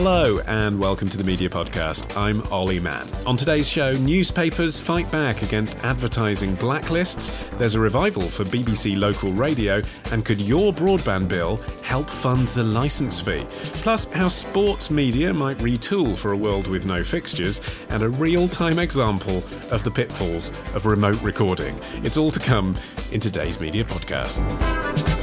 Hello 0.00 0.38
and 0.46 0.78
welcome 0.78 1.08
to 1.08 1.18
the 1.18 1.24
Media 1.24 1.48
Podcast. 1.48 2.16
I'm 2.16 2.40
Olly 2.52 2.78
Mann. 2.78 3.04
On 3.26 3.36
today's 3.36 3.68
show, 3.68 3.94
newspapers 3.94 4.80
fight 4.80 5.10
back 5.10 5.42
against 5.42 5.76
advertising 5.78 6.56
blacklists. 6.56 7.36
There's 7.58 7.74
a 7.74 7.80
revival 7.80 8.22
for 8.22 8.44
BBC 8.44 8.96
local 8.96 9.32
radio, 9.32 9.82
and 10.12 10.24
could 10.24 10.40
your 10.40 10.72
broadband 10.72 11.26
bill 11.26 11.56
help 11.82 12.08
fund 12.08 12.46
the 12.46 12.62
licence 12.62 13.18
fee? 13.18 13.44
Plus, 13.82 14.04
how 14.12 14.28
sports 14.28 14.88
media 14.88 15.34
might 15.34 15.58
retool 15.58 16.16
for 16.16 16.30
a 16.30 16.36
world 16.36 16.68
with 16.68 16.86
no 16.86 17.02
fixtures, 17.02 17.60
and 17.90 18.04
a 18.04 18.08
real-time 18.08 18.78
example 18.78 19.38
of 19.72 19.82
the 19.82 19.90
pitfalls 19.90 20.50
of 20.76 20.86
remote 20.86 21.20
recording. 21.24 21.76
It's 22.04 22.16
all 22.16 22.30
to 22.30 22.38
come 22.38 22.76
in 23.10 23.18
today's 23.18 23.58
Media 23.58 23.82
Podcast. 23.82 25.17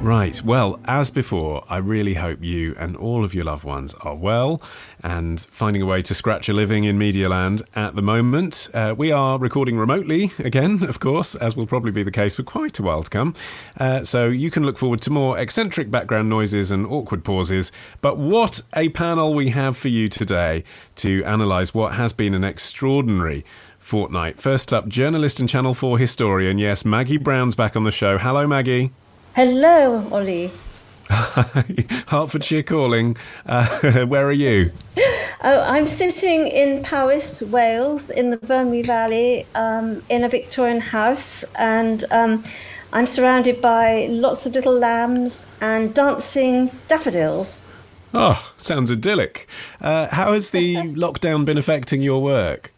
Right. 0.00 0.40
Well, 0.42 0.78
as 0.84 1.10
before, 1.10 1.64
I 1.68 1.78
really 1.78 2.14
hope 2.14 2.38
you 2.40 2.76
and 2.78 2.96
all 2.96 3.24
of 3.24 3.34
your 3.34 3.44
loved 3.44 3.64
ones 3.64 3.92
are 4.02 4.14
well 4.14 4.62
and 5.02 5.40
finding 5.40 5.82
a 5.82 5.86
way 5.86 6.00
to 6.02 6.14
scratch 6.14 6.48
a 6.48 6.52
living 6.52 6.84
in 6.84 6.96
Medialand 6.96 7.62
at 7.74 7.96
the 7.96 8.02
moment. 8.02 8.68
Uh, 8.72 8.94
we 8.96 9.10
are 9.10 9.36
recording 9.36 9.76
remotely 9.76 10.32
again, 10.38 10.84
of 10.88 11.00
course, 11.00 11.34
as 11.34 11.56
will 11.56 11.66
probably 11.66 11.90
be 11.90 12.04
the 12.04 12.12
case 12.12 12.36
for 12.36 12.44
quite 12.44 12.78
a 12.78 12.82
while 12.82 13.02
to 13.02 13.10
come. 13.10 13.34
Uh, 13.80 14.04
so 14.04 14.28
you 14.28 14.48
can 14.48 14.64
look 14.64 14.78
forward 14.78 15.00
to 15.02 15.10
more 15.10 15.38
eccentric 15.38 15.90
background 15.90 16.28
noises 16.28 16.70
and 16.70 16.86
awkward 16.86 17.24
pauses. 17.24 17.72
But 18.00 18.16
what 18.16 18.60
a 18.76 18.90
panel 18.90 19.34
we 19.34 19.48
have 19.48 19.76
for 19.76 19.88
you 19.88 20.08
today 20.08 20.62
to 20.96 21.22
analyse 21.24 21.74
what 21.74 21.94
has 21.94 22.12
been 22.12 22.34
an 22.34 22.44
extraordinary 22.44 23.44
fortnight. 23.80 24.38
First 24.38 24.72
up, 24.72 24.88
journalist 24.88 25.40
and 25.40 25.48
Channel 25.48 25.74
4 25.74 25.98
historian, 25.98 26.58
yes, 26.58 26.84
Maggie 26.84 27.16
Brown's 27.16 27.56
back 27.56 27.74
on 27.74 27.82
the 27.82 27.90
show. 27.90 28.18
Hello, 28.18 28.46
Maggie. 28.46 28.92
Hello, 29.36 30.08
Olly. 30.12 30.50
Hertfordshire 31.10 32.62
calling. 32.62 33.18
Uh, 33.44 34.06
where 34.06 34.26
are 34.26 34.32
you? 34.32 34.72
Oh, 35.44 35.60
I'm 35.60 35.86
sitting 35.88 36.46
in 36.46 36.82
Powys, 36.82 37.42
Wales, 37.42 38.08
in 38.08 38.30
the 38.30 38.38
Vyrnwy 38.38 38.86
Valley, 38.86 39.46
um, 39.54 40.02
in 40.08 40.24
a 40.24 40.30
Victorian 40.30 40.80
house, 40.80 41.44
and 41.58 42.02
um, 42.10 42.44
I'm 42.94 43.04
surrounded 43.04 43.60
by 43.60 44.06
lots 44.06 44.46
of 44.46 44.54
little 44.54 44.72
lambs 44.72 45.48
and 45.60 45.92
dancing 45.92 46.70
daffodils. 46.88 47.60
Oh, 48.14 48.54
sounds 48.56 48.90
idyllic. 48.90 49.46
Uh, 49.82 50.06
how 50.06 50.32
has 50.32 50.48
the 50.48 50.76
lockdown 50.96 51.44
been 51.44 51.58
affecting 51.58 52.00
your 52.00 52.22
work? 52.22 52.72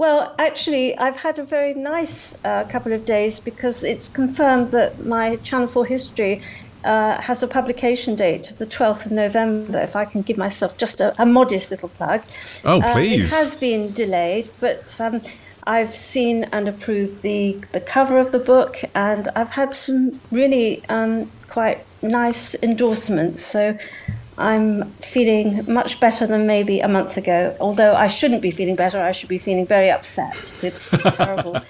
Well, 0.00 0.34
actually, 0.38 0.96
I've 0.96 1.18
had 1.18 1.38
a 1.38 1.44
very 1.44 1.74
nice 1.74 2.34
uh, 2.42 2.64
couple 2.64 2.94
of 2.94 3.04
days 3.04 3.38
because 3.38 3.84
it's 3.84 4.08
confirmed 4.08 4.70
that 4.70 5.04
my 5.04 5.36
Channel 5.36 5.68
4 5.68 5.84
history 5.84 6.40
uh, 6.82 7.20
has 7.20 7.42
a 7.42 7.46
publication 7.46 8.14
date 8.14 8.50
of 8.50 8.56
the 8.56 8.64
12th 8.64 9.04
of 9.04 9.12
November, 9.12 9.78
if 9.78 9.94
I 9.94 10.06
can 10.06 10.22
give 10.22 10.38
myself 10.38 10.78
just 10.78 11.02
a, 11.02 11.12
a 11.20 11.26
modest 11.26 11.70
little 11.70 11.90
plug. 11.90 12.22
Oh, 12.64 12.80
please. 12.80 13.26
it 13.26 13.36
has 13.36 13.54
been 13.54 13.92
delayed, 13.92 14.48
but 14.58 14.98
um, 15.02 15.20
I've 15.64 15.94
seen 15.94 16.44
and 16.44 16.66
approved 16.66 17.20
the, 17.20 17.58
the 17.72 17.80
cover 17.82 18.16
of 18.16 18.32
the 18.32 18.38
book, 18.38 18.78
and 18.94 19.28
I've 19.36 19.50
had 19.50 19.74
some 19.74 20.18
really 20.30 20.82
um, 20.88 21.30
quite 21.50 21.84
nice 22.00 22.54
endorsements. 22.62 23.44
So 23.44 23.76
I'm 24.40 24.90
feeling 24.92 25.70
much 25.72 26.00
better 26.00 26.26
than 26.26 26.46
maybe 26.46 26.80
a 26.80 26.88
month 26.88 27.16
ago. 27.18 27.54
Although 27.60 27.94
I 27.94 28.08
shouldn't 28.08 28.40
be 28.40 28.50
feeling 28.50 28.74
better, 28.74 28.98
I 28.98 29.12
should 29.12 29.28
be 29.28 29.38
feeling 29.38 29.66
very 29.66 29.90
upset 29.90 30.54
with 30.62 30.80
the 30.90 31.10
terrible 31.16 31.60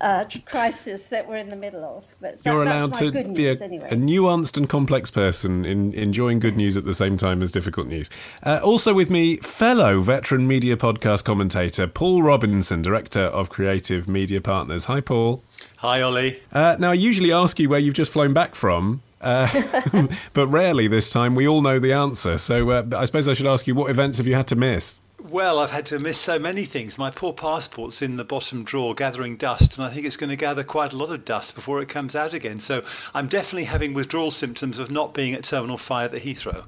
uh, 0.00 0.24
crisis 0.44 1.06
that 1.06 1.28
we're 1.28 1.36
in 1.36 1.50
the 1.50 1.56
middle 1.56 1.84
of. 1.84 2.04
But 2.20 2.42
that, 2.42 2.50
You're 2.52 2.64
that's 2.64 2.74
allowed 2.74 2.90
my 2.94 2.98
to 2.98 3.10
good 3.12 3.34
be 3.34 3.48
a, 3.48 3.54
anyway. 3.62 3.88
a 3.90 3.94
nuanced 3.94 4.56
and 4.56 4.68
complex 4.68 5.10
person 5.10 5.64
in 5.64 5.94
enjoying 5.94 6.40
good 6.40 6.56
news 6.56 6.76
at 6.76 6.84
the 6.84 6.94
same 6.94 7.16
time 7.16 7.42
as 7.42 7.52
difficult 7.52 7.86
news. 7.86 8.10
Uh, 8.42 8.60
also 8.62 8.92
with 8.92 9.08
me, 9.08 9.36
fellow 9.36 10.00
veteran 10.00 10.48
media 10.48 10.76
podcast 10.76 11.22
commentator 11.24 11.86
Paul 11.86 12.22
Robinson, 12.22 12.82
director 12.82 13.22
of 13.22 13.48
Creative 13.50 14.08
Media 14.08 14.40
Partners. 14.40 14.86
Hi, 14.86 15.00
Paul. 15.00 15.42
Hi, 15.76 16.02
Olly. 16.02 16.42
Uh, 16.52 16.76
now, 16.78 16.90
I 16.90 16.94
usually 16.94 17.32
ask 17.32 17.58
you 17.60 17.68
where 17.68 17.78
you've 17.78 17.94
just 17.94 18.12
flown 18.12 18.32
back 18.34 18.54
from. 18.56 19.02
Uh, 19.20 20.08
but 20.32 20.46
rarely 20.48 20.88
this 20.88 21.10
time 21.10 21.34
we 21.34 21.46
all 21.48 21.62
know 21.62 21.78
the 21.78 21.92
answer. 21.92 22.38
So 22.38 22.70
uh, 22.70 22.84
I 22.96 23.04
suppose 23.06 23.28
I 23.28 23.34
should 23.34 23.46
ask 23.46 23.66
you 23.66 23.74
what 23.74 23.90
events 23.90 24.18
have 24.18 24.26
you 24.26 24.34
had 24.34 24.46
to 24.48 24.56
miss? 24.56 25.00
Well, 25.18 25.58
I've 25.58 25.72
had 25.72 25.86
to 25.86 25.98
miss 25.98 26.18
so 26.18 26.38
many 26.38 26.64
things. 26.64 26.98
My 26.98 27.10
poor 27.10 27.32
passport's 27.32 28.00
in 28.00 28.16
the 28.16 28.24
bottom 28.24 28.62
drawer 28.62 28.94
gathering 28.94 29.36
dust, 29.36 29.76
and 29.76 29.84
I 29.86 29.90
think 29.90 30.06
it's 30.06 30.16
going 30.16 30.30
to 30.30 30.36
gather 30.36 30.62
quite 30.62 30.92
a 30.92 30.96
lot 30.96 31.10
of 31.10 31.24
dust 31.24 31.54
before 31.56 31.82
it 31.82 31.88
comes 31.88 32.14
out 32.14 32.32
again. 32.32 32.60
So 32.60 32.84
I'm 33.12 33.26
definitely 33.26 33.64
having 33.64 33.92
withdrawal 33.92 34.30
symptoms 34.30 34.78
of 34.78 34.90
not 34.90 35.14
being 35.14 35.34
at 35.34 35.42
Terminal 35.42 35.78
5 35.78 36.14
at 36.14 36.22
Heathrow. 36.22 36.64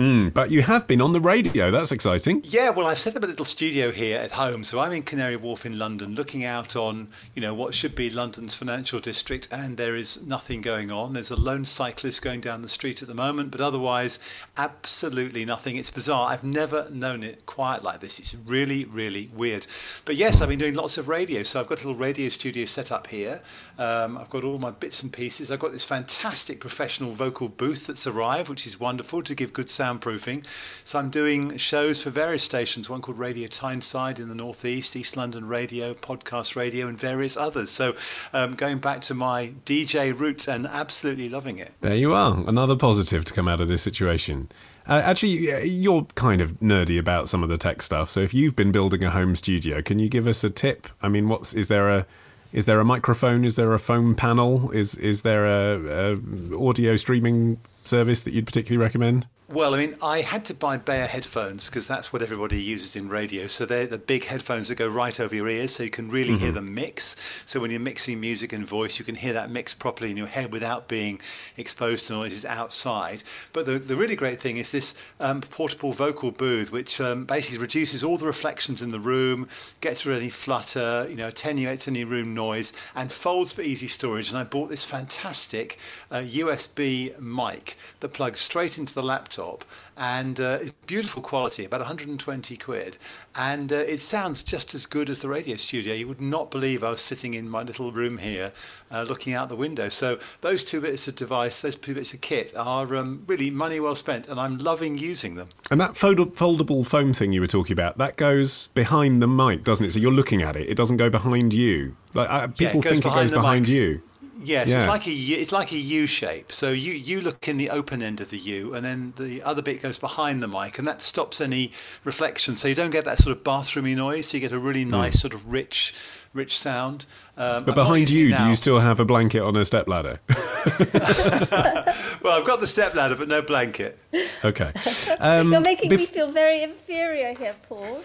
Mm, 0.00 0.32
but 0.32 0.50
you 0.50 0.62
have 0.62 0.86
been 0.86 1.02
on 1.02 1.12
the 1.12 1.20
radio. 1.20 1.70
That's 1.70 1.92
exciting. 1.92 2.40
Yeah, 2.46 2.70
well, 2.70 2.86
I've 2.86 2.98
set 2.98 3.16
up 3.16 3.22
a 3.22 3.26
little 3.26 3.44
studio 3.44 3.90
here 3.90 4.18
at 4.18 4.30
home, 4.30 4.64
so 4.64 4.80
I'm 4.80 4.92
in 4.92 5.02
Canary 5.02 5.36
Wharf 5.36 5.66
in 5.66 5.78
London, 5.78 6.14
looking 6.14 6.42
out 6.42 6.74
on 6.74 7.08
you 7.34 7.42
know 7.42 7.52
what 7.52 7.74
should 7.74 7.94
be 7.94 8.08
London's 8.08 8.54
financial 8.54 8.98
district, 8.98 9.46
and 9.52 9.76
there 9.76 9.94
is 9.94 10.26
nothing 10.26 10.62
going 10.62 10.90
on. 10.90 11.12
There's 11.12 11.30
a 11.30 11.38
lone 11.38 11.66
cyclist 11.66 12.22
going 12.22 12.40
down 12.40 12.62
the 12.62 12.68
street 12.70 13.02
at 13.02 13.08
the 13.08 13.14
moment, 13.14 13.50
but 13.50 13.60
otherwise, 13.60 14.18
absolutely 14.56 15.44
nothing. 15.44 15.76
It's 15.76 15.90
bizarre. 15.90 16.30
I've 16.30 16.44
never 16.44 16.88
known 16.88 17.22
it 17.22 17.44
quiet 17.44 17.82
like 17.82 18.00
this. 18.00 18.18
It's 18.18 18.34
really, 18.46 18.86
really 18.86 19.30
weird. 19.34 19.66
But 20.06 20.16
yes, 20.16 20.40
I've 20.40 20.48
been 20.48 20.58
doing 20.58 20.76
lots 20.76 20.96
of 20.96 21.08
radio, 21.08 21.42
so 21.42 21.60
I've 21.60 21.66
got 21.66 21.84
a 21.84 21.86
little 21.86 22.00
radio 22.00 22.30
studio 22.30 22.64
set 22.64 22.90
up 22.90 23.08
here. 23.08 23.42
Um, 23.76 24.16
I've 24.18 24.28
got 24.28 24.44
all 24.44 24.58
my 24.58 24.70
bits 24.70 25.02
and 25.02 25.12
pieces. 25.12 25.50
I've 25.50 25.58
got 25.58 25.72
this 25.72 25.84
fantastic 25.84 26.60
professional 26.60 27.12
vocal 27.12 27.50
booth 27.50 27.86
that's 27.86 28.06
arrived, 28.06 28.48
which 28.48 28.66
is 28.66 28.80
wonderful 28.80 29.22
to 29.22 29.34
give 29.34 29.52
good 29.52 29.68
soundproofing. 29.90 30.44
So 30.84 30.98
I'm 30.98 31.10
doing 31.10 31.56
shows 31.56 32.02
for 32.02 32.10
various 32.10 32.42
stations, 32.42 32.88
one 32.88 33.02
called 33.02 33.18
Radio 33.18 33.48
Tyneside 33.48 34.18
in 34.18 34.28
the 34.28 34.34
Northeast, 34.34 34.96
East 34.96 35.16
London 35.16 35.48
Radio, 35.48 35.94
Podcast 35.94 36.56
Radio, 36.56 36.86
and 36.86 36.98
various 36.98 37.36
others. 37.36 37.70
So 37.70 37.94
um, 38.32 38.54
going 38.54 38.78
back 38.78 39.00
to 39.02 39.14
my 39.14 39.52
DJ 39.64 40.18
roots 40.18 40.48
and 40.48 40.66
absolutely 40.66 41.28
loving 41.28 41.58
it. 41.58 41.72
There 41.80 41.94
you 41.94 42.14
are. 42.14 42.42
Another 42.46 42.76
positive 42.76 43.24
to 43.26 43.32
come 43.32 43.48
out 43.48 43.60
of 43.60 43.68
this 43.68 43.82
situation. 43.82 44.50
Uh, 44.88 45.02
actually, 45.04 45.66
you're 45.68 46.04
kind 46.14 46.40
of 46.40 46.52
nerdy 46.60 46.98
about 46.98 47.28
some 47.28 47.42
of 47.42 47.48
the 47.48 47.58
tech 47.58 47.82
stuff. 47.82 48.08
So 48.10 48.20
if 48.20 48.34
you've 48.34 48.56
been 48.56 48.72
building 48.72 49.04
a 49.04 49.10
home 49.10 49.36
studio, 49.36 49.82
can 49.82 49.98
you 49.98 50.08
give 50.08 50.26
us 50.26 50.42
a 50.42 50.50
tip? 50.50 50.88
I 51.02 51.08
mean, 51.08 51.28
what's 51.28 51.54
is 51.54 51.68
there 51.68 51.88
a 51.90 52.06
is 52.52 52.64
there 52.64 52.80
a 52.80 52.84
microphone? 52.84 53.44
Is 53.44 53.56
there 53.56 53.72
a 53.72 53.78
foam 53.78 54.14
panel? 54.14 54.70
Is 54.72 54.94
is 54.96 55.22
there 55.22 55.46
a, 55.46 56.16
a 56.16 56.68
audio 56.68 56.96
streaming 56.96 57.60
service 57.84 58.22
that 58.22 58.32
you'd 58.32 58.46
particularly 58.46 58.82
recommend? 58.82 59.26
Well, 59.52 59.74
I 59.74 59.78
mean, 59.78 59.96
I 60.00 60.20
had 60.20 60.44
to 60.44 60.54
buy 60.54 60.76
Beyer 60.76 61.08
headphones 61.08 61.68
because 61.68 61.88
that's 61.88 62.12
what 62.12 62.22
everybody 62.22 62.62
uses 62.62 62.94
in 62.94 63.08
radio. 63.08 63.48
So 63.48 63.66
they're 63.66 63.84
the 63.84 63.98
big 63.98 64.26
headphones 64.26 64.68
that 64.68 64.76
go 64.76 64.86
right 64.86 65.18
over 65.18 65.34
your 65.34 65.48
ears, 65.48 65.74
so 65.74 65.82
you 65.82 65.90
can 65.90 66.08
really 66.08 66.34
mm-hmm. 66.34 66.38
hear 66.38 66.52
the 66.52 66.62
mix. 66.62 67.16
So 67.46 67.58
when 67.58 67.72
you're 67.72 67.80
mixing 67.80 68.20
music 68.20 68.52
and 68.52 68.64
voice, 68.64 69.00
you 69.00 69.04
can 69.04 69.16
hear 69.16 69.32
that 69.32 69.50
mix 69.50 69.74
properly 69.74 70.12
in 70.12 70.16
your 70.16 70.28
head 70.28 70.52
without 70.52 70.86
being 70.86 71.20
exposed 71.56 72.06
to 72.06 72.12
noises 72.12 72.44
outside. 72.44 73.24
But 73.52 73.66
the, 73.66 73.80
the 73.80 73.96
really 73.96 74.14
great 74.14 74.40
thing 74.40 74.56
is 74.56 74.70
this 74.70 74.94
um, 75.18 75.40
portable 75.40 75.90
vocal 75.90 76.30
booth, 76.30 76.70
which 76.70 77.00
um, 77.00 77.24
basically 77.24 77.58
reduces 77.58 78.04
all 78.04 78.18
the 78.18 78.26
reflections 78.26 78.82
in 78.82 78.90
the 78.90 79.00
room, 79.00 79.48
gets 79.80 80.06
rid 80.06 80.14
of 80.14 80.22
any 80.22 80.30
flutter, 80.30 81.08
you 81.10 81.16
know, 81.16 81.26
attenuates 81.26 81.88
any 81.88 82.04
room 82.04 82.34
noise, 82.34 82.72
and 82.94 83.10
folds 83.10 83.52
for 83.52 83.62
easy 83.62 83.88
storage. 83.88 84.28
And 84.28 84.38
I 84.38 84.44
bought 84.44 84.68
this 84.68 84.84
fantastic 84.84 85.76
uh, 86.08 86.18
USB 86.18 87.18
mic 87.18 87.76
that 87.98 88.10
plugs 88.10 88.38
straight 88.38 88.78
into 88.78 88.94
the 88.94 89.02
laptop 89.02 89.39
laptop, 89.40 89.64
and 89.96 90.40
uh, 90.40 90.58
it's 90.60 90.70
beautiful 90.86 91.22
quality, 91.22 91.64
about 91.64 91.80
120 91.80 92.56
quid, 92.56 92.96
and 93.34 93.72
uh, 93.72 93.76
it 93.76 93.98
sounds 93.98 94.42
just 94.42 94.74
as 94.74 94.86
good 94.86 95.10
as 95.10 95.20
the 95.20 95.28
radio 95.28 95.56
studio. 95.56 95.94
You 95.94 96.08
would 96.08 96.20
not 96.20 96.50
believe 96.50 96.82
I 96.84 96.90
was 96.90 97.00
sitting 97.00 97.34
in 97.34 97.48
my 97.48 97.62
little 97.62 97.92
room 97.92 98.18
here, 98.18 98.52
uh, 98.90 99.04
looking 99.08 99.34
out 99.34 99.48
the 99.48 99.56
window. 99.56 99.88
So 99.88 100.18
those 100.40 100.64
two 100.64 100.80
bits 100.80 101.08
of 101.08 101.16
device, 101.16 101.60
those 101.60 101.76
two 101.76 101.94
bits 101.94 102.14
of 102.14 102.20
kit, 102.20 102.54
are 102.56 102.94
um, 102.96 103.24
really 103.26 103.50
money 103.50 103.80
well 103.80 103.94
spent, 103.94 104.28
and 104.28 104.40
I'm 104.40 104.58
loving 104.58 104.98
using 104.98 105.34
them. 105.34 105.48
And 105.70 105.80
that 105.80 105.96
fold- 105.96 106.34
foldable 106.36 106.86
foam 106.86 107.12
thing 107.12 107.32
you 107.32 107.40
were 107.40 107.46
talking 107.46 107.72
about, 107.72 107.98
that 107.98 108.16
goes 108.16 108.68
behind 108.74 109.22
the 109.22 109.28
mic, 109.28 109.64
doesn't 109.64 109.86
it? 109.86 109.92
So 109.92 109.98
you're 109.98 110.10
looking 110.10 110.42
at 110.42 110.56
it; 110.56 110.68
it 110.68 110.76
doesn't 110.76 110.96
go 110.96 111.10
behind 111.10 111.52
you. 111.52 111.96
Like 112.14 112.56
people 112.56 112.82
yeah, 112.82 112.90
think 112.90 113.06
it 113.06 113.12
goes 113.12 113.30
behind 113.30 113.62
mic. 113.62 113.68
you. 113.68 114.02
Yes, 114.42 114.68
yeah. 114.68 114.78
it's 114.78 114.86
like 114.86 115.06
a 115.06 115.10
it's 115.10 115.52
like 115.52 115.72
a 115.72 115.76
U 115.76 116.06
shape. 116.06 116.52
So 116.52 116.70
you 116.70 116.92
you 116.92 117.20
look 117.20 117.48
in 117.48 117.56
the 117.56 117.70
open 117.70 118.02
end 118.02 118.20
of 118.20 118.30
the 118.30 118.38
U, 118.38 118.74
and 118.74 118.84
then 118.84 119.12
the 119.16 119.42
other 119.42 119.62
bit 119.62 119.82
goes 119.82 119.98
behind 119.98 120.42
the 120.42 120.48
mic, 120.48 120.78
and 120.78 120.88
that 120.88 121.02
stops 121.02 121.40
any 121.40 121.72
reflection. 122.04 122.56
So 122.56 122.68
you 122.68 122.74
don't 122.74 122.90
get 122.90 123.04
that 123.04 123.18
sort 123.18 123.36
of 123.36 123.44
bathroomy 123.44 123.96
noise. 123.96 124.28
So 124.28 124.36
you 124.36 124.40
get 124.40 124.52
a 124.52 124.58
really 124.58 124.84
hmm. 124.84 124.90
nice 124.90 125.16
mm. 125.16 125.20
sort 125.20 125.34
of 125.34 125.50
rich 125.50 125.94
rich 126.32 126.58
sound. 126.58 127.06
Um, 127.36 127.64
but 127.64 127.74
behind 127.74 128.10
you, 128.10 128.36
do 128.36 128.44
you 128.44 128.54
still 128.54 128.80
have 128.80 129.00
a 129.00 129.04
blanket 129.04 129.40
on 129.40 129.56
a 129.56 129.64
stepladder? 129.64 130.20
well, 130.28 132.38
I've 132.38 132.46
got 132.46 132.60
the 132.60 132.66
stepladder, 132.66 133.16
but 133.16 133.28
no 133.28 133.42
blanket. 133.42 133.98
Okay. 134.44 134.72
Um, 135.22 135.52
You're 135.52 135.60
making 135.60 135.90
bef- 135.90 135.98
me 135.98 136.06
feel 136.06 136.30
very 136.30 136.62
inferior 136.62 137.34
here, 137.34 137.54
Paul. 137.68 138.02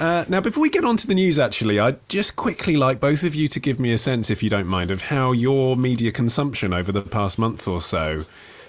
Uh, 0.00 0.24
now, 0.28 0.40
before 0.40 0.62
we 0.62 0.70
get 0.70 0.84
on 0.84 0.96
to 0.96 1.06
the 1.06 1.14
news, 1.14 1.38
actually, 1.38 1.78
I'd 1.78 2.06
just 2.08 2.36
quickly 2.36 2.76
like 2.76 3.00
both 3.00 3.24
of 3.24 3.34
you 3.34 3.48
to 3.48 3.58
give 3.58 3.80
me 3.80 3.92
a 3.92 3.98
sense, 3.98 4.30
if 4.30 4.42
you 4.42 4.50
don't 4.50 4.66
mind, 4.66 4.90
of 4.90 5.02
how 5.02 5.32
your 5.32 5.76
media 5.76 6.12
consumption 6.12 6.72
over 6.72 6.92
the 6.92 7.02
past 7.02 7.38
month 7.38 7.66
or 7.66 7.82
so 7.82 8.24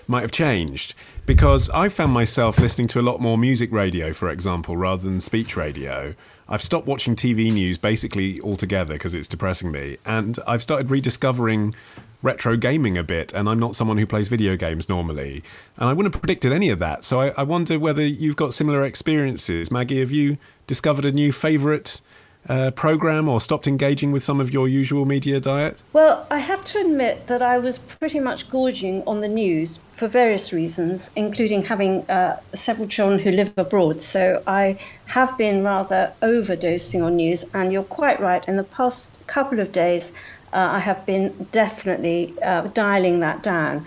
might 0.07 0.21
have 0.21 0.31
changed. 0.31 0.95
Because 1.29 1.69
I 1.69 1.89
found 1.89 2.11
myself 2.11 2.57
listening 2.57 2.87
to 2.87 2.99
a 2.99 3.03
lot 3.03 3.21
more 3.21 3.37
music 3.37 3.71
radio, 3.71 4.13
for 4.13 4.31
example, 4.31 4.75
rather 4.75 5.03
than 5.03 5.21
speech 5.21 5.55
radio. 5.55 6.15
I've 6.47 6.63
stopped 6.63 6.87
watching 6.87 7.15
TV 7.15 7.51
news 7.51 7.77
basically 7.77 8.41
altogether 8.41 8.95
because 8.95 9.13
it's 9.13 9.27
depressing 9.27 9.71
me. 9.71 9.97
And 10.07 10.39
I've 10.47 10.63
started 10.63 10.89
rediscovering 10.89 11.75
retro 12.23 12.57
gaming 12.57 12.97
a 12.97 13.03
bit, 13.03 13.31
and 13.31 13.47
I'm 13.47 13.59
not 13.59 13.75
someone 13.75 13.99
who 13.99 14.07
plays 14.07 14.27
video 14.27 14.55
games 14.55 14.89
normally. 14.89 15.43
And 15.77 15.87
I 15.87 15.93
wouldn't 15.93 16.15
have 16.15 16.19
predicted 16.19 16.51
any 16.51 16.71
of 16.71 16.79
that. 16.79 17.05
So 17.05 17.21
I, 17.21 17.27
I 17.37 17.43
wonder 17.43 17.77
whether 17.77 18.01
you've 18.01 18.35
got 18.35 18.55
similar 18.55 18.83
experiences. 18.83 19.69
Maggie, 19.69 19.99
have 19.99 20.11
you 20.11 20.39
discovered 20.65 21.05
a 21.05 21.11
new 21.11 21.31
favourite 21.31 22.01
uh, 22.47 22.71
program 22.71 23.27
or 23.27 23.41
stopped 23.41 23.68
engaging 23.68 24.12
with 24.12 24.24
some 24.24 24.39
of 24.39 24.51
your 24.51 24.68
usual 24.68 25.06
media 25.06 25.39
diet? 25.39 25.81
Well, 25.94 26.25
I 26.31 26.39
have 26.39 26.63
to 26.65 26.80
admit 26.80 27.27
that 27.27 27.41
I 27.41 27.57
was 27.57 27.77
pretty 27.77 28.19
much 28.19 28.50
gorging 28.50 29.03
on 29.06 29.21
the 29.21 29.27
news 29.27 29.80
for 29.91 30.07
various 30.07 30.53
reasons, 30.53 31.12
including 31.15 31.65
having 31.65 32.09
uh, 32.09 32.39
several 32.53 32.88
children 32.88 33.19
who 33.19 33.31
live 33.31 33.53
abroad. 33.57 34.01
So 34.01 34.41
I 34.47 34.80
have 35.07 35.38
been 35.38 35.63
rather 35.63 36.13
overdosing 36.21 37.03
on 37.03 37.18
news, 37.18 37.45
and 37.53 37.71
you're 37.74 37.83
quite 37.83 38.19
right. 38.19 38.47
In 38.47 38.57
the 38.57 38.63
past 38.63 39.18
couple 39.27 39.59
of 39.59 39.71
days, 39.71 40.13
uh, 40.53 40.69
I 40.71 40.80
have 40.80 41.06
been 41.06 41.47
definitely 41.51 42.33
uh, 42.42 42.62
dialing 42.74 43.19
that 43.19 43.44
down. 43.44 43.85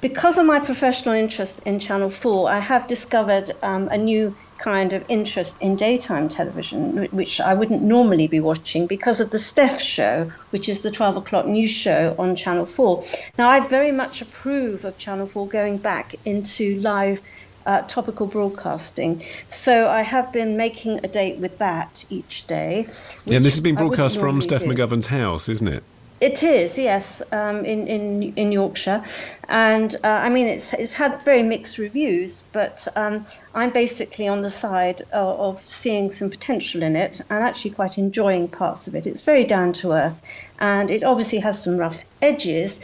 Because 0.00 0.38
of 0.38 0.46
my 0.46 0.60
professional 0.60 1.14
interest 1.14 1.62
in 1.64 1.80
Channel 1.80 2.10
4, 2.10 2.50
I 2.50 2.58
have 2.58 2.86
discovered 2.86 3.50
um, 3.62 3.88
a 3.88 3.96
new 3.96 4.36
kind 4.58 4.92
of 4.92 5.04
interest 5.08 5.60
in 5.60 5.76
daytime 5.76 6.28
television, 6.28 7.06
which 7.06 7.40
I 7.40 7.54
wouldn't 7.54 7.82
normally 7.82 8.26
be 8.26 8.40
watching 8.40 8.86
because 8.86 9.20
of 9.20 9.30
the 9.30 9.38
Steph 9.38 9.80
show, 9.80 10.32
which 10.50 10.68
is 10.68 10.82
the 10.82 10.90
12 10.90 11.16
o'clock 11.16 11.46
news 11.46 11.70
show 11.70 12.14
on 12.18 12.36
Channel 12.36 12.66
4. 12.66 13.04
Now, 13.38 13.48
I 13.48 13.60
very 13.60 13.92
much 13.92 14.22
approve 14.22 14.84
of 14.84 14.98
Channel 14.98 15.26
4 15.26 15.48
going 15.48 15.78
back 15.78 16.14
into 16.24 16.76
live 16.80 17.20
uh, 17.66 17.82
topical 17.82 18.26
broadcasting. 18.26 19.22
So 19.48 19.88
I 19.88 20.02
have 20.02 20.32
been 20.32 20.56
making 20.56 21.00
a 21.04 21.08
date 21.08 21.38
with 21.38 21.58
that 21.58 22.04
each 22.08 22.46
day. 22.46 22.86
Yeah, 23.24 23.36
and 23.36 23.44
this 23.44 23.54
has 23.54 23.60
been 23.60 23.74
broadcast 23.74 24.18
from 24.18 24.40
Steph 24.40 24.62
do. 24.62 24.68
McGovern's 24.68 25.06
house, 25.06 25.48
isn't 25.48 25.68
it? 25.68 25.82
It 26.18 26.42
is, 26.42 26.78
yes, 26.78 27.20
um, 27.30 27.66
in, 27.66 27.86
in 27.86 28.32
in 28.36 28.50
Yorkshire, 28.50 29.04
and 29.50 29.94
uh, 29.96 30.20
I 30.24 30.30
mean 30.30 30.46
it's 30.46 30.72
it's 30.72 30.94
had 30.94 31.22
very 31.22 31.42
mixed 31.42 31.76
reviews, 31.76 32.44
but 32.52 32.88
um, 32.96 33.26
I'm 33.54 33.68
basically 33.68 34.26
on 34.26 34.40
the 34.40 34.48
side 34.48 35.02
of, 35.12 35.38
of, 35.38 35.68
seeing 35.68 36.10
some 36.10 36.30
potential 36.30 36.82
in 36.82 36.96
it 36.96 37.20
and 37.28 37.44
actually 37.44 37.72
quite 37.72 37.98
enjoying 37.98 38.48
parts 38.48 38.88
of 38.88 38.94
it. 38.94 39.06
It's 39.06 39.24
very 39.24 39.44
down 39.44 39.74
to 39.74 39.92
earth, 39.92 40.22
and 40.58 40.90
it 40.90 41.04
obviously 41.04 41.40
has 41.40 41.62
some 41.62 41.76
rough 41.76 42.00
edges 42.22 42.80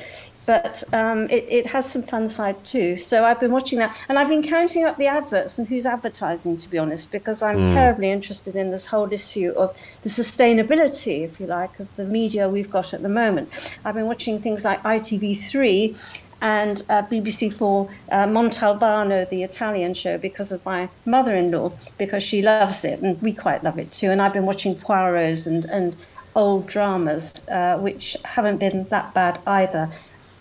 but 0.46 0.82
um, 0.92 1.28
it, 1.30 1.46
it 1.48 1.66
has 1.66 1.90
some 1.90 2.02
fun 2.02 2.28
side 2.28 2.62
too. 2.64 2.96
So 2.96 3.24
I've 3.24 3.40
been 3.40 3.52
watching 3.52 3.78
that, 3.78 3.96
and 4.08 4.18
I've 4.18 4.28
been 4.28 4.42
counting 4.42 4.84
up 4.84 4.96
the 4.96 5.06
adverts 5.06 5.58
and 5.58 5.68
who's 5.68 5.86
advertising, 5.86 6.56
to 6.58 6.68
be 6.68 6.78
honest, 6.78 7.12
because 7.12 7.42
I'm 7.42 7.66
mm. 7.66 7.68
terribly 7.68 8.10
interested 8.10 8.56
in 8.56 8.70
this 8.70 8.86
whole 8.86 9.12
issue 9.12 9.50
of 9.56 9.76
the 10.02 10.08
sustainability, 10.08 11.22
if 11.24 11.38
you 11.38 11.46
like, 11.46 11.78
of 11.78 11.94
the 11.96 12.04
media 12.04 12.48
we've 12.48 12.70
got 12.70 12.92
at 12.92 13.02
the 13.02 13.08
moment. 13.08 13.50
I've 13.84 13.94
been 13.94 14.06
watching 14.06 14.40
things 14.40 14.64
like 14.64 14.82
ITV3 14.82 16.20
and 16.40 16.82
uh, 16.88 17.02
BBC4 17.02 17.88
uh, 18.10 18.26
Montalbano, 18.26 19.28
the 19.28 19.44
Italian 19.44 19.94
show, 19.94 20.18
because 20.18 20.50
of 20.50 20.64
my 20.64 20.88
mother-in-law, 21.06 21.72
because 21.98 22.22
she 22.24 22.42
loves 22.42 22.84
it, 22.84 23.00
and 23.00 23.20
we 23.22 23.32
quite 23.32 23.62
love 23.62 23.78
it 23.78 23.92
too. 23.92 24.10
And 24.10 24.20
I've 24.20 24.32
been 24.32 24.46
watching 24.46 24.74
Poirot's 24.74 25.46
and 25.46 25.64
and 25.66 25.96
old 26.34 26.66
dramas, 26.66 27.46
uh, 27.48 27.78
which 27.78 28.16
haven't 28.24 28.58
been 28.58 28.84
that 28.84 29.12
bad 29.14 29.38
either 29.46 29.90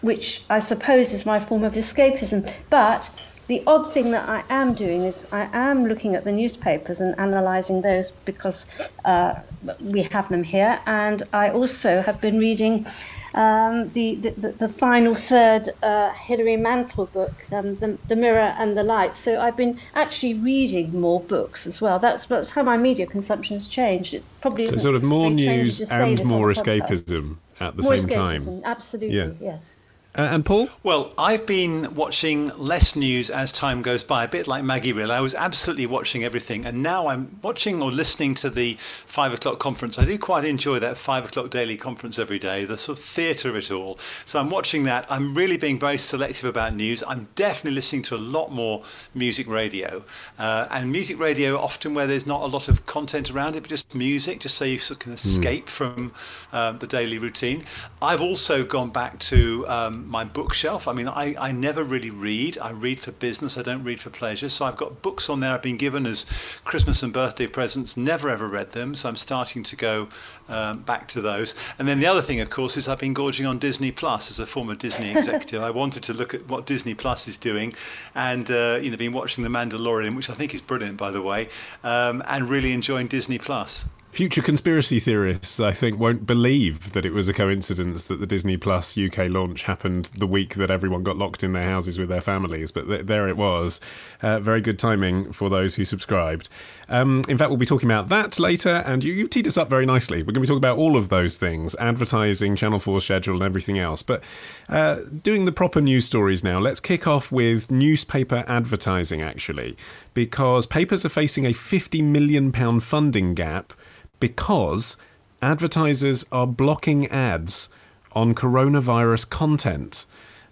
which 0.01 0.43
I 0.49 0.59
suppose 0.59 1.13
is 1.13 1.25
my 1.25 1.39
form 1.39 1.63
of 1.63 1.73
escapism. 1.75 2.51
But 2.69 3.09
the 3.47 3.63
odd 3.67 3.91
thing 3.91 4.11
that 4.11 4.27
I 4.29 4.43
am 4.49 4.73
doing 4.73 5.03
is 5.03 5.25
I 5.31 5.49
am 5.53 5.85
looking 5.85 6.15
at 6.15 6.23
the 6.23 6.31
newspapers 6.31 7.01
and 7.01 7.13
analysing 7.17 7.81
those 7.81 8.11
because 8.11 8.65
uh, 9.05 9.35
we 9.81 10.03
have 10.03 10.29
them 10.29 10.43
here. 10.43 10.79
And 10.85 11.23
I 11.33 11.49
also 11.49 12.01
have 12.01 12.21
been 12.21 12.39
reading 12.39 12.85
um, 13.33 13.89
the, 13.89 14.15
the, 14.15 14.31
the, 14.51 14.67
final 14.67 15.15
third 15.15 15.69
uh, 15.81 16.11
Hilary 16.11 16.57
Mantel 16.57 17.05
book, 17.05 17.33
um, 17.51 17.75
the, 17.77 17.97
the 18.07 18.15
Mirror 18.15 18.55
and 18.57 18.77
the 18.77 18.83
Light. 18.83 19.15
So 19.15 19.39
I've 19.39 19.55
been 19.55 19.79
actually 19.95 20.33
reading 20.33 20.99
more 20.99 21.21
books 21.21 21.65
as 21.65 21.81
well. 21.81 21.97
That's, 21.97 22.25
that's 22.25 22.51
how 22.51 22.63
my 22.63 22.77
media 22.77 23.05
consumption 23.05 23.55
has 23.55 23.67
changed. 23.67 24.13
It's 24.13 24.25
probably 24.41 24.67
so 24.67 24.77
sort 24.77 24.95
of 24.95 25.03
more 25.03 25.29
news 25.29 25.91
and 25.91 26.25
more 26.25 26.53
escapism 26.53 27.37
at 27.59 27.77
the 27.77 27.83
more 27.83 27.97
same 27.97 28.09
escapism, 28.09 28.45
time. 28.45 28.61
Absolutely, 28.65 29.17
yeah. 29.17 29.31
yes. 29.39 29.77
Uh, 30.13 30.27
and 30.29 30.45
Paul? 30.45 30.67
Well, 30.83 31.13
I've 31.17 31.45
been 31.45 31.95
watching 31.95 32.49
less 32.57 32.97
news 32.97 33.29
as 33.29 33.53
time 33.53 33.81
goes 33.81 34.03
by, 34.03 34.25
a 34.25 34.27
bit 34.27 34.45
like 34.45 34.61
Maggie 34.61 34.91
really. 34.91 35.13
I 35.13 35.21
was 35.21 35.33
absolutely 35.33 35.85
watching 35.85 36.25
everything, 36.25 36.65
and 36.65 36.83
now 36.83 37.07
I'm 37.07 37.39
watching 37.41 37.81
or 37.81 37.91
listening 37.91 38.35
to 38.35 38.49
the 38.49 38.75
five 39.05 39.33
o'clock 39.33 39.59
conference. 39.59 39.97
I 39.97 40.03
do 40.03 40.17
quite 40.19 40.43
enjoy 40.43 40.79
that 40.79 40.97
five 40.97 41.23
o'clock 41.25 41.49
daily 41.49 41.77
conference 41.77 42.19
every 42.19 42.39
day, 42.39 42.65
the 42.65 42.77
sort 42.77 42.99
of 42.99 43.05
theatre 43.05 43.49
of 43.49 43.55
it 43.55 43.71
all. 43.71 43.97
So 44.25 44.41
I'm 44.41 44.49
watching 44.49 44.83
that. 44.83 45.05
I'm 45.09 45.33
really 45.33 45.55
being 45.55 45.79
very 45.79 45.97
selective 45.97 46.43
about 46.43 46.75
news. 46.75 47.05
I'm 47.07 47.29
definitely 47.35 47.75
listening 47.75 48.01
to 48.03 48.15
a 48.15 48.17
lot 48.17 48.51
more 48.51 48.83
music 49.15 49.47
radio, 49.47 50.03
uh, 50.37 50.67
and 50.71 50.91
music 50.91 51.19
radio 51.19 51.57
often 51.57 51.93
where 51.93 52.05
there's 52.05 52.27
not 52.27 52.41
a 52.41 52.47
lot 52.47 52.67
of 52.67 52.85
content 52.85 53.31
around 53.31 53.55
it, 53.55 53.61
but 53.61 53.69
just 53.69 53.95
music, 53.95 54.41
just 54.41 54.57
so 54.57 54.65
you 54.65 54.77
sort 54.77 54.97
of 54.97 54.99
can 54.99 55.11
hmm. 55.13 55.15
escape 55.15 55.67
mm. 55.67 55.69
from 55.69 56.11
um, 56.51 56.79
the 56.79 56.87
daily 56.87 57.17
routine. 57.17 57.63
I've 58.01 58.21
also 58.21 58.65
gone 58.65 58.89
back 58.89 59.17
to 59.19 59.65
um, 59.69 60.00
my 60.07 60.23
bookshelf. 60.23 60.87
I 60.87 60.93
mean, 60.93 61.07
I, 61.07 61.35
I 61.39 61.51
never 61.51 61.83
really 61.83 62.09
read. 62.09 62.57
I 62.57 62.71
read 62.71 62.99
for 62.99 63.11
business. 63.11 63.57
I 63.57 63.61
don't 63.61 63.83
read 63.83 63.99
for 63.99 64.09
pleasure. 64.09 64.49
So 64.49 64.65
I've 64.65 64.77
got 64.77 65.01
books 65.01 65.29
on 65.29 65.39
there 65.39 65.53
I've 65.53 65.61
been 65.61 65.77
given 65.77 66.05
as 66.05 66.25
Christmas 66.63 67.03
and 67.03 67.13
birthday 67.13 67.47
presents. 67.47 67.97
Never 67.97 68.29
ever 68.29 68.47
read 68.47 68.71
them. 68.71 68.95
So 68.95 69.09
I'm 69.09 69.15
starting 69.15 69.63
to 69.63 69.75
go 69.75 70.09
um, 70.49 70.79
back 70.79 71.07
to 71.09 71.21
those. 71.21 71.55
And 71.79 71.87
then 71.87 71.99
the 71.99 72.07
other 72.07 72.21
thing, 72.21 72.39
of 72.41 72.49
course, 72.49 72.77
is 72.77 72.87
I've 72.87 72.99
been 72.99 73.13
gorging 73.13 73.45
on 73.45 73.57
Disney 73.57 73.91
Plus 73.91 74.29
as 74.29 74.39
a 74.39 74.45
former 74.45 74.75
Disney 74.75 75.11
executive. 75.17 75.63
I 75.63 75.71
wanted 75.71 76.03
to 76.03 76.13
look 76.13 76.33
at 76.33 76.47
what 76.47 76.65
Disney 76.65 76.93
Plus 76.93 77.27
is 77.27 77.37
doing, 77.37 77.73
and 78.15 78.49
uh, 78.51 78.79
you 78.81 78.91
know, 78.91 78.97
been 78.97 79.13
watching 79.13 79.43
The 79.43 79.49
Mandalorian, 79.49 80.15
which 80.15 80.29
I 80.29 80.33
think 80.33 80.53
is 80.53 80.61
brilliant, 80.61 80.97
by 80.97 81.11
the 81.11 81.21
way, 81.21 81.49
um, 81.83 82.21
and 82.27 82.49
really 82.49 82.73
enjoying 82.73 83.07
Disney 83.07 83.37
Plus. 83.37 83.85
Future 84.11 84.41
conspiracy 84.41 84.99
theorists, 84.99 85.57
I 85.57 85.71
think, 85.71 85.97
won't 85.97 86.27
believe 86.27 86.91
that 86.91 87.05
it 87.05 87.13
was 87.13 87.29
a 87.29 87.33
coincidence 87.33 88.03
that 88.05 88.19
the 88.19 88.27
Disney 88.27 88.57
Plus 88.57 88.97
UK 88.97 89.29
launch 89.29 89.63
happened 89.63 90.11
the 90.17 90.27
week 90.27 90.55
that 90.55 90.69
everyone 90.69 91.01
got 91.01 91.15
locked 91.15 91.43
in 91.43 91.53
their 91.53 91.63
houses 91.63 91.97
with 91.97 92.09
their 92.09 92.19
families. 92.19 92.71
But 92.71 92.87
th- 92.87 93.05
there 93.05 93.29
it 93.29 93.37
was. 93.37 93.79
Uh, 94.21 94.41
very 94.41 94.59
good 94.59 94.77
timing 94.77 95.31
for 95.31 95.49
those 95.49 95.75
who 95.75 95.85
subscribed. 95.85 96.49
Um, 96.89 97.23
in 97.29 97.37
fact, 97.37 97.51
we'll 97.51 97.57
be 97.57 97.65
talking 97.65 97.89
about 97.89 98.09
that 98.09 98.37
later, 98.37 98.83
and 98.85 99.01
you, 99.01 99.17
have 99.19 99.29
teed 99.29 99.47
us 99.47 99.55
up 99.55 99.69
very 99.69 99.85
nicely. 99.85 100.17
We're 100.17 100.33
going 100.33 100.35
to 100.35 100.39
be 100.41 100.47
talking 100.47 100.57
about 100.57 100.77
all 100.77 100.97
of 100.97 101.07
those 101.07 101.37
things 101.37 101.73
advertising, 101.75 102.57
Channel 102.57 102.79
4 102.79 102.99
schedule, 102.99 103.35
and 103.35 103.43
everything 103.43 103.79
else. 103.79 104.03
But 104.03 104.21
uh, 104.67 104.99
doing 105.23 105.45
the 105.45 105.53
proper 105.53 105.79
news 105.79 106.05
stories 106.05 106.43
now, 106.43 106.59
let's 106.59 106.81
kick 106.81 107.07
off 107.07 107.31
with 107.31 107.71
newspaper 107.71 108.43
advertising, 108.45 109.21
actually, 109.21 109.77
because 110.13 110.67
papers 110.67 111.05
are 111.05 111.09
facing 111.09 111.45
a 111.45 111.53
£50 111.53 112.03
million 112.03 112.51
funding 112.81 113.35
gap 113.35 113.71
because 114.21 114.95
advertisers 115.41 116.23
are 116.31 116.47
blocking 116.47 117.07
ads 117.07 117.67
on 118.13 118.33
coronavirus 118.33 119.29
content. 119.29 120.05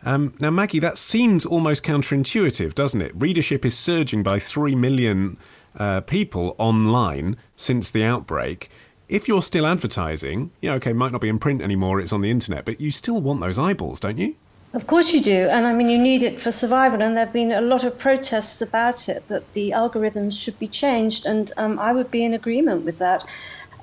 Um, 0.03 0.33
now, 0.39 0.49
Maggie, 0.49 0.79
that 0.79 0.97
seems 0.97 1.45
almost 1.45 1.83
counterintuitive, 1.83 2.75
doesn't 2.75 3.01
it? 3.01 3.13
Readership 3.15 3.65
is 3.65 3.77
surging 3.77 4.23
by 4.23 4.39
3 4.39 4.75
million 4.75 5.37
uh, 5.77 6.01
people 6.01 6.55
online 6.57 7.37
since 7.55 7.89
the 7.89 8.03
outbreak. 8.03 8.69
If 9.07 9.27
you're 9.27 9.43
still 9.43 9.65
advertising, 9.65 10.51
yeah, 10.61 10.73
okay, 10.73 10.93
might 10.93 11.11
not 11.11 11.21
be 11.21 11.29
in 11.29 11.39
print 11.39 11.61
anymore, 11.61 11.99
it's 11.99 12.13
on 12.13 12.21
the 12.21 12.31
internet, 12.31 12.65
but 12.65 12.79
you 12.79 12.91
still 12.91 13.21
want 13.21 13.41
those 13.41 13.57
eyeballs, 13.57 13.99
don't 13.99 14.17
you? 14.17 14.35
Of 14.71 14.85
course 14.85 15.13
you 15.13 15.21
do, 15.21 15.49
and 15.49 15.65
I 15.65 15.73
mean 15.73 15.89
you 15.89 15.97
need 15.97 16.21
it 16.21 16.39
for 16.39 16.51
survival. 16.51 17.01
And 17.01 17.17
there 17.17 17.25
have 17.25 17.33
been 17.33 17.51
a 17.51 17.59
lot 17.59 17.83
of 17.83 17.97
protests 17.97 18.61
about 18.61 19.09
it 19.09 19.27
that 19.27 19.51
the 19.53 19.71
algorithms 19.71 20.39
should 20.39 20.59
be 20.59 20.67
changed, 20.67 21.25
and 21.25 21.51
um, 21.57 21.79
I 21.79 21.91
would 21.91 22.11
be 22.11 22.23
in 22.23 22.35
agreement 22.35 22.85
with 22.85 22.99
that. 22.99 23.25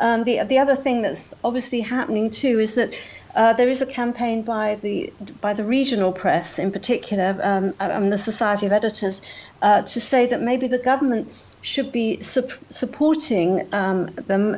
Um, 0.00 0.24
the 0.24 0.42
the 0.44 0.58
other 0.58 0.76
thing 0.76 1.02
that's 1.02 1.34
obviously 1.42 1.80
happening 1.80 2.30
too 2.30 2.60
is 2.60 2.74
that 2.74 2.92
uh, 3.36 3.52
there 3.52 3.68
is 3.68 3.82
a 3.82 3.86
campaign 3.86 4.42
by 4.42 4.76
the 4.76 5.12
by 5.40 5.52
the 5.52 5.64
regional 5.64 6.12
press, 6.12 6.58
in 6.58 6.72
particular, 6.72 7.38
um, 7.42 7.74
and 7.78 8.10
the 8.10 8.18
Society 8.18 8.66
of 8.66 8.72
Editors, 8.72 9.20
uh, 9.62 9.82
to 9.82 10.00
say 10.00 10.26
that 10.26 10.40
maybe 10.40 10.66
the 10.66 10.78
government 10.78 11.30
should 11.60 11.92
be 11.92 12.20
su- 12.22 12.48
supporting 12.70 13.68
um, 13.74 14.06
them 14.30 14.56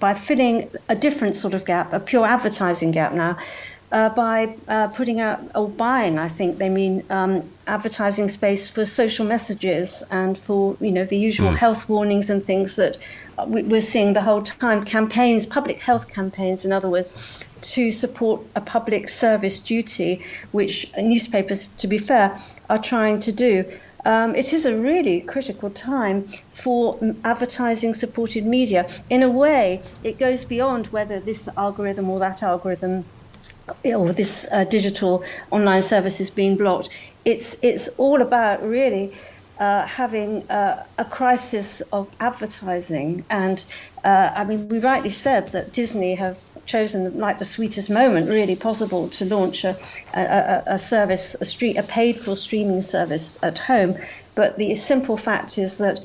by 0.00 0.14
filling 0.14 0.68
a 0.88 0.96
different 0.96 1.36
sort 1.36 1.54
of 1.54 1.64
gap, 1.64 1.92
a 1.92 2.00
pure 2.00 2.26
advertising 2.26 2.90
gap 2.90 3.12
now. 3.12 3.38
Uh, 3.92 4.08
by 4.08 4.56
uh, 4.66 4.88
putting 4.88 5.20
out 5.20 5.40
or 5.54 5.68
buying, 5.68 6.18
I 6.18 6.26
think 6.26 6.58
they 6.58 6.68
mean 6.68 7.04
um, 7.08 7.46
advertising 7.68 8.28
space 8.28 8.68
for 8.68 8.84
social 8.84 9.24
messages 9.24 10.02
and 10.10 10.36
for 10.36 10.76
you 10.80 10.90
know 10.90 11.04
the 11.04 11.16
usual 11.16 11.52
mm. 11.52 11.56
health 11.56 11.88
warnings 11.88 12.28
and 12.28 12.44
things 12.44 12.74
that 12.74 12.96
we're 13.46 13.80
seeing 13.80 14.12
the 14.14 14.22
whole 14.22 14.42
time 14.42 14.84
campaigns, 14.84 15.46
public 15.46 15.80
health 15.80 16.08
campaigns, 16.08 16.64
in 16.64 16.72
other 16.72 16.88
words, 16.88 17.44
to 17.60 17.90
support 17.90 18.42
a 18.54 18.60
public 18.60 19.08
service 19.08 19.60
duty, 19.60 20.22
which 20.52 20.92
newspapers, 20.96 21.68
to 21.68 21.86
be 21.86 21.98
fair, 21.98 22.40
are 22.70 22.78
trying 22.78 23.20
to 23.20 23.32
do. 23.32 23.64
Um, 24.04 24.36
it 24.36 24.52
is 24.52 24.64
a 24.64 24.76
really 24.76 25.20
critical 25.20 25.68
time 25.68 26.28
for 26.52 26.98
advertising 27.24 27.92
supported 27.92 28.46
media. 28.46 28.88
In 29.10 29.22
a 29.22 29.28
way, 29.28 29.82
it 30.04 30.16
goes 30.16 30.44
beyond 30.44 30.86
whether 30.88 31.18
this 31.18 31.48
algorithm 31.56 32.08
or 32.08 32.20
that 32.20 32.42
algorithm 32.42 33.04
or 33.84 34.12
this 34.12 34.46
uh, 34.52 34.62
digital 34.62 35.24
online 35.50 35.82
service 35.82 36.20
is 36.20 36.30
being 36.30 36.56
blocked. 36.56 36.88
It's, 37.24 37.62
it's 37.64 37.88
all 37.98 38.22
about 38.22 38.62
really 38.62 39.12
uh, 39.58 39.86
having 39.86 40.48
uh, 40.50 40.84
a 40.98 41.04
crisis 41.04 41.80
of 41.92 42.08
advertising. 42.20 43.24
And 43.30 43.64
uh, 44.04 44.30
I 44.34 44.44
mean, 44.44 44.68
we 44.68 44.78
rightly 44.78 45.10
said 45.10 45.52
that 45.52 45.72
Disney 45.72 46.14
have 46.16 46.38
chosen 46.66 47.16
like 47.18 47.38
the 47.38 47.44
sweetest 47.44 47.88
moment 47.90 48.28
really 48.28 48.56
possible 48.56 49.08
to 49.08 49.24
launch 49.24 49.64
a, 49.64 49.76
a, 50.14 50.62
a 50.66 50.78
service, 50.78 51.36
a, 51.40 51.44
street, 51.44 51.76
a 51.76 51.82
paid 51.82 52.16
for 52.16 52.36
streaming 52.36 52.82
service 52.82 53.42
at 53.42 53.60
home. 53.60 53.96
But 54.34 54.58
the 54.58 54.74
simple 54.74 55.16
fact 55.16 55.58
is 55.58 55.78
that 55.78 56.00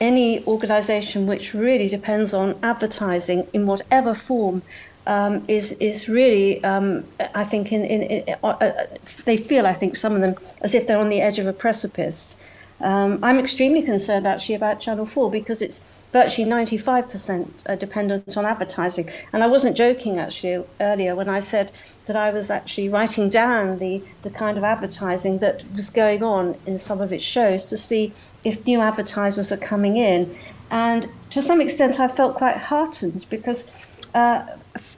any 0.00 0.44
organization 0.46 1.26
which 1.26 1.54
really 1.54 1.88
depends 1.88 2.32
on 2.34 2.58
advertising 2.62 3.46
in 3.52 3.66
whatever 3.66 4.14
form 4.14 4.62
um, 5.06 5.44
is 5.48 5.72
is 5.74 6.08
really, 6.08 6.64
um, 6.64 7.04
I 7.34 7.44
think, 7.44 7.72
in, 7.72 7.84
in, 7.84 8.02
in 8.02 8.34
uh, 8.42 8.48
uh, 8.48 8.86
they 9.26 9.36
feel, 9.36 9.66
I 9.66 9.74
think, 9.74 9.96
some 9.96 10.14
of 10.14 10.22
them 10.22 10.34
as 10.62 10.74
if 10.74 10.86
they're 10.86 10.98
on 10.98 11.10
the 11.10 11.20
edge 11.20 11.38
of 11.38 11.46
a 11.46 11.52
precipice. 11.52 12.38
Um, 12.80 13.18
I'm 13.22 13.38
extremely 13.38 13.82
concerned 13.82 14.26
actually 14.26 14.56
about 14.56 14.80
Channel 14.80 15.06
4 15.06 15.30
because 15.30 15.62
it's 15.62 15.84
virtually 16.12 16.48
95% 16.48 17.68
uh, 17.68 17.76
dependent 17.76 18.36
on 18.36 18.44
advertising. 18.44 19.08
And 19.32 19.42
I 19.42 19.46
wasn't 19.46 19.76
joking 19.76 20.18
actually 20.18 20.64
earlier 20.80 21.14
when 21.14 21.28
I 21.28 21.40
said 21.40 21.72
that 22.06 22.16
I 22.16 22.30
was 22.30 22.50
actually 22.50 22.88
writing 22.88 23.28
down 23.28 23.78
the, 23.78 24.02
the 24.22 24.30
kind 24.30 24.58
of 24.58 24.64
advertising 24.64 25.38
that 25.38 25.64
was 25.74 25.90
going 25.90 26.22
on 26.22 26.56
in 26.66 26.78
some 26.78 27.00
of 27.00 27.12
its 27.12 27.24
shows 27.24 27.66
to 27.66 27.76
see 27.76 28.12
if 28.44 28.66
new 28.66 28.80
advertisers 28.80 29.50
are 29.50 29.56
coming 29.56 29.96
in. 29.96 30.36
And 30.70 31.08
to 31.30 31.42
some 31.42 31.60
extent, 31.60 32.00
I 32.00 32.08
felt 32.08 32.34
quite 32.34 32.56
heartened 32.56 33.26
because 33.30 33.66
uh, 34.14 34.46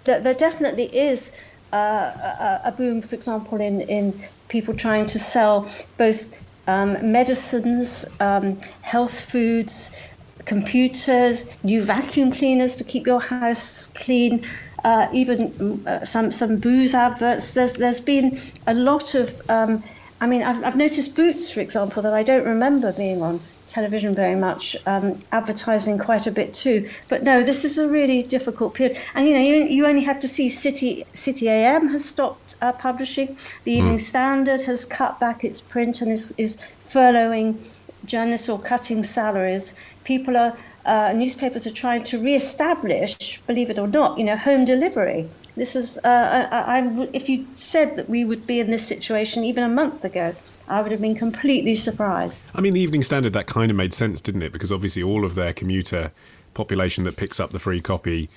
th- 0.05 0.23
there 0.23 0.35
definitely 0.35 0.95
is 0.97 1.33
uh, 1.73 1.77
a, 1.77 2.61
a 2.65 2.73
boom, 2.73 3.03
for 3.03 3.15
example, 3.15 3.61
in, 3.61 3.81
in 3.83 4.21
people 4.49 4.75
trying 4.75 5.07
to 5.07 5.19
sell 5.19 5.69
both 5.99 6.33
um, 6.67 7.13
medicines, 7.13 8.07
um, 8.21 8.59
health 8.83 9.25
foods, 9.25 9.97
computers, 10.45 11.51
new 11.63 11.83
vacuum 11.83 12.31
cleaners 12.31 12.77
to 12.77 12.85
keep 12.85 13.07
your 13.07 13.21
house 13.21 13.89
clean, 13.89 14.47
uh, 14.85 15.09
even 15.13 15.83
uh, 15.87 16.05
some 16.05 16.31
some 16.31 16.59
booze 16.59 16.95
adverts. 16.95 17.55
There's 17.55 17.75
there's 17.75 18.01
been 18.01 18.41
a 18.67 18.75
lot 18.75 19.15
of. 19.15 19.41
Um, 19.51 19.83
I 20.19 20.27
mean, 20.27 20.43
I've, 20.43 20.65
I've 20.65 20.77
noticed 20.77 21.15
Boots, 21.15 21.51
for 21.51 21.61
example, 21.61 22.03
that 22.03 22.15
I 22.15 22.23
don't 22.23 22.47
remember 22.47 22.91
being 22.91 23.21
on 23.21 23.39
television 23.67 24.15
very 24.15 24.35
much, 24.35 24.77
um, 24.87 25.21
advertising 25.33 25.99
quite 25.99 26.27
a 26.27 26.31
bit 26.31 26.55
too. 26.55 26.89
But 27.09 27.23
no, 27.23 27.43
this 27.43 27.65
is 27.65 27.79
a 27.79 27.89
really 27.89 28.23
difficult 28.23 28.75
period. 28.75 28.99
And 29.15 29.29
you 29.29 29.35
know, 29.35 29.41
you, 29.41 29.55
you 29.65 29.87
only 29.87 30.05
have 30.05 30.21
to 30.21 30.29
see 30.29 30.49
City 30.49 31.05
City 31.13 31.49
AM 31.49 31.89
has 31.89 32.05
stopped 32.05 32.55
uh, 32.63 32.73
publishing. 32.73 33.37
The 33.65 33.73
Evening 33.73 33.97
mm. 33.97 34.01
Standard 34.01 34.63
has 34.63 34.85
cut 34.85 35.19
back 35.21 35.45
its 35.45 35.61
print 35.61 36.01
and 36.01 36.11
is, 36.11 36.35
is 36.39 36.59
furloughing 36.89 37.59
journalists 38.05 38.49
or 38.49 38.59
cutting 38.59 39.03
salaries. 39.03 39.75
People 40.05 40.37
are, 40.37 40.57
uh, 40.85 41.13
newspapers 41.13 41.67
are 41.67 41.73
trying 41.73 42.05
to 42.05 42.19
re-establish, 42.19 43.41
believe 43.47 43.71
it 43.71 43.79
or 43.79 43.89
not, 43.89 44.19
you 44.19 44.25
know, 44.25 44.37
home 44.37 44.65
delivery. 44.65 45.29
This 45.57 45.75
is, 45.75 45.99
uh, 46.05 46.49
I, 46.53 46.79
I, 46.79 47.09
if 47.13 47.29
you 47.29 47.47
said 47.51 47.97
that 47.97 48.11
we 48.11 48.25
would 48.25 48.47
be 48.47 48.61
in 48.61 48.71
this 48.71 48.87
situation 48.87 49.43
even 49.43 49.65
a 49.65 49.69
month 49.69 50.05
ago, 50.05 50.35
I 50.69 50.83
would 50.83 50.93
have 50.93 51.01
been 51.01 51.15
completely 51.15 51.75
surprised. 51.75 52.43
I 52.55 52.61
mean, 52.61 52.75
the 52.75 52.81
Evening 52.81 53.03
Standard, 53.03 53.33
that 53.35 53.47
kind 53.47 53.71
of 53.71 53.77
made 53.77 53.95
sense, 53.95 54.21
didn't 54.21 54.43
it? 54.43 54.53
Because 54.53 54.73
obviously 54.73 55.03
all 55.03 55.25
of 55.25 55.35
their 55.35 55.53
commuter 55.53 56.13
population 56.55 57.05
that 57.05 57.17
picks 57.17 57.39
up 57.39 57.53
the 57.53 57.59
free 57.59 57.81
copy 57.81 58.29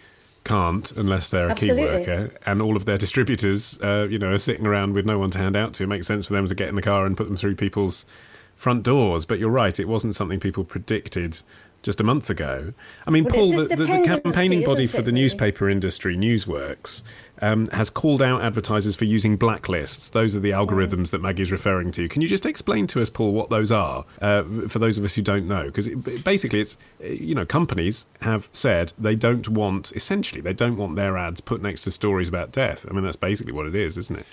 can't 0.43 0.91
unless 0.91 1.29
they're 1.29 1.47
a 1.47 1.51
Absolutely. 1.51 1.83
key 1.83 2.09
worker, 2.11 2.33
and 2.45 2.61
all 2.61 2.75
of 2.75 2.85
their 2.85 2.97
distributors, 2.97 3.79
uh, 3.81 4.07
you 4.09 4.17
know, 4.19 4.31
are 4.33 4.39
sitting 4.39 4.65
around 4.65 4.93
with 4.93 5.05
no 5.05 5.19
one 5.19 5.31
to 5.31 5.37
hand 5.37 5.55
out 5.55 5.73
to. 5.75 5.83
It 5.83 5.87
makes 5.87 6.07
sense 6.07 6.25
for 6.25 6.33
them 6.33 6.47
to 6.47 6.55
get 6.55 6.69
in 6.69 6.75
the 6.75 6.81
car 6.81 7.05
and 7.05 7.17
put 7.17 7.27
them 7.27 7.37
through 7.37 7.55
people's 7.55 8.05
front 8.55 8.83
doors. 8.83 9.25
But 9.25 9.39
you're 9.39 9.49
right; 9.49 9.77
it 9.79 9.87
wasn't 9.87 10.15
something 10.15 10.39
people 10.39 10.63
predicted 10.63 11.39
just 11.81 11.99
a 11.99 12.03
month 12.03 12.29
ago. 12.29 12.73
I 13.07 13.11
mean, 13.11 13.25
well, 13.25 13.35
Paul, 13.35 13.51
the, 13.51 13.75
the, 13.75 13.75
the, 13.75 14.03
campaigning 14.05 14.63
body 14.63 14.85
for 14.85 15.01
the 15.01 15.11
newspaper 15.11 15.69
industry, 15.69 16.17
Newsworks, 16.17 17.01
um, 17.41 17.67
has 17.67 17.89
called 17.89 18.21
out 18.21 18.41
advertisers 18.41 18.95
for 18.95 19.05
using 19.05 19.37
blacklists. 19.37 20.11
Those 20.11 20.35
are 20.35 20.39
the 20.39 20.51
algorithms 20.51 21.11
that 21.11 21.21
Maggie's 21.21 21.51
referring 21.51 21.91
to. 21.93 22.09
Can 22.09 22.21
you 22.21 22.27
just 22.27 22.45
explain 22.45 22.87
to 22.87 23.01
us, 23.01 23.09
Paul, 23.09 23.31
what 23.31 23.49
those 23.49 23.71
are 23.71 24.05
uh, 24.21 24.43
for 24.67 24.79
those 24.79 24.97
of 24.97 25.05
us 25.05 25.15
who 25.15 25.21
don't 25.21 25.47
know? 25.47 25.65
Because 25.65 25.87
it, 25.87 26.23
basically, 26.23 26.61
it's 26.61 26.75
you 27.01 27.33
know 27.33 27.45
companies 27.45 28.05
have 28.21 28.49
said 28.51 28.93
they 28.97 29.15
don't 29.15 29.47
want 29.47 29.91
essentially 29.93 30.41
they 30.41 30.53
don't 30.53 30.75
want 30.75 30.95
their 30.95 31.17
ads 31.17 31.39
put 31.39 31.61
next 31.61 31.81
to 31.81 31.91
stories 31.91 32.27
about 32.27 32.51
death. 32.51 32.85
I 32.89 32.93
mean, 32.93 33.03
that's 33.03 33.15
basically 33.15 33.53
what 33.53 33.65
it 33.65 33.75
is, 33.75 33.97
isn't 33.97 34.19
it? 34.19 34.25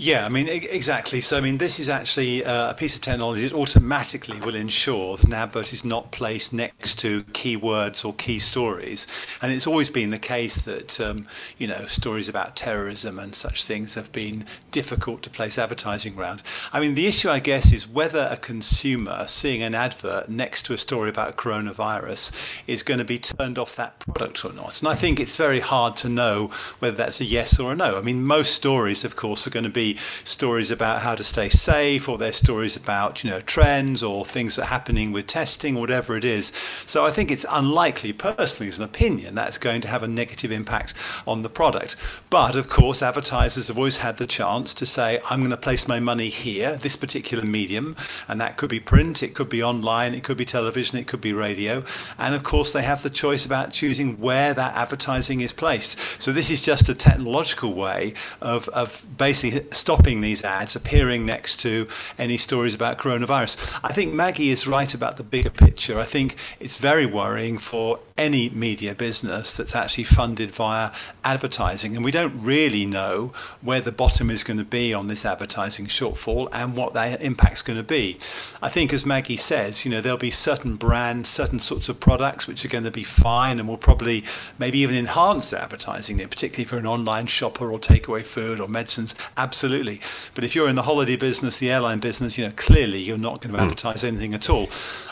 Yeah, 0.00 0.24
I 0.24 0.28
mean, 0.28 0.46
exactly. 0.48 1.20
So, 1.20 1.36
I 1.36 1.40
mean, 1.40 1.58
this 1.58 1.80
is 1.80 1.90
actually 1.90 2.44
uh, 2.44 2.70
a 2.70 2.74
piece 2.74 2.94
of 2.94 3.02
technology 3.02 3.48
that 3.48 3.52
automatically 3.52 4.38
will 4.38 4.54
ensure 4.54 5.16
that 5.16 5.26
an 5.26 5.32
advert 5.32 5.72
is 5.72 5.84
not 5.84 6.12
placed 6.12 6.52
next 6.52 7.00
to 7.00 7.24
keywords 7.24 8.04
or 8.04 8.14
key 8.14 8.38
stories. 8.38 9.08
And 9.42 9.52
it's 9.52 9.66
always 9.66 9.90
been 9.90 10.10
the 10.10 10.18
case 10.20 10.54
that, 10.66 11.00
um, 11.00 11.26
you 11.56 11.66
know, 11.66 11.86
stories 11.86 12.28
about 12.28 12.54
terrorism 12.54 13.18
and 13.18 13.34
such 13.34 13.64
things 13.64 13.96
have 13.96 14.12
been 14.12 14.44
difficult 14.70 15.22
to 15.22 15.30
place 15.30 15.58
advertising 15.58 16.16
around. 16.16 16.44
I 16.72 16.78
mean, 16.78 16.94
the 16.94 17.08
issue, 17.08 17.28
I 17.28 17.40
guess, 17.40 17.72
is 17.72 17.88
whether 17.88 18.28
a 18.30 18.36
consumer 18.36 19.26
seeing 19.26 19.64
an 19.64 19.74
advert 19.74 20.28
next 20.28 20.62
to 20.66 20.74
a 20.74 20.78
story 20.78 21.10
about 21.10 21.36
coronavirus 21.36 22.62
is 22.68 22.84
going 22.84 22.98
to 22.98 23.04
be 23.04 23.18
turned 23.18 23.58
off 23.58 23.74
that 23.74 23.98
product 23.98 24.44
or 24.44 24.52
not. 24.52 24.78
And 24.80 24.88
I 24.88 24.94
think 24.94 25.18
it's 25.18 25.36
very 25.36 25.58
hard 25.58 25.96
to 25.96 26.08
know 26.08 26.52
whether 26.78 26.96
that's 26.96 27.20
a 27.20 27.24
yes 27.24 27.58
or 27.58 27.72
a 27.72 27.74
no. 27.74 27.98
I 27.98 28.02
mean, 28.02 28.22
most 28.22 28.54
stories, 28.54 29.04
of 29.04 29.16
course, 29.16 29.44
are 29.44 29.50
going 29.50 29.64
to 29.64 29.70
be 29.70 29.87
stories 30.24 30.70
about 30.70 31.02
how 31.02 31.14
to 31.14 31.24
stay 31.24 31.48
safe, 31.48 32.08
or 32.08 32.18
there's 32.18 32.36
stories 32.36 32.76
about 32.76 33.24
you 33.24 33.30
know 33.30 33.40
trends 33.40 34.02
or 34.02 34.24
things 34.24 34.56
that 34.56 34.62
are 34.62 34.66
happening 34.66 35.12
with 35.12 35.26
testing, 35.26 35.76
or 35.76 35.80
whatever 35.80 36.16
it 36.16 36.24
is. 36.24 36.52
So 36.86 37.04
I 37.04 37.10
think 37.10 37.30
it's 37.30 37.46
unlikely, 37.48 38.12
personally, 38.12 38.68
as 38.68 38.78
an 38.78 38.84
opinion, 38.84 39.34
that's 39.34 39.58
going 39.58 39.80
to 39.82 39.88
have 39.88 40.02
a 40.02 40.08
negative 40.08 40.52
impact 40.52 40.94
on 41.26 41.42
the 41.42 41.48
product. 41.48 41.96
But 42.30 42.56
of 42.56 42.68
course, 42.68 43.02
advertisers 43.02 43.68
have 43.68 43.78
always 43.78 43.98
had 43.98 44.18
the 44.18 44.26
chance 44.26 44.74
to 44.74 44.86
say, 44.86 45.20
I'm 45.30 45.40
going 45.40 45.50
to 45.50 45.56
place 45.56 45.88
my 45.88 46.00
money 46.00 46.28
here, 46.28 46.76
this 46.76 46.96
particular 46.96 47.44
medium, 47.44 47.96
and 48.26 48.40
that 48.40 48.56
could 48.56 48.70
be 48.70 48.80
print, 48.80 49.22
it 49.22 49.34
could 49.34 49.48
be 49.48 49.62
online, 49.62 50.14
it 50.14 50.24
could 50.24 50.36
be 50.36 50.44
television, 50.44 50.98
it 50.98 51.06
could 51.06 51.20
be 51.20 51.32
radio, 51.32 51.84
and 52.18 52.34
of 52.34 52.42
course 52.42 52.72
they 52.72 52.82
have 52.82 53.02
the 53.02 53.10
choice 53.10 53.46
about 53.46 53.72
choosing 53.72 54.18
where 54.18 54.54
that 54.54 54.74
advertising 54.76 55.40
is 55.40 55.52
placed. 55.52 55.98
So 56.20 56.32
this 56.32 56.50
is 56.50 56.64
just 56.64 56.88
a 56.88 56.94
technological 56.94 57.74
way 57.74 58.14
of, 58.40 58.68
of 58.70 59.06
basically 59.16 59.62
stopping 59.78 60.20
these 60.20 60.44
ads 60.44 60.76
appearing 60.76 61.24
next 61.24 61.60
to 61.60 61.88
any 62.18 62.36
stories 62.36 62.74
about 62.74 62.98
coronavirus. 62.98 63.78
I 63.82 63.92
think 63.92 64.12
Maggie 64.12 64.50
is 64.50 64.66
right 64.66 64.92
about 64.92 65.16
the 65.16 65.24
bigger 65.24 65.50
picture. 65.50 65.98
I 65.98 66.04
think 66.04 66.36
it's 66.60 66.78
very 66.78 67.06
worrying 67.06 67.58
for 67.58 68.00
any 68.18 68.50
media 68.50 68.94
business 68.94 69.56
that's 69.56 69.74
actually 69.74 70.04
funded 70.04 70.50
via 70.50 70.90
advertising. 71.24 71.94
And 71.96 72.04
we 72.04 72.10
don't 72.10 72.42
really 72.42 72.84
know 72.84 73.32
where 73.62 73.80
the 73.80 73.92
bottom 73.92 74.30
is 74.30 74.44
going 74.44 74.58
to 74.58 74.64
be 74.64 74.92
on 74.92 75.06
this 75.06 75.24
advertising 75.24 75.86
shortfall 75.86 76.48
and 76.52 76.76
what 76.76 76.94
that 76.94 77.22
impact's 77.22 77.62
going 77.62 77.78
to 77.78 77.82
be. 77.82 78.18
I 78.60 78.68
think, 78.68 78.92
as 78.92 79.06
Maggie 79.06 79.36
says, 79.36 79.84
you 79.84 79.90
know, 79.90 80.00
there'll 80.00 80.18
be 80.18 80.30
certain 80.30 80.76
brands, 80.76 81.28
certain 81.28 81.60
sorts 81.60 81.88
of 81.88 82.00
products 82.00 82.46
which 82.46 82.64
are 82.64 82.68
going 82.68 82.84
to 82.84 82.90
be 82.90 83.04
fine 83.04 83.58
and 83.58 83.68
will 83.68 83.76
probably 83.76 84.24
maybe 84.58 84.80
even 84.80 84.96
enhance 84.96 85.50
their 85.50 85.60
advertising, 85.60 86.18
particularly 86.18 86.64
for 86.64 86.76
an 86.76 86.86
online 86.86 87.26
shopper 87.26 87.70
or 87.70 87.78
takeaway 87.78 88.24
food 88.24 88.60
or 88.60 88.68
medicines. 88.68 89.14
Absolutely. 89.36 90.00
But 90.34 90.44
if 90.44 90.56
you're 90.56 90.68
in 90.68 90.76
the 90.76 90.82
holiday 90.82 91.16
business, 91.16 91.60
the 91.60 91.70
airline 91.70 92.00
business, 92.00 92.36
you 92.36 92.46
know, 92.46 92.52
clearly 92.56 92.98
you're 92.98 93.16
not 93.16 93.40
going 93.40 93.52
to 93.52 93.58
hmm. 93.58 93.64
advertise 93.64 94.02
anything 94.02 94.34
at 94.34 94.50
all. 94.50 94.64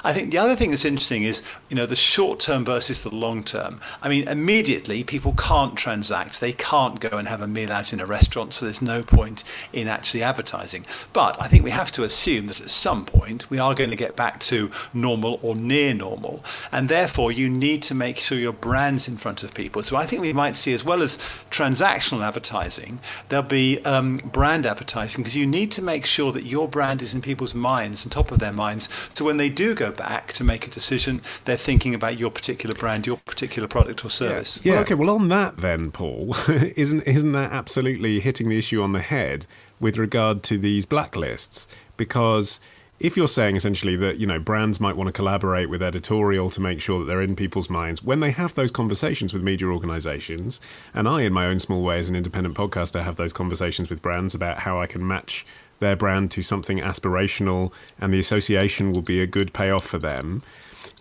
I 0.02 0.12
think 0.12 0.32
the 0.32 0.38
other 0.38 0.56
thing 0.56 0.70
that's 0.70 0.84
interesting 0.84 1.22
is, 1.22 1.42
you 1.68 1.76
know, 1.76 1.86
the 1.86 1.96
short 1.96 2.40
term 2.40 2.64
versus 2.64 2.95
the 3.02 3.14
long 3.14 3.42
term. 3.44 3.80
I 4.02 4.08
mean, 4.08 4.28
immediately 4.28 5.04
people 5.04 5.32
can't 5.32 5.76
transact. 5.76 6.40
They 6.40 6.52
can't 6.52 7.00
go 7.00 7.16
and 7.18 7.28
have 7.28 7.42
a 7.42 7.46
meal 7.46 7.72
out 7.72 7.92
in 7.92 8.00
a 8.00 8.06
restaurant, 8.06 8.54
so 8.54 8.64
there's 8.64 8.82
no 8.82 9.02
point 9.02 9.44
in 9.72 9.88
actually 9.88 10.22
advertising. 10.22 10.86
But 11.12 11.40
I 11.40 11.48
think 11.48 11.64
we 11.64 11.70
have 11.70 11.92
to 11.92 12.04
assume 12.04 12.46
that 12.48 12.60
at 12.60 12.70
some 12.70 13.04
point 13.04 13.50
we 13.50 13.58
are 13.58 13.74
going 13.74 13.90
to 13.90 13.96
get 13.96 14.16
back 14.16 14.40
to 14.40 14.70
normal 14.92 15.38
or 15.42 15.54
near 15.54 15.94
normal. 15.94 16.44
And 16.72 16.88
therefore, 16.88 17.32
you 17.32 17.48
need 17.48 17.82
to 17.84 17.94
make 17.94 18.18
sure 18.18 18.38
your 18.38 18.52
brand's 18.52 19.08
in 19.08 19.16
front 19.16 19.42
of 19.42 19.54
people. 19.54 19.82
So 19.82 19.96
I 19.96 20.06
think 20.06 20.22
we 20.22 20.32
might 20.32 20.56
see, 20.56 20.72
as 20.72 20.84
well 20.84 21.02
as 21.02 21.16
transactional 21.50 22.26
advertising, 22.26 23.00
there'll 23.28 23.44
be 23.44 23.84
um, 23.84 24.18
brand 24.18 24.66
advertising 24.66 25.22
because 25.22 25.36
you 25.36 25.46
need 25.46 25.70
to 25.72 25.82
make 25.82 26.06
sure 26.06 26.32
that 26.32 26.44
your 26.44 26.68
brand 26.68 27.02
is 27.02 27.14
in 27.14 27.22
people's 27.22 27.54
minds 27.54 28.04
and 28.04 28.12
top 28.12 28.30
of 28.30 28.38
their 28.38 28.52
minds. 28.52 28.88
So 29.14 29.24
when 29.24 29.36
they 29.36 29.48
do 29.48 29.74
go 29.74 29.92
back 29.92 30.32
to 30.34 30.44
make 30.44 30.66
a 30.66 30.70
decision, 30.70 31.20
they're 31.44 31.56
thinking 31.56 31.94
about 31.94 32.18
your 32.18 32.30
particular 32.30 32.74
brand, 32.74 32.85
your 33.06 33.18
particular 33.18 33.68
product 33.68 34.04
or 34.04 34.10
service. 34.10 34.60
Yeah. 34.62 34.72
yeah. 34.72 34.76
Well, 34.76 34.82
okay. 34.82 34.94
Well, 34.94 35.10
on 35.10 35.28
that 35.28 35.58
then, 35.58 35.90
Paul, 35.90 36.36
isn't 36.48 37.02
isn't 37.02 37.32
that 37.32 37.52
absolutely 37.52 38.20
hitting 38.20 38.48
the 38.48 38.58
issue 38.58 38.82
on 38.82 38.92
the 38.92 39.00
head 39.00 39.46
with 39.80 39.96
regard 39.96 40.42
to 40.44 40.58
these 40.58 40.86
blacklists? 40.86 41.66
Because 41.96 42.60
if 42.98 43.16
you're 43.16 43.28
saying 43.28 43.56
essentially 43.56 43.96
that 43.96 44.18
you 44.18 44.26
know 44.26 44.38
brands 44.38 44.80
might 44.80 44.96
want 44.96 45.06
to 45.08 45.12
collaborate 45.12 45.68
with 45.68 45.82
editorial 45.82 46.50
to 46.50 46.60
make 46.60 46.80
sure 46.80 47.00
that 47.00 47.04
they're 47.04 47.20
in 47.20 47.36
people's 47.36 47.68
minds 47.68 48.02
when 48.02 48.20
they 48.20 48.30
have 48.30 48.54
those 48.54 48.70
conversations 48.70 49.32
with 49.32 49.42
media 49.42 49.68
organizations 49.68 50.60
and 50.94 51.06
i 51.06 51.20
in 51.20 51.32
my 51.32 51.46
own 51.46 51.60
small 51.60 51.82
way 51.82 51.98
as 51.98 52.08
an 52.08 52.16
independent 52.16 52.54
podcaster 52.54 53.04
have 53.04 53.16
those 53.16 53.32
conversations 53.32 53.90
with 53.90 54.00
brands 54.00 54.34
about 54.34 54.60
how 54.60 54.80
i 54.80 54.86
can 54.86 55.06
match 55.06 55.44
their 55.78 55.94
brand 55.94 56.30
to 56.30 56.42
something 56.42 56.78
aspirational 56.78 57.70
and 58.00 58.12
the 58.12 58.18
association 58.18 58.92
will 58.92 59.02
be 59.02 59.20
a 59.20 59.26
good 59.26 59.52
payoff 59.52 59.86
for 59.86 59.98
them 59.98 60.42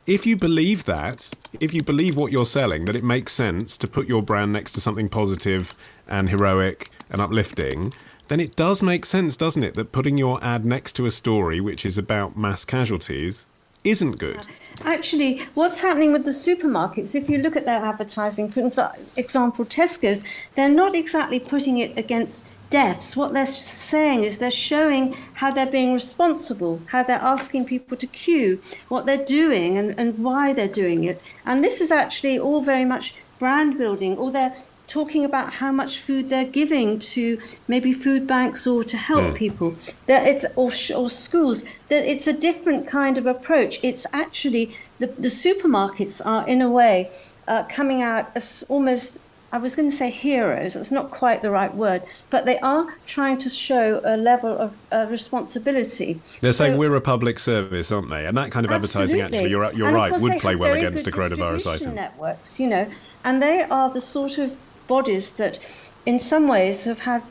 if 0.07 0.25
you 0.25 0.35
believe 0.35 0.85
that 0.85 1.29
if 1.59 1.73
you 1.73 1.81
believe 1.81 2.15
what 2.15 2.31
you're 2.31 2.45
selling 2.45 2.85
that 2.85 2.95
it 2.95 3.03
makes 3.03 3.33
sense 3.33 3.77
to 3.77 3.87
put 3.87 4.07
your 4.07 4.21
brand 4.21 4.53
next 4.53 4.71
to 4.73 4.81
something 4.81 5.09
positive 5.09 5.73
and 6.07 6.29
heroic 6.29 6.89
and 7.09 7.21
uplifting 7.21 7.93
then 8.27 8.39
it 8.39 8.55
does 8.55 8.81
make 8.81 9.05
sense, 9.05 9.37
doesn't 9.37 9.63
it, 9.63 9.75
that 9.75 9.91
putting 9.91 10.17
your 10.17 10.43
ad 10.43 10.65
next 10.65 10.93
to 10.93 11.05
a 11.05 11.11
story 11.11 11.59
which 11.59 11.85
is 11.85 11.97
about 11.97 12.37
mass 12.37 12.65
casualties 12.65 13.45
isn't 13.83 14.17
good. 14.17 14.41
Actually, 14.83 15.43
what's 15.53 15.79
happening 15.79 16.11
with 16.11 16.25
the 16.25 16.31
supermarkets, 16.31 17.13
if 17.13 17.29
you 17.29 17.37
look 17.37 17.55
at 17.55 17.65
their 17.65 17.85
advertising, 17.85 18.49
for 18.49 18.61
example, 18.61 19.63
Tesco's, 19.63 20.23
they're 20.55 20.67
not 20.67 20.95
exactly 20.95 21.39
putting 21.39 21.77
it 21.77 21.95
against 21.97 22.47
deaths. 22.69 23.15
What 23.15 23.33
they're 23.33 23.45
saying 23.45 24.23
is 24.23 24.37
they're 24.37 24.51
showing 24.51 25.15
how 25.35 25.51
they're 25.51 25.65
being 25.65 25.93
responsible, 25.93 26.81
how 26.87 27.03
they're 27.03 27.17
asking 27.17 27.65
people 27.65 27.97
to 27.97 28.07
queue, 28.07 28.61
what 28.89 29.05
they're 29.05 29.25
doing, 29.25 29.77
and, 29.77 29.97
and 29.99 30.19
why 30.19 30.53
they're 30.53 30.67
doing 30.67 31.03
it. 31.03 31.21
And 31.45 31.63
this 31.63 31.81
is 31.81 31.91
actually 31.91 32.39
all 32.39 32.61
very 32.61 32.85
much 32.85 33.15
brand 33.39 33.77
building, 33.77 34.17
or 34.17 34.31
they're 34.31 34.55
talking 34.87 35.25
about 35.25 35.53
how 35.53 35.71
much 35.71 35.99
food 35.99 36.29
they're 36.29 36.45
giving 36.45 36.99
to 36.99 37.39
maybe 37.67 37.91
food 37.91 38.27
banks 38.27 38.67
or 38.67 38.83
to 38.83 38.97
help 38.97 39.23
mm. 39.23 39.35
people 39.35 39.75
that 40.05 40.27
it's 40.27 40.45
or, 40.55 40.69
or 40.95 41.09
schools 41.09 41.63
that 41.89 42.05
it's 42.05 42.27
a 42.27 42.33
different 42.33 42.87
kind 42.87 43.17
of 43.17 43.25
approach 43.25 43.79
it's 43.83 44.05
actually 44.13 44.75
the, 44.99 45.07
the 45.07 45.27
supermarkets 45.27 46.23
are 46.23 46.47
in 46.47 46.61
a 46.61 46.69
way 46.69 47.09
uh, 47.47 47.63
coming 47.63 48.01
out 48.01 48.31
as 48.35 48.63
almost 48.69 49.21
I 49.55 49.57
was 49.57 49.73
going 49.73 49.89
to 49.89 49.95
say 49.95 50.11
heroes, 50.11 50.75
it's 50.75 50.91
not 50.91 51.11
quite 51.11 51.41
the 51.41 51.49
right 51.49 51.73
word, 51.73 52.03
but 52.29 52.43
they 52.43 52.59
are 52.59 52.93
trying 53.05 53.37
to 53.37 53.49
show 53.49 54.01
a 54.03 54.17
level 54.17 54.51
of 54.51 54.77
uh, 54.91 55.07
responsibility. 55.09 56.19
They're 56.41 56.51
so, 56.51 56.65
saying 56.65 56.77
we're 56.77 56.93
a 56.93 56.99
public 56.99 57.39
service, 57.39 57.89
aren't 57.89 58.09
they? 58.09 58.25
And 58.25 58.35
that 58.35 58.51
kind 58.51 58.65
of 58.65 58.71
absolutely. 58.73 59.21
advertising, 59.21 59.21
actually, 59.21 59.49
you're, 59.51 59.73
you're 59.73 59.93
right, 59.93 60.11
would 60.11 60.41
play 60.41 60.57
well 60.57 60.73
against 60.73 61.07
a 61.07 61.11
coronavirus 61.11 61.71
item. 61.71 61.95
networks, 61.95 62.59
you 62.59 62.67
know, 62.67 62.91
and 63.23 63.41
they 63.41 63.63
are 63.63 63.89
the 63.89 64.01
sort 64.01 64.37
of 64.39 64.57
bodies 64.87 65.31
that, 65.37 65.57
in 66.05 66.19
some 66.19 66.49
ways, 66.49 66.83
have 66.83 66.99
had, 66.99 67.23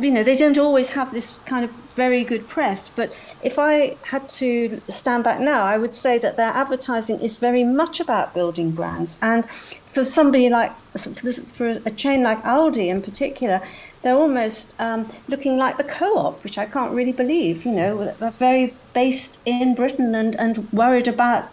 you 0.00 0.10
know, 0.10 0.22
they 0.22 0.36
don't 0.36 0.58
always 0.58 0.92
have 0.92 1.12
this 1.12 1.38
kind 1.40 1.64
of 1.64 1.70
very 1.94 2.24
good 2.24 2.46
press. 2.48 2.88
But 2.88 3.12
if 3.42 3.58
I 3.58 3.96
had 4.04 4.28
to 4.40 4.80
stand 4.88 5.24
back 5.24 5.40
now, 5.40 5.64
I 5.64 5.78
would 5.78 5.94
say 5.94 6.18
that 6.18 6.36
their 6.36 6.52
advertising 6.52 7.20
is 7.20 7.36
very 7.36 7.64
much 7.64 8.00
about 8.00 8.34
building 8.34 8.70
brands. 8.72 9.18
And 9.22 9.48
for 9.86 10.04
somebody 10.04 10.48
like, 10.48 10.76
for 10.96 11.80
a 11.84 11.90
chain 11.90 12.22
like 12.22 12.42
Aldi 12.44 12.88
in 12.88 13.02
particular, 13.02 13.60
they're 14.02 14.14
almost 14.14 14.74
um, 14.78 15.08
looking 15.26 15.56
like 15.56 15.78
the 15.78 15.84
co-op, 15.84 16.44
which 16.44 16.58
I 16.58 16.66
can't 16.66 16.92
really 16.92 17.12
believe. 17.12 17.64
You 17.64 17.72
know, 17.72 18.14
they're 18.20 18.30
very 18.32 18.74
based 18.92 19.38
in 19.44 19.74
Britain 19.74 20.14
and, 20.14 20.36
and 20.36 20.70
worried 20.72 21.08
about, 21.08 21.48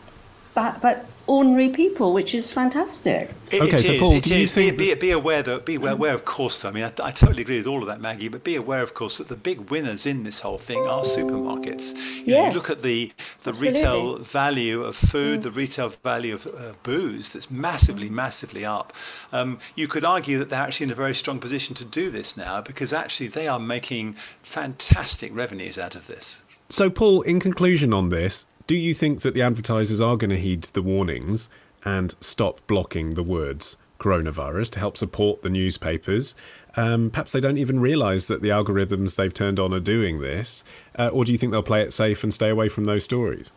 about, 0.52 0.78
about 0.78 0.98
ordinary 1.26 1.70
people, 1.70 2.14
which 2.14 2.36
is 2.36 2.52
fantastic. 2.52 3.32
It, 3.50 3.62
okay, 3.62 3.76
it 3.76 3.80
so 3.80 3.92
is, 3.92 4.00
Paul, 4.00 4.12
it 4.14 4.32
is. 4.32 4.52
Be, 4.52 4.72
be, 4.72 4.94
be, 4.96 5.12
aware 5.12 5.42
that 5.44 5.66
be 5.66 5.76
aware, 5.76 6.14
of 6.14 6.26
course. 6.26 6.66
I 6.66 6.72
mean, 6.72 6.84
I, 6.84 6.88
I, 7.02 7.12
totally 7.12 7.44
agree 7.44 7.58
with 7.58 7.68
all 7.68 7.82
of 7.82 7.88
that, 7.88 8.02
Maggie. 8.02 8.28
But 8.28 8.44
be 8.44 8.56
aware, 8.56 8.82
of 8.82 8.94
course, 8.94 9.20
that 9.20 9.28
the 9.28 9.38
big 9.38 9.70
winners 9.70 10.06
in 10.06 10.24
this 10.24 10.42
whole 10.42 10.58
thing 10.58 10.80
are 10.80 11.02
supermarkets. 11.02 11.94
You, 11.94 12.24
yes. 12.26 12.28
know, 12.28 12.48
you 12.50 12.54
look 12.54 12.70
at 12.70 12.82
the 12.82 13.14
the 13.44 13.52
Absolutely. 13.52 13.80
retail 13.80 14.18
value 14.18 14.84
of 14.84 14.96
food, 14.96 15.40
mm. 15.40 15.44
the 15.44 15.52
retail 15.52 15.90
value 15.90 16.34
of 16.34 16.48
uh, 16.48 16.74
booze. 16.84 17.34
That's 17.34 17.50
massively, 17.50 18.10
massively 18.10 18.66
up. 18.66 18.92
Um, 19.32 19.60
you 19.76 19.88
could 19.88 20.04
argue 20.04 20.40
that 20.40 20.50
they're 20.50 20.62
actually 20.62 20.86
in 20.86 20.92
a 20.92 20.96
very 20.96 21.16
strong 21.16 21.40
position 21.40 21.76
to 21.76 21.86
do 21.86 22.10
this 22.10 22.36
now 22.36 22.62
because 22.62 22.92
actually 22.92 23.28
they 23.28 23.48
are 23.48 23.60
making 23.60 24.14
fantastic 24.42 25.34
revenues 25.34 25.78
out 25.78 25.96
of 25.96 26.08
this. 26.08 26.44
So, 26.70 26.90
Paul, 26.90 27.22
in 27.22 27.40
conclusion 27.40 27.94
on 27.94 28.10
this, 28.10 28.46
do 28.68 28.76
you 28.76 28.94
think 28.94 29.22
that 29.22 29.34
the 29.34 29.42
advertisers 29.42 30.00
are 30.00 30.18
going 30.18 30.30
to 30.30 30.40
heed 30.40 30.64
the 30.64 30.82
warnings 30.82 31.50
and 31.84 32.16
stop 32.20 32.66
blocking 32.68 33.12
the 33.12 33.24
words 33.24 33.78
coronavirus 34.00 34.70
to 34.72 34.80
help 34.80 34.98
support 34.98 35.42
the 35.42 35.50
newspapers? 35.50 36.36
Um, 36.76 37.10
perhaps 37.10 37.32
they 37.32 37.40
don't 37.40 37.58
even 37.58 37.80
realise 37.80 38.26
that 38.28 38.42
the 38.42 38.50
algorithms 38.50 39.16
they've 39.16 39.34
turned 39.34 39.60
on 39.60 39.74
are 39.74 39.80
doing 39.80 40.22
this. 40.22 40.64
Uh, 40.98 41.10
or 41.10 41.26
do 41.26 41.32
you 41.32 41.38
think 41.38 41.52
they'll 41.52 41.64
play 41.64 41.82
it 41.82 41.94
safe 41.94 42.24
and 42.24 42.34
stay 42.34 42.50
away 42.50 42.70
from 42.70 42.86
those 42.86 43.04
stories? 43.04 43.52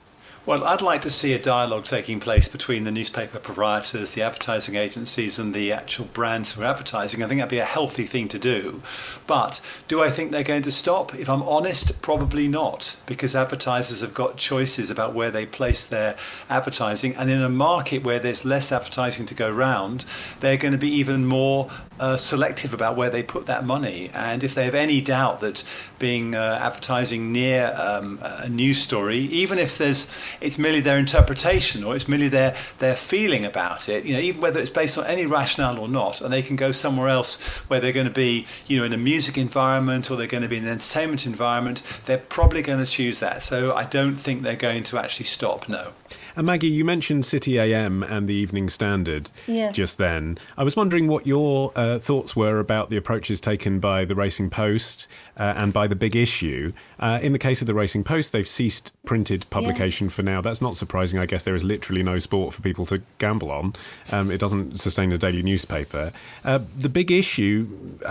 Well, 0.46 0.62
I'd 0.62 0.80
like 0.80 1.00
to 1.00 1.10
see 1.10 1.32
a 1.32 1.40
dialogue 1.40 1.86
taking 1.86 2.20
place 2.20 2.48
between 2.48 2.84
the 2.84 2.92
newspaper 2.92 3.40
proprietors, 3.40 4.14
the 4.14 4.22
advertising 4.22 4.76
agencies, 4.76 5.40
and 5.40 5.52
the 5.52 5.72
actual 5.72 6.04
brands 6.04 6.52
who 6.52 6.62
are 6.62 6.66
advertising. 6.66 7.20
I 7.20 7.26
think 7.26 7.40
that'd 7.40 7.50
be 7.50 7.58
a 7.58 7.64
healthy 7.64 8.04
thing 8.04 8.28
to 8.28 8.38
do. 8.38 8.80
But 9.26 9.60
do 9.88 10.00
I 10.04 10.08
think 10.08 10.30
they're 10.30 10.44
going 10.44 10.62
to 10.62 10.70
stop? 10.70 11.16
If 11.16 11.28
I'm 11.28 11.42
honest, 11.42 12.00
probably 12.00 12.46
not, 12.46 12.96
because 13.06 13.34
advertisers 13.34 14.02
have 14.02 14.14
got 14.14 14.36
choices 14.36 14.88
about 14.88 15.14
where 15.14 15.32
they 15.32 15.46
place 15.46 15.88
their 15.88 16.16
advertising. 16.48 17.16
And 17.16 17.28
in 17.28 17.42
a 17.42 17.48
market 17.48 18.04
where 18.04 18.20
there's 18.20 18.44
less 18.44 18.70
advertising 18.70 19.26
to 19.26 19.34
go 19.34 19.50
round, 19.50 20.04
they're 20.38 20.56
going 20.56 20.70
to 20.70 20.78
be 20.78 20.92
even 20.92 21.26
more 21.26 21.68
uh, 21.98 22.16
selective 22.16 22.72
about 22.72 22.96
where 22.96 23.10
they 23.10 23.22
put 23.22 23.46
that 23.46 23.64
money. 23.64 24.10
And 24.14 24.44
if 24.44 24.54
they 24.54 24.64
have 24.64 24.74
any 24.74 25.00
doubt 25.00 25.40
that 25.40 25.64
being 25.98 26.34
uh, 26.34 26.58
advertising 26.62 27.32
near 27.32 27.74
um, 27.76 28.20
a 28.22 28.48
news 28.48 28.80
story, 28.80 29.18
even 29.18 29.58
if 29.58 29.78
there's 29.78 30.08
it's 30.40 30.58
merely 30.58 30.80
their 30.80 30.98
interpretation 30.98 31.84
or 31.84 31.96
it's 31.96 32.08
merely 32.08 32.28
their 32.28 32.54
their 32.78 32.94
feeling 32.94 33.44
about 33.44 33.88
it. 33.88 34.04
You 34.04 34.14
know, 34.14 34.20
even 34.20 34.40
whether 34.40 34.60
it's 34.60 34.70
based 34.70 34.98
on 34.98 35.06
any 35.06 35.26
rationale 35.26 35.78
or 35.78 35.88
not, 35.88 36.20
and 36.20 36.32
they 36.32 36.42
can 36.42 36.56
go 36.56 36.72
somewhere 36.72 37.08
else 37.08 37.40
where 37.68 37.80
they're 37.80 37.92
going 37.92 38.06
to 38.06 38.12
be, 38.12 38.46
you 38.66 38.78
know, 38.78 38.84
in 38.84 38.92
a 38.92 38.98
music 38.98 39.38
environment 39.38 40.10
or 40.10 40.16
they're 40.16 40.26
going 40.26 40.42
to 40.42 40.48
be 40.48 40.56
in 40.56 40.64
an 40.64 40.70
entertainment 40.70 41.26
environment. 41.26 41.82
They're 42.06 42.18
probably 42.18 42.62
going 42.62 42.84
to 42.84 42.90
choose 42.90 43.20
that. 43.20 43.42
So 43.42 43.74
I 43.74 43.84
don't 43.84 44.16
think 44.16 44.42
they're 44.42 44.56
going 44.56 44.82
to 44.84 44.98
actually 44.98 45.26
stop. 45.26 45.68
No. 45.68 45.92
And 46.36 46.46
Maggie, 46.46 46.68
you 46.68 46.84
mentioned 46.84 47.24
City 47.24 47.58
AM 47.58 48.02
and 48.02 48.28
the 48.28 48.34
Evening 48.34 48.68
Standard 48.68 49.30
yes. 49.46 49.74
just 49.74 49.96
then. 49.96 50.38
I 50.58 50.64
was 50.64 50.76
wondering 50.76 51.08
what 51.08 51.26
your 51.26 51.72
uh, 51.74 51.98
thoughts 51.98 52.36
were 52.36 52.58
about 52.58 52.90
the 52.90 52.98
approaches 52.98 53.40
taken 53.40 53.80
by 53.80 54.04
the 54.04 54.14
Racing 54.14 54.50
Post 54.50 55.06
uh, 55.38 55.54
and 55.56 55.72
by 55.72 55.86
the 55.86 55.96
Big 55.96 56.14
Issue. 56.14 56.74
Uh, 57.00 57.18
in 57.22 57.32
the 57.32 57.38
case 57.38 57.62
of 57.62 57.66
the 57.66 57.72
Racing 57.72 58.04
Post, 58.04 58.32
they've 58.32 58.46
ceased 58.46 58.92
printed 59.06 59.48
publication 59.48 60.10
for 60.10 60.22
now. 60.22 60.42
That's 60.42 60.60
not 60.60 60.76
surprising. 60.76 61.18
I 61.18 61.24
guess 61.24 61.42
there 61.42 61.54
is 61.54 61.64
literally 61.64 62.02
no 62.02 62.18
sport 62.18 62.52
for 62.52 62.60
people 62.60 62.84
to 62.86 63.00
gamble 63.16 63.50
on. 63.50 63.74
Um, 64.12 64.30
it 64.30 64.38
doesn't 64.38 64.78
sustain 64.78 65.12
a 65.12 65.18
daily 65.18 65.42
newspaper. 65.42 66.12
Uh, 66.44 66.60
the 66.78 66.90
Big 66.90 67.10
Issue, 67.10 67.66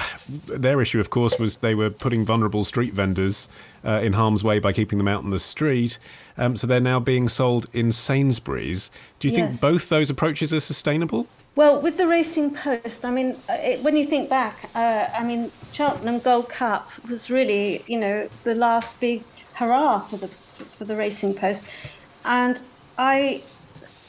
their 0.48 0.82
issue, 0.82 1.00
of 1.00 1.12
course, 1.12 1.38
was 1.38 1.58
they 1.58 1.76
were 1.76 1.92
putting 1.92 2.26
vulnerable 2.26 2.66
street 2.66 2.94
vendors 2.94 3.50
uh, 3.86 4.00
in 4.02 4.14
harm's 4.14 4.44
way 4.44 4.60
by 4.60 4.74
keeping 4.74 4.98
them 4.98 5.08
out 5.08 5.24
on 5.24 5.30
the 5.30 5.40
street. 5.40 5.98
Um, 6.38 6.58
so 6.58 6.68
they're 6.68 6.80
now 6.80 7.00
being 7.00 7.30
sold 7.30 7.68
in 7.74 7.92
Sainsbury's. 7.92 8.90
Do 9.20 9.28
you 9.28 9.34
Yes. 9.34 9.50
think 9.50 9.62
both 9.62 9.90
those 9.90 10.10
approaches 10.10 10.54
are 10.54 10.60
sustainable? 10.60 11.28
Well, 11.56 11.80
with 11.82 11.96
the 11.96 12.06
Racing 12.08 12.54
Post, 12.56 13.06
I 13.06 13.12
mean, 13.12 13.38
uh, 13.50 13.54
it, 13.54 13.82
when 13.82 13.96
you 13.96 14.06
think 14.06 14.30
back, 14.30 14.70
uh, 14.76 15.08
I 15.18 15.24
mean, 15.24 15.52
Cheltenham 15.72 16.20
Gold 16.20 16.50
Cup 16.50 16.92
was 17.10 17.30
really, 17.30 17.82
you 17.88 17.98
know, 17.98 18.28
the 18.44 18.56
last 18.56 19.00
big 19.00 19.24
hurrah 19.54 20.00
for 20.00 20.18
the 20.18 20.28
for 20.28 20.84
the 20.86 20.96
Racing 20.96 21.34
Post, 21.34 21.68
and 22.26 22.62
I 22.98 23.42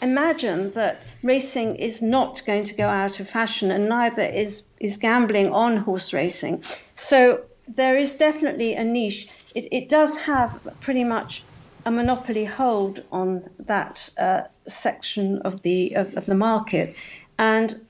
imagine 0.02 0.72
that 0.72 1.00
racing 1.22 1.76
is 1.76 2.02
not 2.02 2.42
going 2.46 2.64
to 2.64 2.74
go 2.74 2.88
out 2.88 3.20
of 3.20 3.28
fashion, 3.28 3.70
and 3.70 3.88
neither 3.88 4.22
is 4.22 4.64
is 4.80 4.96
gambling 4.96 5.52
on 5.52 5.78
horse 5.78 6.12
racing. 6.12 6.62
So 6.94 7.42
there 7.68 7.96
is 7.96 8.14
definitely 8.14 8.74
a 8.74 8.84
niche. 8.84 9.28
It, 9.56 9.68
it 9.72 9.88
does 9.88 10.20
have 10.24 10.60
pretty 10.82 11.02
much 11.02 11.42
a 11.86 11.90
monopoly 11.90 12.44
hold 12.44 13.02
on 13.10 13.48
that 13.58 14.10
uh, 14.18 14.42
section 14.66 15.38
of 15.42 15.62
the 15.62 15.94
of, 15.96 16.14
of 16.14 16.26
the 16.26 16.34
market, 16.34 16.94
and 17.38 17.80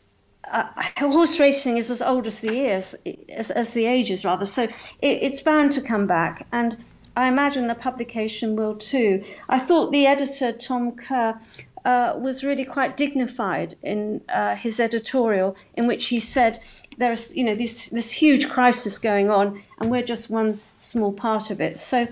uh, 0.53 0.69
horse 0.99 1.41
racing 1.41 1.77
is 1.77 1.91
as 1.91 2.01
old 2.01 2.29
as 2.29 2.41
the 2.41 2.55
years, 2.55 2.95
as, 3.37 3.51
as 3.51 3.75
the 3.75 3.85
ages 3.85 4.25
rather. 4.25 4.47
So 4.47 4.63
it, 4.63 4.75
it's 5.03 5.41
bound 5.41 5.73
to 5.73 5.81
come 5.81 6.07
back, 6.07 6.47
and 6.53 6.77
I 7.17 7.27
imagine 7.27 7.67
the 7.67 7.75
publication 7.75 8.55
will 8.55 8.77
too. 8.77 9.25
I 9.49 9.59
thought 9.59 9.91
the 9.91 10.07
editor 10.07 10.53
Tom 10.53 10.93
Kerr. 10.93 11.41
Uh, 11.85 12.19
was 12.19 12.43
really 12.43 12.65
quite 12.65 12.97
dignified 12.97 13.77
in 13.81 14.21
uh, 14.29 14.57
his 14.57 14.81
editorial, 14.81 15.57
in 15.75 15.87
which 15.87 16.07
he 16.07 16.19
said 16.19 16.59
there's 16.99 17.33
you 17.37 17.45
know 17.45 17.55
this 17.55 17.91
this 17.91 18.11
huge 18.11 18.49
crisis 18.49 18.99
going 18.99 19.31
on, 19.31 19.63
and 19.79 19.89
we're 19.89 20.03
just 20.03 20.29
one 20.29 20.59
small 20.87 21.12
part 21.12 21.51
of 21.51 21.61
it. 21.61 21.79
So 21.79 22.09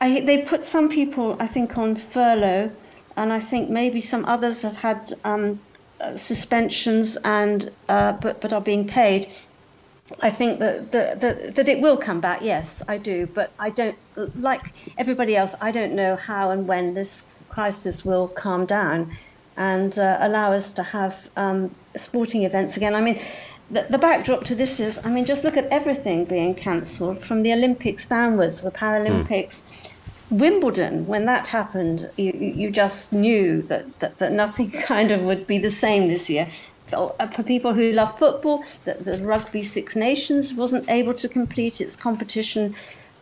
I, 0.00 0.20
they 0.20 0.42
put 0.42 0.64
some 0.64 0.88
people, 0.88 1.36
I 1.38 1.46
think, 1.46 1.76
on 1.76 1.96
furlough, 1.96 2.70
and 3.16 3.32
I 3.32 3.40
think 3.40 3.68
maybe 3.68 4.00
some 4.00 4.24
others 4.24 4.62
have 4.62 4.78
had 4.78 5.12
um, 5.24 5.60
uh, 6.00 6.16
suspensions 6.16 7.16
and 7.24 7.70
uh, 7.88 8.12
but 8.12 8.40
but 8.40 8.52
are 8.52 8.60
being 8.60 8.86
paid. 8.86 9.28
I 10.20 10.30
think 10.30 10.58
that, 10.60 10.92
that 10.92 11.20
that 11.20 11.54
that 11.56 11.68
it 11.68 11.80
will 11.80 11.96
come 11.96 12.20
back. 12.20 12.40
Yes, 12.42 12.82
I 12.88 12.96
do, 12.98 13.26
but 13.26 13.52
I 13.58 13.70
don't 13.70 13.96
like 14.50 14.72
everybody 14.98 15.36
else. 15.36 15.54
I 15.60 15.70
don't 15.72 15.94
know 15.94 16.16
how 16.16 16.50
and 16.50 16.66
when 16.66 16.94
this 16.94 17.32
crisis 17.48 18.04
will 18.04 18.28
calm 18.28 18.66
down 18.66 19.16
and 19.56 19.98
uh, 19.98 20.16
allow 20.20 20.52
us 20.52 20.72
to 20.72 20.82
have 20.82 21.28
um, 21.36 21.74
sporting 21.96 22.42
events 22.44 22.76
again. 22.76 22.94
I 22.94 23.00
mean. 23.00 23.20
The, 23.70 23.86
the 23.88 23.98
backdrop 23.98 24.44
to 24.44 24.54
this 24.54 24.80
is, 24.80 25.04
I 25.04 25.10
mean, 25.10 25.24
just 25.24 25.44
look 25.44 25.56
at 25.56 25.66
everything 25.66 26.24
being 26.24 26.54
cancelled 26.54 27.20
from 27.20 27.42
the 27.42 27.52
Olympics 27.52 28.06
downwards, 28.06 28.62
the 28.62 28.70
Paralympics. 28.70 29.62
Wimbledon, 30.30 31.06
when 31.06 31.26
that 31.26 31.48
happened, 31.48 32.10
you, 32.16 32.32
you 32.32 32.70
just 32.70 33.12
knew 33.12 33.62
that, 33.62 33.98
that, 34.00 34.18
that 34.18 34.32
nothing 34.32 34.70
kind 34.92 35.10
of 35.10 35.22
would 35.22 35.46
be 35.46 35.58
the 35.58 35.70
same 35.70 36.08
this 36.08 36.28
year. 36.28 36.48
For, 36.86 37.14
for 37.32 37.42
people 37.42 37.72
who 37.72 37.92
love 37.92 38.18
football, 38.18 38.64
that 38.84 39.04
the 39.04 39.18
Rugby 39.18 39.62
Six 39.62 39.96
Nations 39.96 40.52
wasn't 40.52 40.88
able 40.90 41.14
to 41.14 41.28
complete 41.28 41.80
its 41.80 41.96
competition. 41.96 42.74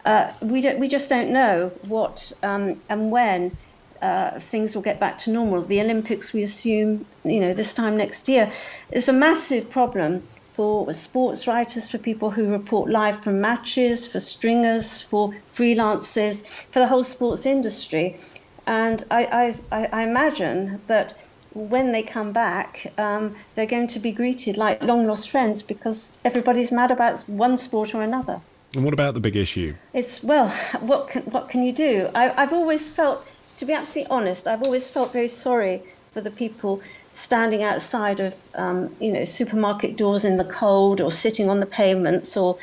Uh, 0.05 0.33
we, 0.43 0.61
don't, 0.61 0.81
we 0.81 0.89
just 0.89 1.09
don't 1.09 1.31
know 1.31 1.69
what 1.83 2.33
um, 2.43 2.81
and 2.89 3.13
when 3.13 3.57
uh, 4.03 4.39
things 4.39 4.75
will 4.75 4.83
get 4.83 4.99
back 4.99 5.19
to 5.19 5.31
normal. 5.31 5.63
The 5.63 5.81
Olympics, 5.81 6.33
we 6.33 6.43
assume, 6.43 7.07
you 7.25 7.41
know, 7.41 7.55
this 7.55 7.75
time 7.75 7.97
next 7.97 8.29
year, 8.29 8.51
is 8.91 9.09
a 9.09 9.13
massive 9.13 9.71
problem 9.71 10.23
for 10.53 10.93
sports 10.93 11.47
writers, 11.47 11.89
for 11.89 11.99
people 11.99 12.33
who 12.33 12.51
report 12.51 12.91
live 12.91 13.23
from 13.23 13.41
matches, 13.41 14.07
for 14.07 14.21
stringers, 14.21 15.01
for 15.01 15.35
freelancers, 15.53 16.47
for 16.71 16.81
the 16.81 16.87
whole 16.87 17.05
sports 17.05 17.47
industry. 17.47 18.19
And 18.67 19.05
I, 19.11 19.57
I, 19.73 19.87
I 19.93 20.03
imagine 20.03 20.81
that 20.87 21.19
when 21.55 21.93
they 21.93 22.03
come 22.03 22.33
back, 22.33 22.93
um, 22.99 23.35
they're 23.55 23.67
going 23.67 23.89
to 23.89 23.99
be 23.99 24.13
greeted 24.13 24.57
like 24.57 24.83
long 24.83 25.07
lost 25.07 25.31
friends 25.31 25.63
because 25.63 26.17
everybody's 26.25 26.71
mad 26.71 26.91
about 26.91 27.21
one 27.23 27.57
sport 27.57 27.95
or 27.95 28.03
another. 28.03 28.41
And 28.75 28.85
what 28.85 28.95
about 28.95 29.15
the 29.15 29.21
big 29.21 29.37
issue? 29.37 29.75
It's 29.93 30.23
well, 30.23 30.49
what 30.81 31.09
can, 31.09 31.23
what 31.23 31.49
can 31.49 31.63
you 31.63 31.73
do? 31.73 32.11
I, 32.15 32.33
I've 32.41 32.53
always 32.53 32.91
felt, 32.91 33.27
to 33.61 33.67
be 33.67 33.75
absolutely 33.75 34.11
honest, 34.11 34.49
I've 34.49 34.63
always 34.63 34.89
felt 34.89 35.13
very 35.13 35.29
sorry 35.29 35.83
for 36.13 36.23
the 36.23 36.31
people 36.31 36.81
standing 37.13 37.63
outside 37.63 38.19
of 38.19 38.35
um, 38.55 38.97
you 38.99 39.13
know 39.13 39.25
supermarket 39.25 39.99
doors 39.99 40.25
in 40.25 40.39
the 40.39 40.45
cold 40.45 40.99
or 40.99 41.13
sitting 41.13 41.51
on 41.51 41.61
the 41.61 41.67
pavements 41.67 42.39
or 42.39 42.57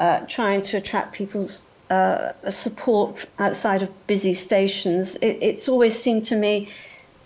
uh, 0.00 0.18
trying 0.26 0.62
to 0.62 0.76
attract 0.76 1.12
people's 1.12 1.66
uh, 1.88 2.32
support 2.50 3.26
outside 3.38 3.80
of 3.80 3.90
busy 4.08 4.34
stations. 4.34 5.14
It, 5.16 5.38
it's 5.40 5.68
always 5.68 5.96
seemed 5.96 6.24
to 6.26 6.36
me 6.36 6.68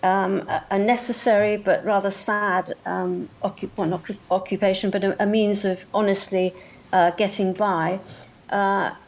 um, 0.03 0.47
a, 0.69 0.77
necessary 0.77 1.57
but 1.57 1.83
rather 1.83 2.11
sad 2.11 2.73
um, 2.85 3.27
occup- 3.41 3.71
well, 3.75 3.87
not 3.87 4.03
occupation, 4.29 4.91
but 4.91 5.03
a, 5.03 5.23
a, 5.23 5.25
means 5.25 5.65
of 5.65 5.83
honestly 5.95 6.53
uh, 6.93 7.09
getting 7.11 7.53
by. 7.53 7.99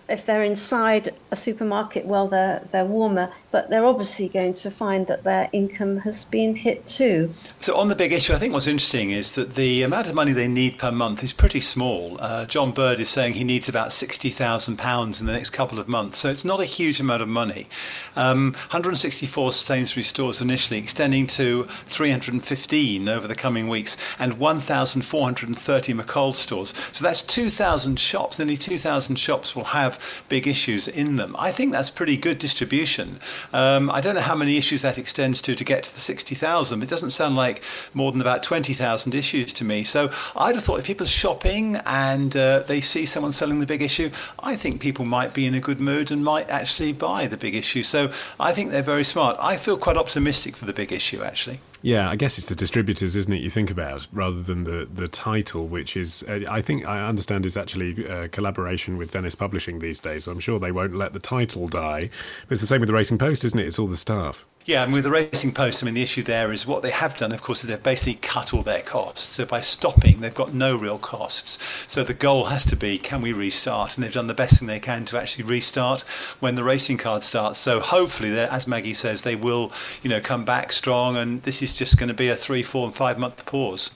If 0.09 0.25
they're 0.25 0.43
inside 0.43 1.09
a 1.31 1.35
supermarket, 1.35 2.05
well, 2.05 2.29
they're, 2.29 2.65
they're 2.71 2.85
warmer, 2.85 3.29
but 3.51 3.69
they're 3.69 3.85
obviously 3.85 4.29
going 4.29 4.53
to 4.53 4.71
find 4.71 5.05
that 5.07 5.25
their 5.25 5.49
income 5.51 5.97
has 5.99 6.23
been 6.23 6.55
hit 6.55 6.85
too. 6.85 7.33
So, 7.59 7.75
on 7.75 7.89
the 7.89 7.95
big 7.95 8.13
issue, 8.13 8.33
I 8.33 8.37
think 8.37 8.53
what's 8.53 8.67
interesting 8.67 9.11
is 9.11 9.35
that 9.35 9.55
the 9.55 9.83
amount 9.83 10.07
of 10.07 10.15
money 10.15 10.31
they 10.31 10.47
need 10.47 10.77
per 10.77 10.93
month 10.93 11.23
is 11.23 11.33
pretty 11.33 11.59
small. 11.59 12.15
Uh, 12.21 12.45
John 12.45 12.71
Bird 12.71 13.01
is 13.01 13.09
saying 13.09 13.33
he 13.33 13.43
needs 13.43 13.67
about 13.67 13.89
£60,000 13.89 15.19
in 15.19 15.25
the 15.25 15.33
next 15.33 15.49
couple 15.49 15.77
of 15.77 15.89
months, 15.89 16.19
so 16.19 16.29
it's 16.29 16.45
not 16.45 16.61
a 16.61 16.65
huge 16.65 17.01
amount 17.01 17.21
of 17.21 17.27
money. 17.27 17.67
Um, 18.15 18.53
164 18.53 19.51
Sainsbury 19.51 20.03
stores 20.03 20.39
initially, 20.39 20.79
extending 20.79 21.27
to 21.27 21.65
315 21.87 23.09
over 23.09 23.27
the 23.27 23.35
coming 23.35 23.67
weeks, 23.67 23.97
and 24.17 24.39
1,430 24.39 25.93
McColl 25.93 26.33
stores. 26.33 26.73
So, 26.93 27.03
that's 27.03 27.21
2,000 27.21 27.99
shops, 27.99 28.39
nearly 28.39 28.55
2,000 28.55 29.17
shops 29.17 29.53
will 29.53 29.65
have 29.65 29.96
big 30.29 30.47
issues 30.47 30.87
in 30.87 31.15
them. 31.15 31.35
I 31.37 31.51
think 31.51 31.71
that's 31.71 31.89
pretty 31.89 32.17
good 32.17 32.39
distribution. 32.39 33.19
Um, 33.53 33.89
I 33.89 34.01
don't 34.01 34.15
know 34.15 34.21
how 34.21 34.35
many 34.35 34.57
issues 34.57 34.81
that 34.81 34.97
extends 34.97 35.41
to 35.43 35.55
to 35.55 35.63
get 35.63 35.83
to 35.83 35.93
the 35.93 35.99
60,000. 35.99 36.83
It 36.83 36.89
doesn't 36.89 37.11
sound 37.11 37.35
like 37.35 37.63
more 37.93 38.11
than 38.11 38.21
about 38.21 38.43
20,000 38.43 39.15
issues 39.15 39.53
to 39.53 39.63
me. 39.63 39.83
So 39.83 40.11
I'd 40.35 40.55
have 40.55 40.63
thought 40.63 40.79
if 40.79 40.85
people 40.85 41.05
are 41.05 41.09
shopping 41.09 41.77
and 41.85 42.35
uh, 42.35 42.59
they 42.59 42.81
see 42.81 43.05
someone 43.05 43.31
selling 43.31 43.59
the 43.59 43.65
big 43.65 43.81
issue, 43.81 44.09
I 44.39 44.55
think 44.55 44.81
people 44.81 45.05
might 45.05 45.33
be 45.33 45.45
in 45.45 45.53
a 45.53 45.59
good 45.59 45.79
mood 45.79 46.11
and 46.11 46.23
might 46.23 46.49
actually 46.49 46.93
buy 46.93 47.27
the 47.27 47.37
big 47.37 47.55
issue. 47.55 47.83
So 47.83 48.11
I 48.39 48.53
think 48.53 48.71
they're 48.71 48.81
very 48.81 49.03
smart. 49.03 49.37
I 49.39 49.57
feel 49.57 49.77
quite 49.77 49.97
optimistic 49.97 50.55
for 50.55 50.65
the 50.65 50.73
big 50.73 50.91
issue, 50.91 51.23
actually. 51.23 51.59
Yeah, 51.81 52.09
I 52.09 52.15
guess 52.15 52.37
it's 52.37 52.47
the 52.47 52.55
distributors, 52.55 53.15
isn't 53.15 53.31
it? 53.31 53.41
You 53.41 53.49
think 53.49 53.69
about 53.69 54.07
rather 54.11 54.41
than 54.41 54.63
the 54.63 54.87
the 54.91 55.07
title, 55.07 55.67
which 55.67 55.95
is 55.95 56.23
uh, 56.27 56.41
I 56.49 56.61
think 56.61 56.85
I 56.85 57.07
understand 57.07 57.45
is 57.45 57.55
actually 57.55 58.05
a 58.05 58.27
collaboration 58.29 58.97
with 58.97 59.11
Dennis 59.11 59.35
Publishing 59.35 59.79
these 59.79 59.99
days. 59.99 60.23
So 60.23 60.31
I'm 60.31 60.39
sure 60.39 60.59
they 60.59 60.71
won't 60.71 60.95
let 60.95 61.13
the 61.13 61.19
title 61.19 61.67
die. 61.67 62.09
But 62.47 62.53
it's 62.53 62.61
the 62.61 62.67
same 62.67 62.81
with 62.81 62.87
the 62.87 62.93
Racing 62.93 63.17
Post, 63.17 63.43
isn't 63.45 63.59
it? 63.59 63.67
It's 63.67 63.79
all 63.79 63.87
the 63.87 63.97
staff. 63.97 64.45
Yeah, 64.67 64.83
and 64.83 64.91
with 64.91 65.05
the 65.05 65.11
Racing 65.11 65.53
Post, 65.53 65.81
I 65.81 65.85
mean, 65.85 65.93
the 65.93 66.03
issue 66.03 66.23
there 66.23 66.51
is 66.51 66.67
what 66.67 66.81
they 66.81 66.91
have 66.91 67.15
done, 67.15 67.31
of 67.31 67.41
course, 67.41 67.63
is 67.63 67.69
they've 67.69 67.81
basically 67.81 68.15
cut 68.15 68.53
all 68.53 68.63
their 68.63 68.81
costs. 68.81 69.35
So 69.35 69.45
by 69.45 69.61
stopping, 69.61 70.19
they've 70.19 70.33
got 70.33 70.53
no 70.53 70.75
real 70.75 70.97
costs. 70.97 71.57
So 71.87 72.03
the 72.03 72.13
goal 72.13 72.43
has 72.47 72.65
to 72.65 72.75
be, 72.75 72.97
can 72.97 73.21
we 73.21 73.31
restart? 73.31 73.95
And 73.95 74.03
they've 74.03 74.11
done 74.11 74.27
the 74.27 74.33
best 74.33 74.59
thing 74.59 74.67
they 74.67 74.81
can 74.81 75.05
to 75.05 75.17
actually 75.17 75.45
restart 75.45 76.01
when 76.41 76.55
the 76.55 76.65
racing 76.65 76.97
card 76.97 77.23
starts. 77.23 77.59
So 77.59 77.79
hopefully, 77.79 78.37
as 78.37 78.67
Maggie 78.67 78.93
says, 78.93 79.21
they 79.21 79.37
will, 79.37 79.71
you 80.03 80.09
know, 80.09 80.19
come 80.19 80.43
back 80.43 80.73
strong. 80.73 81.15
And 81.15 81.41
this 81.43 81.61
is 81.61 81.77
just 81.77 81.97
going 81.97 82.09
to 82.09 82.13
be 82.13 82.27
a 82.27 82.35
three, 82.35 82.61
four, 82.61 82.87
and 82.87 82.93
five 82.93 83.17
month 83.17 83.45
pause. 83.45 83.91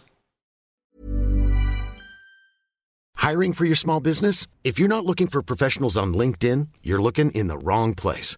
Hiring 3.17 3.51
for 3.51 3.65
your 3.65 3.75
small 3.75 3.99
business? 3.99 4.47
If 4.63 4.79
you're 4.79 4.87
not 4.87 5.05
looking 5.05 5.27
for 5.27 5.41
professionals 5.41 5.97
on 5.97 6.13
LinkedIn, 6.13 6.69
you're 6.81 7.01
looking 7.01 7.31
in 7.31 7.47
the 7.47 7.57
wrong 7.57 7.93
place. 7.93 8.37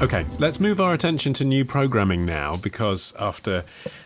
Okay, 0.00 0.24
let's 0.38 0.60
move 0.60 0.80
our 0.80 0.94
attention 0.94 1.32
to 1.34 1.44
new 1.44 1.64
programming 1.64 2.24
now 2.24 2.54
because 2.54 3.12
after 3.18 3.64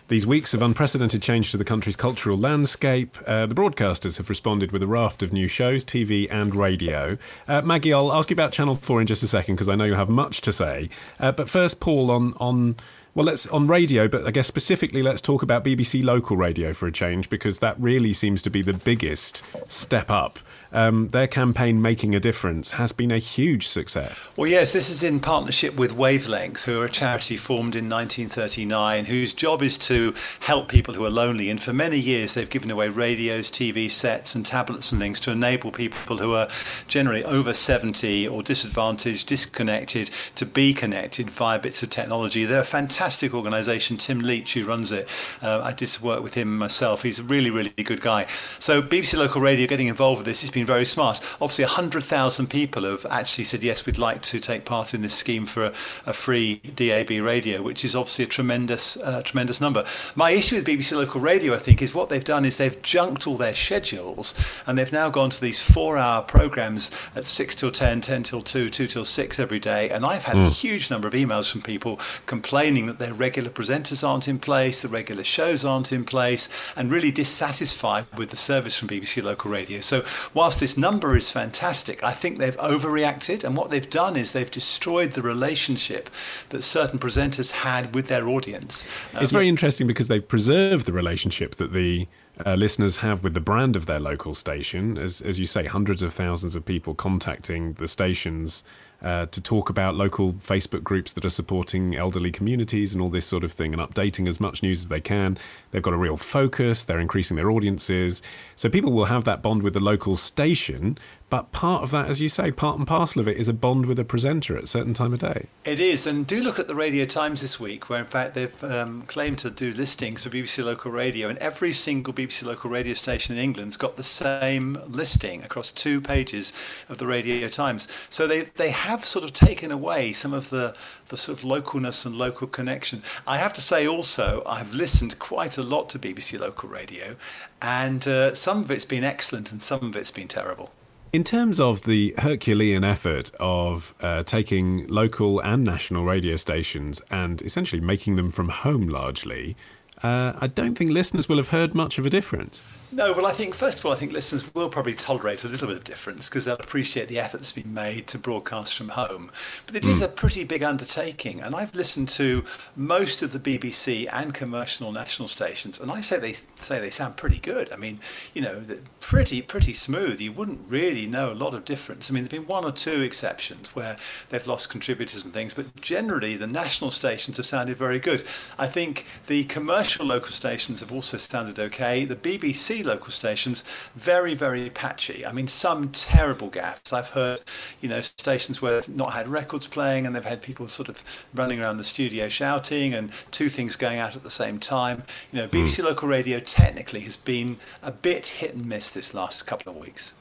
these 0.08 0.26
weeks 0.26 0.54
of 0.54 0.62
unprecedented 0.62 1.20
change 1.20 1.50
to 1.50 1.58
the 1.58 1.66
country's 1.66 1.96
cultural 1.96 2.38
landscape, 2.38 3.18
uh, 3.26 3.44
the 3.44 3.54
broadcasters 3.54 4.16
have 4.16 4.30
responded 4.30 4.72
with 4.72 4.82
a 4.82 4.86
raft 4.86 5.22
of 5.22 5.34
new 5.34 5.48
shows, 5.48 5.84
TV 5.84 6.26
and 6.30 6.54
radio. 6.54 7.18
Uh, 7.46 7.60
Maggie, 7.60 7.92
I'll 7.92 8.10
ask 8.10 8.30
you 8.30 8.34
about 8.34 8.52
Channel 8.52 8.76
4 8.76 9.02
in 9.02 9.06
just 9.06 9.22
a 9.22 9.28
second 9.28 9.56
because 9.56 9.68
I 9.68 9.74
know 9.74 9.84
you 9.84 9.92
have 9.92 10.08
much 10.08 10.40
to 10.40 10.52
say. 10.52 10.88
Uh, 11.20 11.30
but 11.30 11.50
first, 11.50 11.78
Paul, 11.78 12.10
on, 12.10 12.32
on 12.38 12.76
well, 13.14 13.26
let's 13.26 13.46
on 13.48 13.66
radio, 13.66 14.08
but 14.08 14.26
I 14.26 14.30
guess 14.30 14.46
specifically, 14.46 15.02
let's 15.02 15.20
talk 15.20 15.42
about 15.42 15.62
BBC 15.62 16.02
local 16.02 16.38
radio 16.38 16.72
for 16.72 16.86
a 16.86 16.92
change 16.92 17.28
because 17.28 17.58
that 17.58 17.78
really 17.78 18.14
seems 18.14 18.40
to 18.42 18.50
be 18.50 18.62
the 18.62 18.72
biggest 18.72 19.42
step 19.68 20.10
up 20.10 20.38
um, 20.72 21.08
their 21.08 21.26
campaign 21.26 21.82
Making 21.82 22.14
a 22.14 22.20
Difference 22.20 22.72
has 22.72 22.92
been 22.92 23.10
a 23.10 23.18
huge 23.18 23.68
success. 23.68 24.28
Well, 24.36 24.48
yes, 24.48 24.72
this 24.72 24.88
is 24.88 25.02
in 25.02 25.20
partnership 25.20 25.76
with 25.76 25.94
Wavelength, 25.94 26.64
who 26.64 26.80
are 26.80 26.86
a 26.86 26.90
charity 26.90 27.36
formed 27.36 27.76
in 27.76 27.88
1939, 27.88 29.04
whose 29.04 29.34
job 29.34 29.62
is 29.62 29.76
to 29.78 30.14
help 30.40 30.68
people 30.68 30.94
who 30.94 31.04
are 31.04 31.10
lonely. 31.10 31.50
And 31.50 31.62
for 31.62 31.72
many 31.72 31.98
years, 31.98 32.34
they've 32.34 32.48
given 32.48 32.70
away 32.70 32.88
radios, 32.88 33.50
TV 33.50 33.90
sets, 33.90 34.34
and 34.34 34.46
tablets 34.46 34.92
and 34.92 35.00
things 35.00 35.20
to 35.20 35.30
enable 35.30 35.70
people 35.72 36.18
who 36.18 36.34
are 36.34 36.48
generally 36.88 37.24
over 37.24 37.52
70 37.52 38.26
or 38.28 38.42
disadvantaged, 38.42 39.26
disconnected, 39.26 40.10
to 40.36 40.46
be 40.46 40.72
connected 40.72 41.30
via 41.30 41.58
bits 41.58 41.82
of 41.82 41.90
technology. 41.90 42.44
They're 42.44 42.62
a 42.62 42.64
fantastic 42.64 43.34
organisation. 43.34 43.98
Tim 43.98 44.20
Leach, 44.20 44.54
who 44.54 44.64
runs 44.64 44.92
it, 44.92 45.08
uh, 45.42 45.60
I 45.62 45.72
did 45.72 45.92
work 46.00 46.22
with 46.22 46.34
him 46.34 46.56
myself. 46.56 47.02
He's 47.02 47.18
a 47.18 47.22
really, 47.22 47.50
really 47.50 47.70
good 47.70 48.00
guy. 48.00 48.26
So 48.58 48.80
BBC 48.80 49.18
Local 49.18 49.42
Radio 49.42 49.66
getting 49.66 49.88
involved 49.88 50.20
with 50.20 50.26
this 50.26 50.40
has 50.40 50.50
been 50.50 50.61
been 50.62 50.74
very 50.74 50.84
smart. 50.84 51.20
Obviously, 51.40 51.64
100,000 51.64 52.46
people 52.48 52.84
have 52.84 53.04
actually 53.10 53.44
said, 53.44 53.62
yes, 53.62 53.84
we'd 53.84 53.98
like 53.98 54.22
to 54.22 54.38
take 54.38 54.64
part 54.64 54.94
in 54.94 55.02
this 55.02 55.14
scheme 55.14 55.46
for 55.46 55.64
a, 55.64 55.68
a 56.06 56.12
free 56.12 56.56
DAB 56.74 57.10
radio, 57.10 57.62
which 57.62 57.84
is 57.84 57.96
obviously 57.96 58.24
a 58.24 58.28
tremendous, 58.28 58.96
uh, 58.98 59.22
tremendous 59.22 59.60
number. 59.60 59.84
My 60.14 60.30
issue 60.30 60.56
with 60.56 60.66
BBC 60.66 60.96
Local 60.96 61.20
Radio, 61.20 61.54
I 61.54 61.58
think, 61.58 61.82
is 61.82 61.94
what 61.94 62.08
they've 62.08 62.24
done 62.24 62.44
is 62.44 62.56
they've 62.56 62.80
junked 62.82 63.26
all 63.26 63.36
their 63.36 63.54
schedules 63.54 64.34
and 64.66 64.78
they've 64.78 64.92
now 64.92 65.10
gone 65.10 65.30
to 65.30 65.40
these 65.40 65.60
four 65.60 65.98
hour 65.98 66.22
programs 66.22 66.90
at 67.16 67.26
6 67.26 67.56
till 67.56 67.72
10, 67.72 68.00
10 68.00 68.22
till 68.22 68.42
2, 68.42 68.68
2 68.68 68.86
till 68.86 69.04
6 69.04 69.40
every 69.40 69.58
day. 69.58 69.90
And 69.90 70.04
I've 70.06 70.24
had 70.24 70.36
mm. 70.36 70.42
a 70.42 70.46
hmm. 70.46 70.52
huge 70.52 70.90
number 70.90 71.08
of 71.08 71.14
emails 71.14 71.50
from 71.50 71.62
people 71.62 71.98
complaining 72.26 72.86
that 72.86 72.98
their 72.98 73.14
regular 73.14 73.50
presenters 73.50 74.06
aren't 74.06 74.28
in 74.28 74.38
place, 74.38 74.82
the 74.82 74.88
regular 74.88 75.24
shows 75.24 75.64
aren't 75.64 75.92
in 75.92 76.04
place, 76.04 76.48
and 76.76 76.90
really 76.90 77.10
dissatisfied 77.10 78.06
with 78.16 78.30
the 78.30 78.36
service 78.36 78.78
from 78.78 78.88
BBC 78.88 79.22
Local 79.22 79.50
Radio. 79.50 79.80
So, 79.80 80.04
whilst 80.34 80.51
whilst 80.52 80.60
this 80.60 80.76
number 80.76 81.16
is 81.16 81.32
fantastic, 81.32 82.04
I 82.04 82.12
think 82.12 82.36
they've 82.36 82.58
overreacted. 82.58 83.42
And 83.42 83.56
what 83.56 83.70
they've 83.70 83.88
done 83.88 84.16
is 84.16 84.32
they've 84.32 84.50
destroyed 84.50 85.12
the 85.12 85.22
relationship 85.22 86.10
that 86.50 86.60
certain 86.60 86.98
presenters 86.98 87.52
had 87.52 87.94
with 87.94 88.08
their 88.08 88.28
audience. 88.28 88.84
Um, 89.14 89.22
it's 89.22 89.32
very 89.32 89.48
interesting 89.48 89.86
because 89.86 90.08
they've 90.08 90.28
preserved 90.28 90.84
the 90.84 90.92
relationship 90.92 91.54
that 91.54 91.72
the 91.72 92.06
uh, 92.44 92.54
listeners 92.54 92.98
have 92.98 93.24
with 93.24 93.32
the 93.32 93.40
brand 93.40 93.76
of 93.76 93.86
their 93.86 93.98
local 93.98 94.34
station. 94.34 94.98
As, 94.98 95.22
as 95.22 95.38
you 95.38 95.46
say, 95.46 95.64
hundreds 95.64 96.02
of 96.02 96.12
thousands 96.12 96.54
of 96.54 96.66
people 96.66 96.94
contacting 96.94 97.72
the 97.74 97.88
stations 97.88 98.62
uh, 99.02 99.26
to 99.26 99.40
talk 99.40 99.70
about 99.70 99.94
local 99.94 100.34
Facebook 100.34 100.82
groups 100.84 101.14
that 101.14 101.24
are 101.24 101.30
supporting 101.30 101.96
elderly 101.96 102.30
communities 102.30 102.92
and 102.92 103.02
all 103.02 103.08
this 103.08 103.26
sort 103.26 103.42
of 103.42 103.52
thing 103.52 103.72
and 103.72 103.82
updating 103.82 104.28
as 104.28 104.38
much 104.38 104.62
news 104.62 104.82
as 104.82 104.88
they 104.88 105.00
can. 105.00 105.38
They've 105.72 105.82
got 105.82 105.94
a 105.94 105.98
real 105.98 106.16
focus, 106.16 106.84
they're 106.84 107.00
increasing 107.00 107.36
their 107.36 107.50
audiences. 107.50 108.22
So 108.56 108.68
people 108.68 108.92
will 108.92 109.06
have 109.06 109.24
that 109.24 109.42
bond 109.42 109.62
with 109.62 109.74
the 109.74 109.80
local 109.80 110.16
station, 110.16 110.98
but 111.32 111.50
part 111.50 111.82
of 111.82 111.90
that, 111.92 112.10
as 112.10 112.20
you 112.20 112.28
say, 112.28 112.52
part 112.52 112.76
and 112.76 112.86
parcel 112.86 113.22
of 113.22 113.26
it 113.26 113.38
is 113.38 113.48
a 113.48 113.54
bond 113.54 113.86
with 113.86 113.98
a 113.98 114.04
presenter 114.04 114.54
at 114.54 114.64
a 114.64 114.66
certain 114.66 114.92
time 114.92 115.14
of 115.14 115.20
day. 115.20 115.46
It 115.64 115.80
is, 115.80 116.06
and 116.06 116.26
do 116.26 116.42
look 116.42 116.58
at 116.58 116.68
the 116.68 116.74
Radio 116.74 117.06
Times 117.06 117.40
this 117.40 117.58
week, 117.58 117.88
where 117.88 118.00
in 118.00 118.06
fact 118.06 118.34
they've 118.34 118.62
um, 118.64 119.04
claimed 119.04 119.38
to 119.38 119.48
do 119.48 119.72
listings 119.72 120.24
for 120.24 120.28
BBC 120.28 120.62
Local 120.62 120.90
Radio, 120.92 121.30
and 121.30 121.38
every 121.38 121.72
single 121.72 122.12
BBC 122.12 122.44
Local 122.44 122.68
Radio 122.68 122.92
station 122.92 123.34
in 123.34 123.42
England's 123.42 123.78
got 123.78 123.96
the 123.96 124.02
same 124.02 124.76
listing 124.86 125.42
across 125.42 125.72
two 125.72 126.02
pages 126.02 126.52
of 126.90 126.98
the 126.98 127.06
Radio 127.06 127.48
Times. 127.48 127.88
So 128.10 128.26
they, 128.26 128.42
they 128.42 128.68
have 128.68 129.06
sort 129.06 129.24
of 129.24 129.32
taken 129.32 129.72
away 129.72 130.12
some 130.12 130.34
of 130.34 130.50
the, 130.50 130.76
the 131.08 131.16
sort 131.16 131.38
of 131.38 131.44
localness 131.48 132.04
and 132.04 132.14
local 132.14 132.46
connection. 132.46 133.02
I 133.26 133.38
have 133.38 133.54
to 133.54 133.62
say 133.62 133.88
also, 133.88 134.42
I've 134.44 134.74
listened 134.74 135.18
quite 135.18 135.56
a 135.56 135.61
lot 135.62 135.88
to 135.90 135.98
BBC 135.98 136.38
Local 136.38 136.68
Radio, 136.68 137.16
and 137.60 138.06
uh, 138.06 138.34
some 138.34 138.62
of 138.62 138.70
it's 138.70 138.84
been 138.84 139.04
excellent 139.04 139.52
and 139.52 139.62
some 139.62 139.82
of 139.82 139.96
it's 139.96 140.10
been 140.10 140.28
terrible. 140.28 140.70
In 141.12 141.24
terms 141.24 141.60
of 141.60 141.82
the 141.82 142.14
Herculean 142.18 142.84
effort 142.84 143.30
of 143.38 143.94
uh, 144.00 144.22
taking 144.22 144.86
local 144.86 145.40
and 145.40 145.62
national 145.62 146.04
radio 146.04 146.36
stations 146.36 147.02
and 147.10 147.42
essentially 147.42 147.82
making 147.82 148.16
them 148.16 148.30
from 148.30 148.48
home 148.48 148.88
largely, 148.88 149.54
uh, 150.02 150.32
I 150.38 150.46
don't 150.46 150.74
think 150.74 150.90
listeners 150.90 151.28
will 151.28 151.36
have 151.36 151.48
heard 151.48 151.74
much 151.74 151.98
of 151.98 152.06
a 152.06 152.10
difference. 152.10 152.62
No, 152.94 153.14
well, 153.14 153.24
I 153.24 153.32
think, 153.32 153.54
first 153.54 153.78
of 153.78 153.86
all, 153.86 153.92
I 153.92 153.94
think 153.94 154.12
listeners 154.12 154.54
will 154.54 154.68
probably 154.68 154.92
tolerate 154.92 155.44
a 155.44 155.48
little 155.48 155.66
bit 155.66 155.78
of 155.78 155.84
difference 155.84 156.28
because 156.28 156.44
they'll 156.44 156.56
appreciate 156.56 157.08
the 157.08 157.18
effort 157.18 157.38
that's 157.38 157.52
been 157.52 157.72
made 157.72 158.06
to 158.08 158.18
broadcast 158.18 158.76
from 158.76 158.90
home. 158.90 159.30
But 159.66 159.76
it 159.76 159.84
mm. 159.84 159.90
is 159.90 160.00
hmm. 160.00 160.04
a 160.04 160.08
pretty 160.08 160.44
big 160.44 160.62
undertaking. 160.62 161.40
And 161.40 161.54
I've 161.54 161.74
listened 161.74 162.10
to 162.10 162.44
most 162.76 163.22
of 163.22 163.32
the 163.32 163.38
BBC 163.38 164.10
and 164.12 164.34
commercial 164.34 164.92
national 164.92 165.28
stations, 165.28 165.80
and 165.80 165.90
I 165.90 166.02
say 166.02 166.18
they 166.18 166.34
say 166.54 166.80
they 166.80 166.90
sound 166.90 167.16
pretty 167.16 167.38
good. 167.38 167.72
I 167.72 167.76
mean, 167.76 167.98
you 168.34 168.42
know, 168.42 168.62
pretty, 169.00 169.40
pretty 169.40 169.72
smooth. 169.72 170.20
You 170.20 170.32
wouldn't 170.32 170.60
really 170.68 171.06
know 171.06 171.32
a 171.32 171.34
lot 171.34 171.54
of 171.54 171.64
difference. 171.64 172.10
I 172.10 172.14
mean, 172.14 172.24
there 172.24 172.38
have 172.38 172.46
been 172.46 172.54
one 172.54 172.66
or 172.66 172.72
two 172.72 173.00
exceptions 173.00 173.74
where 173.74 173.96
they've 174.28 174.46
lost 174.46 174.68
contributors 174.68 175.24
and 175.24 175.32
things, 175.32 175.54
but 175.54 175.80
generally 175.80 176.36
the 176.36 176.46
national 176.46 176.90
stations 176.90 177.38
have 177.38 177.46
sounded 177.46 177.78
very 177.78 177.98
good. 177.98 178.22
I 178.58 178.66
think 178.66 179.06
the 179.28 179.44
commercial 179.44 180.04
local 180.04 180.32
stations 180.32 180.80
have 180.80 180.92
also 180.92 181.16
sounded 181.16 181.58
okay. 181.58 182.04
The 182.04 182.16
BBC 182.16 182.81
Local 182.82 183.10
stations, 183.10 183.64
very, 183.94 184.34
very 184.34 184.70
patchy. 184.70 185.24
I 185.24 185.32
mean, 185.32 185.48
some 185.48 185.90
terrible 185.90 186.50
gaffes. 186.50 186.92
I've 186.92 187.10
heard, 187.10 187.40
you 187.80 187.88
know, 187.88 188.00
stations 188.00 188.60
where 188.60 188.80
they've 188.80 188.88
not 188.88 189.12
had 189.12 189.28
records 189.28 189.66
playing 189.66 190.06
and 190.06 190.14
they've 190.14 190.24
had 190.24 190.42
people 190.42 190.68
sort 190.68 190.88
of 190.88 191.02
running 191.34 191.60
around 191.60 191.78
the 191.78 191.84
studio 191.84 192.28
shouting 192.28 192.94
and 192.94 193.10
two 193.30 193.48
things 193.48 193.76
going 193.76 193.98
out 193.98 194.16
at 194.16 194.22
the 194.22 194.30
same 194.30 194.58
time. 194.58 195.02
You 195.30 195.40
know, 195.40 195.48
BBC 195.48 195.80
mm. 195.80 195.84
local 195.84 196.08
radio 196.08 196.40
technically 196.40 197.00
has 197.00 197.16
been 197.16 197.58
a 197.82 197.92
bit 197.92 198.26
hit 198.26 198.54
and 198.54 198.66
miss 198.66 198.90
this 198.90 199.14
last 199.14 199.46
couple 199.46 199.72
of 199.72 199.78
weeks. 199.78 200.14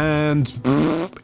And 0.00 0.48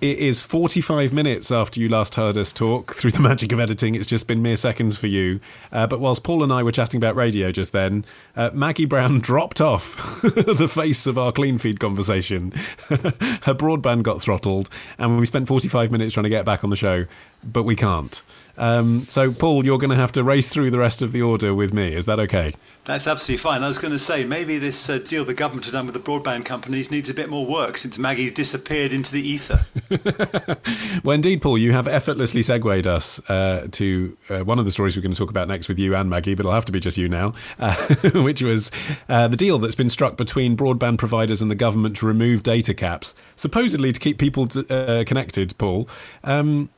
it 0.02 0.18
is 0.18 0.42
45 0.42 1.10
minutes 1.10 1.50
after 1.50 1.80
you 1.80 1.88
last 1.88 2.16
heard 2.16 2.36
us 2.36 2.52
talk. 2.52 2.92
Through 2.94 3.12
the 3.12 3.20
magic 3.20 3.50
of 3.50 3.58
editing, 3.58 3.94
it's 3.94 4.06
just 4.06 4.26
been 4.26 4.42
mere 4.42 4.58
seconds 4.58 4.98
for 4.98 5.06
you. 5.06 5.40
Uh, 5.72 5.86
but 5.86 5.98
whilst 5.98 6.22
Paul 6.22 6.42
and 6.42 6.52
I 6.52 6.62
were 6.62 6.72
chatting 6.72 6.98
about 6.98 7.16
radio 7.16 7.50
just 7.50 7.72
then, 7.72 8.04
uh, 8.36 8.50
Maggie 8.52 8.84
Brown 8.84 9.20
dropped 9.22 9.62
off 9.62 10.20
the 10.22 10.68
face 10.70 11.06
of 11.06 11.16
our 11.16 11.32
clean 11.32 11.56
feed 11.56 11.80
conversation. 11.80 12.52
Her 12.88 13.54
broadband 13.54 14.02
got 14.02 14.20
throttled, 14.20 14.68
and 14.98 15.18
we 15.18 15.24
spent 15.24 15.48
45 15.48 15.90
minutes 15.90 16.12
trying 16.12 16.24
to 16.24 16.28
get 16.30 16.44
back 16.44 16.62
on 16.62 16.68
the 16.68 16.76
show, 16.76 17.06
but 17.42 17.62
we 17.62 17.76
can't. 17.76 18.20
Um, 18.58 19.06
so, 19.08 19.32
Paul, 19.32 19.64
you're 19.64 19.78
going 19.78 19.90
to 19.90 19.96
have 19.96 20.12
to 20.12 20.24
race 20.24 20.48
through 20.48 20.70
the 20.70 20.78
rest 20.78 21.02
of 21.02 21.12
the 21.12 21.22
order 21.22 21.54
with 21.54 21.72
me. 21.72 21.94
Is 21.94 22.06
that 22.06 22.18
okay? 22.20 22.54
That's 22.86 23.08
absolutely 23.08 23.42
fine. 23.42 23.64
I 23.64 23.68
was 23.68 23.78
going 23.78 23.92
to 23.92 23.98
say 23.98 24.24
maybe 24.24 24.58
this 24.58 24.88
uh, 24.88 24.98
deal 24.98 25.24
the 25.24 25.34
government 25.34 25.64
has 25.64 25.72
done 25.72 25.86
with 25.86 25.94
the 25.94 26.00
broadband 26.00 26.44
companies 26.44 26.88
needs 26.88 27.10
a 27.10 27.14
bit 27.14 27.28
more 27.28 27.44
work 27.44 27.76
since 27.78 27.98
Maggie's 27.98 28.30
disappeared 28.30 28.92
into 28.92 29.10
the 29.10 29.28
ether. 29.28 29.66
well, 31.02 31.14
indeed, 31.14 31.42
Paul, 31.42 31.58
you 31.58 31.72
have 31.72 31.88
effortlessly 31.88 32.42
segued 32.42 32.86
us 32.86 33.18
uh, 33.28 33.66
to 33.72 34.16
uh, 34.30 34.44
one 34.44 34.60
of 34.60 34.66
the 34.66 34.70
stories 34.70 34.94
we're 34.94 35.02
going 35.02 35.12
to 35.12 35.18
talk 35.18 35.30
about 35.30 35.48
next 35.48 35.66
with 35.66 35.80
you 35.80 35.96
and 35.96 36.08
Maggie, 36.08 36.36
but 36.36 36.42
it'll 36.42 36.52
have 36.52 36.64
to 36.66 36.72
be 36.72 36.78
just 36.78 36.96
you 36.96 37.08
now, 37.08 37.34
uh, 37.58 37.74
which 38.14 38.40
was 38.40 38.70
uh, 39.08 39.26
the 39.26 39.36
deal 39.36 39.58
that's 39.58 39.74
been 39.74 39.90
struck 39.90 40.16
between 40.16 40.56
broadband 40.56 40.98
providers 40.98 41.42
and 41.42 41.50
the 41.50 41.56
government 41.56 41.96
to 41.96 42.06
remove 42.06 42.44
data 42.44 42.72
caps, 42.72 43.16
supposedly 43.34 43.92
to 43.92 43.98
keep 43.98 44.16
people 44.16 44.48
uh, 44.70 45.02
connected. 45.04 45.58
Paul, 45.58 45.88
um, 46.22 46.68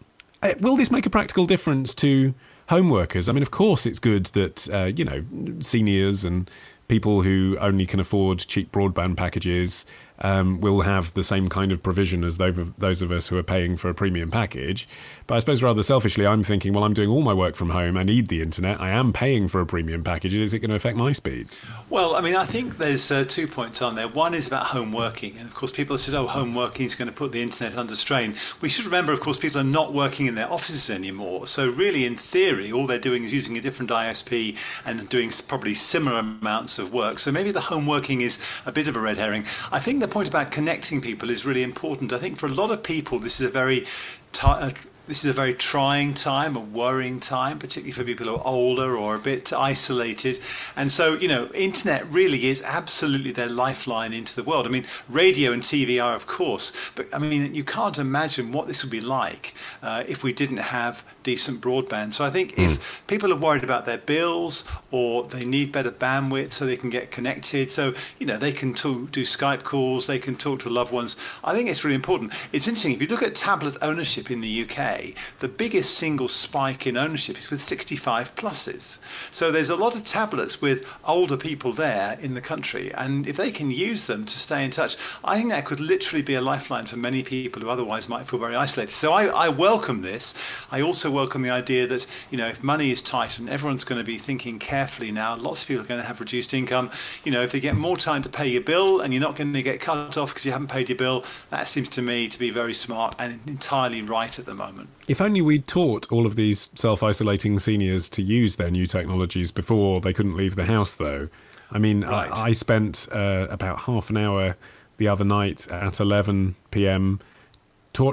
will 0.61 0.77
this 0.77 0.91
make 0.91 1.07
a 1.07 1.11
practical 1.11 1.47
difference 1.47 1.95
to 1.97 2.35
home 2.69 2.91
workers? 2.91 3.29
I 3.29 3.33
mean, 3.33 3.43
of 3.43 3.51
course, 3.51 3.87
it's 3.87 3.99
good 3.99 4.27
that 4.27 4.69
uh, 4.73 4.91
you 4.95 5.05
know 5.05 5.25
seniors 5.61 6.25
and 6.25 6.51
people 6.89 7.23
who 7.23 7.57
only 7.61 7.87
can 7.87 8.01
afford 8.01 8.39
cheap 8.39 8.73
broadband 8.73 9.17
packages 9.17 9.85
um, 10.21 10.61
will 10.61 10.81
have 10.81 11.15
the 11.15 11.23
same 11.23 11.49
kind 11.49 11.71
of 11.71 11.83
provision 11.83 12.25
as 12.25 12.39
those 12.39 13.03
of 13.03 13.13
us 13.13 13.29
who 13.29 13.37
are 13.37 13.43
paying 13.43 13.77
for 13.77 13.89
a 13.89 13.95
premium 13.95 14.31
package. 14.31 14.89
But 15.29 15.35
I 15.35 15.41
suppose 15.41 15.63
rather 15.63 15.83
selfishly, 15.83 16.27
I'm 16.27 16.43
thinking, 16.43 16.73
well, 16.73 16.85
I'm 16.85 16.95
doing 16.95 17.11
all 17.11 17.21
my 17.21 17.35
work 17.35 17.55
from 17.55 17.69
home. 17.69 17.99
I 17.99 18.03
need 18.03 18.29
the 18.29 18.41
internet. 18.41 18.81
I 18.81 18.89
am 18.89 19.13
paying 19.13 19.47
for 19.47 19.61
a 19.61 19.67
premium 19.67 20.03
package. 20.03 20.33
Is 20.33 20.55
it 20.55 20.61
going 20.61 20.71
to 20.71 20.75
affect 20.77 20.97
my 20.97 21.13
speed? 21.13 21.49
Well, 21.91 22.17
I 22.17 22.23
mean, 22.23 22.35
I 22.35 22.47
think 22.47 22.79
there's 22.79 23.13
uh, 23.13 23.27
two 23.29 23.47
points 23.47 23.83
on 23.83 23.95
there. 23.95 24.09
One 24.09 24.33
is 24.33 24.49
about 24.49 24.69
home 24.69 24.91
working. 24.91 25.37
And 25.37 25.47
of 25.47 25.55
course, 25.55 25.71
people 25.71 25.97
have 25.97 26.01
said, 26.01 26.15
oh, 26.15 26.29
home 26.29 26.55
working 26.55 26.87
is 26.87 26.95
going 26.95 27.11
to 27.11 27.15
put 27.15 27.33
the 27.33 27.43
internet 27.43 27.77
under 27.77 27.95
strain. 27.95 28.37
We 28.63 28.71
should 28.71 28.87
remember, 28.87 29.13
of 29.13 29.21
course, 29.21 29.37
people 29.37 29.61
are 29.61 29.65
not 29.65 29.93
working 29.93 30.25
in 30.25 30.35
their 30.35 30.51
offices 30.51 30.89
anymore. 30.89 31.47
So, 31.47 31.69
really, 31.71 32.07
in 32.07 32.17
theory, 32.17 32.73
all 32.73 32.87
they're 32.87 32.99
doing 32.99 33.23
is 33.23 33.35
using 33.35 33.59
a 33.59 33.61
different 33.61 33.91
ISP 33.91 34.57
and 34.87 35.11
doing 35.11 35.31
probably 35.47 35.75
similar 35.75 36.21
amounts 36.21 36.79
of 36.79 36.95
work. 36.95 37.19
So, 37.19 37.31
maybe 37.31 37.51
the 37.51 37.61
home 37.61 37.87
working 37.87 38.23
is 38.23 38.39
a 38.65 38.73
bit 38.73 38.89
of 38.89 38.97
a 38.97 39.01
red 39.01 39.19
herring. 39.19 39.45
I 39.71 39.79
think 39.79 40.01
the 40.01 40.09
point 40.09 40.31
about 40.31 40.53
connecting 40.53 41.03
people 41.03 41.29
is 41.29 41.45
really 41.45 41.63
important. 41.63 42.15
I 42.15 42.19
think 42.19 42.39
for 42.39 42.47
a 42.47 42.53
lot 42.53 42.71
of 42.71 42.83
people, 42.83 43.19
this 43.19 43.43
is 43.43 43.47
a 43.47 43.53
very 43.53 43.85
t- 44.33 44.73
this 45.09 45.25
is 45.25 45.31
a 45.31 45.33
very 45.33 45.55
trying 45.55 46.13
time, 46.13 46.55
a 46.55 46.61
worrying 46.61 47.19
time, 47.19 47.59
particularly 47.59 47.93
for 47.93 48.05
people 48.05 48.27
who 48.27 48.37
are 48.37 48.47
older 48.47 48.97
or 48.97 49.17
a 49.17 49.19
bit 49.19 49.53
isolated. 49.53 50.39
And 50.77 50.93
so, 50.93 51.15
you 51.15 51.29
know, 51.29 51.49
internet 51.55 52.07
really 52.13 52.47
is 52.47 52.63
absolutely 52.63 53.33
their 53.33 53.49
lifeline 53.49 54.13
into 54.13 54.37
the 54.37 54.43
world. 54.43 54.67
I 54.67 54.69
mean, 54.69 54.85
radio 55.09 55.53
and 55.53 55.63
TV 55.63 56.03
are, 56.03 56.15
of 56.15 56.27
course, 56.27 56.73
but 56.95 57.09
I 57.13 57.19
mean, 57.19 57.55
you 57.55 57.65
can't 57.65 57.99
imagine 57.99 58.53
what 58.53 58.69
this 58.69 58.85
would 58.85 58.91
be 58.91 59.01
like 59.01 59.55
uh, 59.83 60.05
if 60.07 60.23
we 60.23 60.33
didn't 60.33 60.59
have 60.59 61.05
decent 61.23 61.61
broadband. 61.61 62.13
So 62.13 62.25
I 62.25 62.31
think 62.31 62.55
mm. 62.57 62.67
if 62.67 63.03
people 63.07 63.33
are 63.33 63.37
worried 63.37 63.65
about 63.65 63.87
their 63.87 63.99
bills 63.99 64.65
or 64.91 65.25
they 65.25 65.45
need 65.45 65.73
better 65.73 65.91
bandwidth 65.91 66.53
so 66.53 66.67
they 66.67 66.77
can 66.77 66.91
get 66.91 67.11
connected, 67.11 67.71
so, 67.71 67.95
you 68.19 68.27
know, 68.27 68.37
they 68.37 68.53
can 68.53 68.75
talk, 68.75 69.11
do 69.11 69.23
Skype 69.23 69.65
calls, 69.65 70.07
they 70.07 70.19
can 70.19 70.37
talk 70.37 70.61
to 70.61 70.69
loved 70.69 70.93
ones, 70.93 71.17
I 71.43 71.55
think 71.55 71.71
it's 71.71 71.83
really 71.83 71.97
important. 71.97 72.33
It's 72.53 72.69
interesting, 72.69 72.93
if 72.93 73.01
you 73.01 73.09
look 73.09 73.23
at 73.23 73.35
tablet 73.35 73.77
ownership 73.81 74.31
in 74.31 74.43
the 74.43 74.63
UK, 74.65 74.98
the 75.41 75.49
biggest 75.49 75.97
single 75.97 76.29
spike 76.29 76.87
in 76.87 76.97
ownership 76.97 77.39
is 77.39 77.51
with 77.51 77.61
65 77.61 78.35
pluses. 78.35 78.99
So 79.31 79.51
there's 79.51 79.71
a 79.71 79.77
lot 79.77 79.95
of 79.95 80.05
tablets 80.05 80.61
with 80.61 80.87
older 81.05 81.37
people 81.37 81.73
there 81.73 82.19
in 82.21 82.35
the 82.35 82.41
country, 82.41 82.93
and 82.95 83.27
if 83.27 83.37
they 83.37 83.51
can 83.51 83.71
use 83.71 84.07
them 84.07 84.25
to 84.25 84.39
stay 84.39 84.65
in 84.65 84.71
touch, 84.71 84.97
I 85.25 85.37
think 85.37 85.51
that 85.51 85.65
could 85.65 85.81
literally 85.81 86.23
be 86.23 86.35
a 86.35 86.41
lifeline 86.41 86.87
for 86.87 86.97
many 86.97 87.23
people 87.23 87.63
who 87.63 87.69
otherwise 87.69 88.09
might 88.09 88.27
feel 88.27 88.39
very 88.39 88.57
isolated. 88.57 88.93
So 88.93 89.13
I, 89.13 89.27
I 89.27 89.49
welcome 89.49 90.03
this. 90.03 90.35
I 90.71 90.81
also 90.81 91.11
welcome 91.11 91.43
the 91.43 91.51
idea 91.51 91.87
that 91.87 92.07
you 92.31 92.39
know 92.39 92.49
if 92.49 92.63
money 92.63 92.91
is 92.91 93.03
tight 93.03 93.39
and 93.39 93.49
everyone's 93.49 93.85
going 93.85 94.01
to 94.01 94.07
be 94.07 94.19
thinking 94.19 94.59
carefully 94.59 95.13
now, 95.13 95.37
lots 95.37 95.63
of 95.63 95.69
people 95.69 95.85
are 95.85 95.89
going 95.89 96.01
to 96.01 96.07
have 96.07 96.21
reduced 96.21 96.55
income. 96.55 96.91
You 97.25 97.33
know, 97.33 97.43
if 97.43 97.53
they 97.53 97.61
get 97.61 97.77
more 97.77 97.97
time 97.97 98.23
to 98.23 98.29
pay 98.29 98.49
your 98.49 98.63
bill 98.63 99.01
and 99.01 99.13
you're 99.13 99.23
not 99.23 99.37
going 99.37 99.53
to 99.53 99.63
get 99.63 99.81
cut 99.81 100.17
off 100.17 100.31
because 100.31 100.45
you 100.45 100.53
haven't 100.53 100.69
paid 100.69 100.89
your 100.89 100.99
bill, 100.99 101.25
that 101.51 101.69
seems 101.69 101.89
to 101.91 102.03
me 102.03 102.29
to 102.29 102.39
be 102.39 102.51
very 102.51 102.75
smart 102.75 103.15
and 103.19 103.41
entirely 103.47 104.03
right 104.03 104.39
at 104.39 104.47
the 104.47 104.55
moment. 104.55 104.88
If 105.07 105.21
only 105.21 105.41
we'd 105.41 105.67
taught 105.67 106.11
all 106.13 106.27
of 106.27 106.37
these 106.37 106.69
self 106.75 107.03
isolating 107.03 107.59
seniors 107.59 108.09
to 108.11 108.23
use 108.23 108.57
their 108.57 108.71
new 108.71 108.87
technologies 108.87 109.51
before 109.51 110.01
they 110.01 110.13
couldn't 110.13 110.37
leave 110.37 110.55
the 110.55 110.67
house, 110.67 110.95
though. 110.95 111.29
I 111.71 111.79
mean, 111.79 112.03
right. 112.03 112.31
I, 112.31 112.49
I, 112.49 112.53
spent 112.53 113.09
uh, 113.13 113.47
about 113.51 113.81
half 113.81 114.11
an 114.11 114.17
hour 114.17 114.57
the 114.97 115.09
other 115.09 115.25
night 115.25 115.69
at 115.69 116.01
11 116.01 116.57
pm 116.71 117.21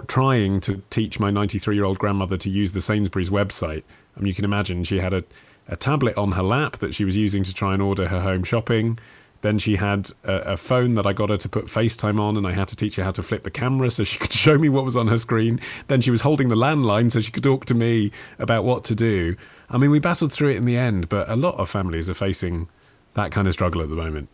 trying 0.07 0.59
to 0.61 0.81
teach 0.89 1.19
my 1.19 1.29
93 1.29 1.75
year 1.75 1.85
old 1.85 1.99
grandmother 1.99 2.37
to 2.37 2.49
use 2.49 2.71
the 2.71 2.81
Sainsbury's 2.81 3.29
website. 3.29 3.83
I 4.15 4.19
mean, 4.19 4.27
you 4.27 4.33
can 4.33 4.45
imagine 4.45 4.83
she 4.83 4.99
had 4.99 5.13
a, 5.13 5.23
a 5.67 5.75
tablet 5.75 6.17
on 6.17 6.33
her 6.33 6.43
lap 6.43 6.77
that 6.77 6.95
she 6.95 7.05
was 7.05 7.17
using 7.17 7.43
to 7.43 7.53
try 7.53 7.73
and 7.73 7.81
order 7.81 8.07
her 8.07 8.21
home 8.21 8.43
shopping. 8.43 8.97
Then 9.41 9.59
she 9.59 9.75
had 9.75 10.11
a, 10.23 10.53
a, 10.53 10.57
phone 10.57 10.95
that 10.95 11.05
I 11.05 11.13
got 11.13 11.29
her 11.29 11.37
to 11.37 11.49
put 11.49 11.65
FaceTime 11.65 12.19
on, 12.19 12.35
and 12.37 12.47
I 12.47 12.53
had 12.53 12.67
to 12.69 12.75
teach 12.75 12.95
her 12.95 13.03
how 13.03 13.11
to 13.11 13.23
flip 13.23 13.43
the 13.43 13.51
camera 13.51 13.91
so 13.91 14.03
she 14.03 14.17
could 14.19 14.33
show 14.33 14.57
me 14.57 14.69
what 14.69 14.85
was 14.85 14.95
on 14.95 15.07
her 15.07 15.17
screen. 15.17 15.59
Then 15.87 16.01
she 16.01 16.11
was 16.11 16.21
holding 16.21 16.47
the 16.47 16.55
landline 16.55 17.11
so 17.11 17.21
she 17.21 17.31
could 17.31 17.43
talk 17.43 17.65
to 17.65 17.75
me 17.75 18.11
about 18.39 18.63
what 18.63 18.83
to 18.85 18.95
do. 18.95 19.35
I 19.69 19.77
mean, 19.77 19.91
we 19.91 19.99
battled 19.99 20.31
through 20.31 20.49
it 20.49 20.57
in 20.57 20.65
the 20.65 20.77
end, 20.77 21.09
but 21.09 21.29
a 21.29 21.35
lot 21.35 21.55
of 21.55 21.69
families 21.69 22.09
are 22.09 22.13
facing 22.13 22.69
that 23.13 23.31
kind 23.31 23.47
of 23.47 23.53
struggle 23.53 23.81
at 23.81 23.89
the 23.89 23.95
moment. 23.95 24.29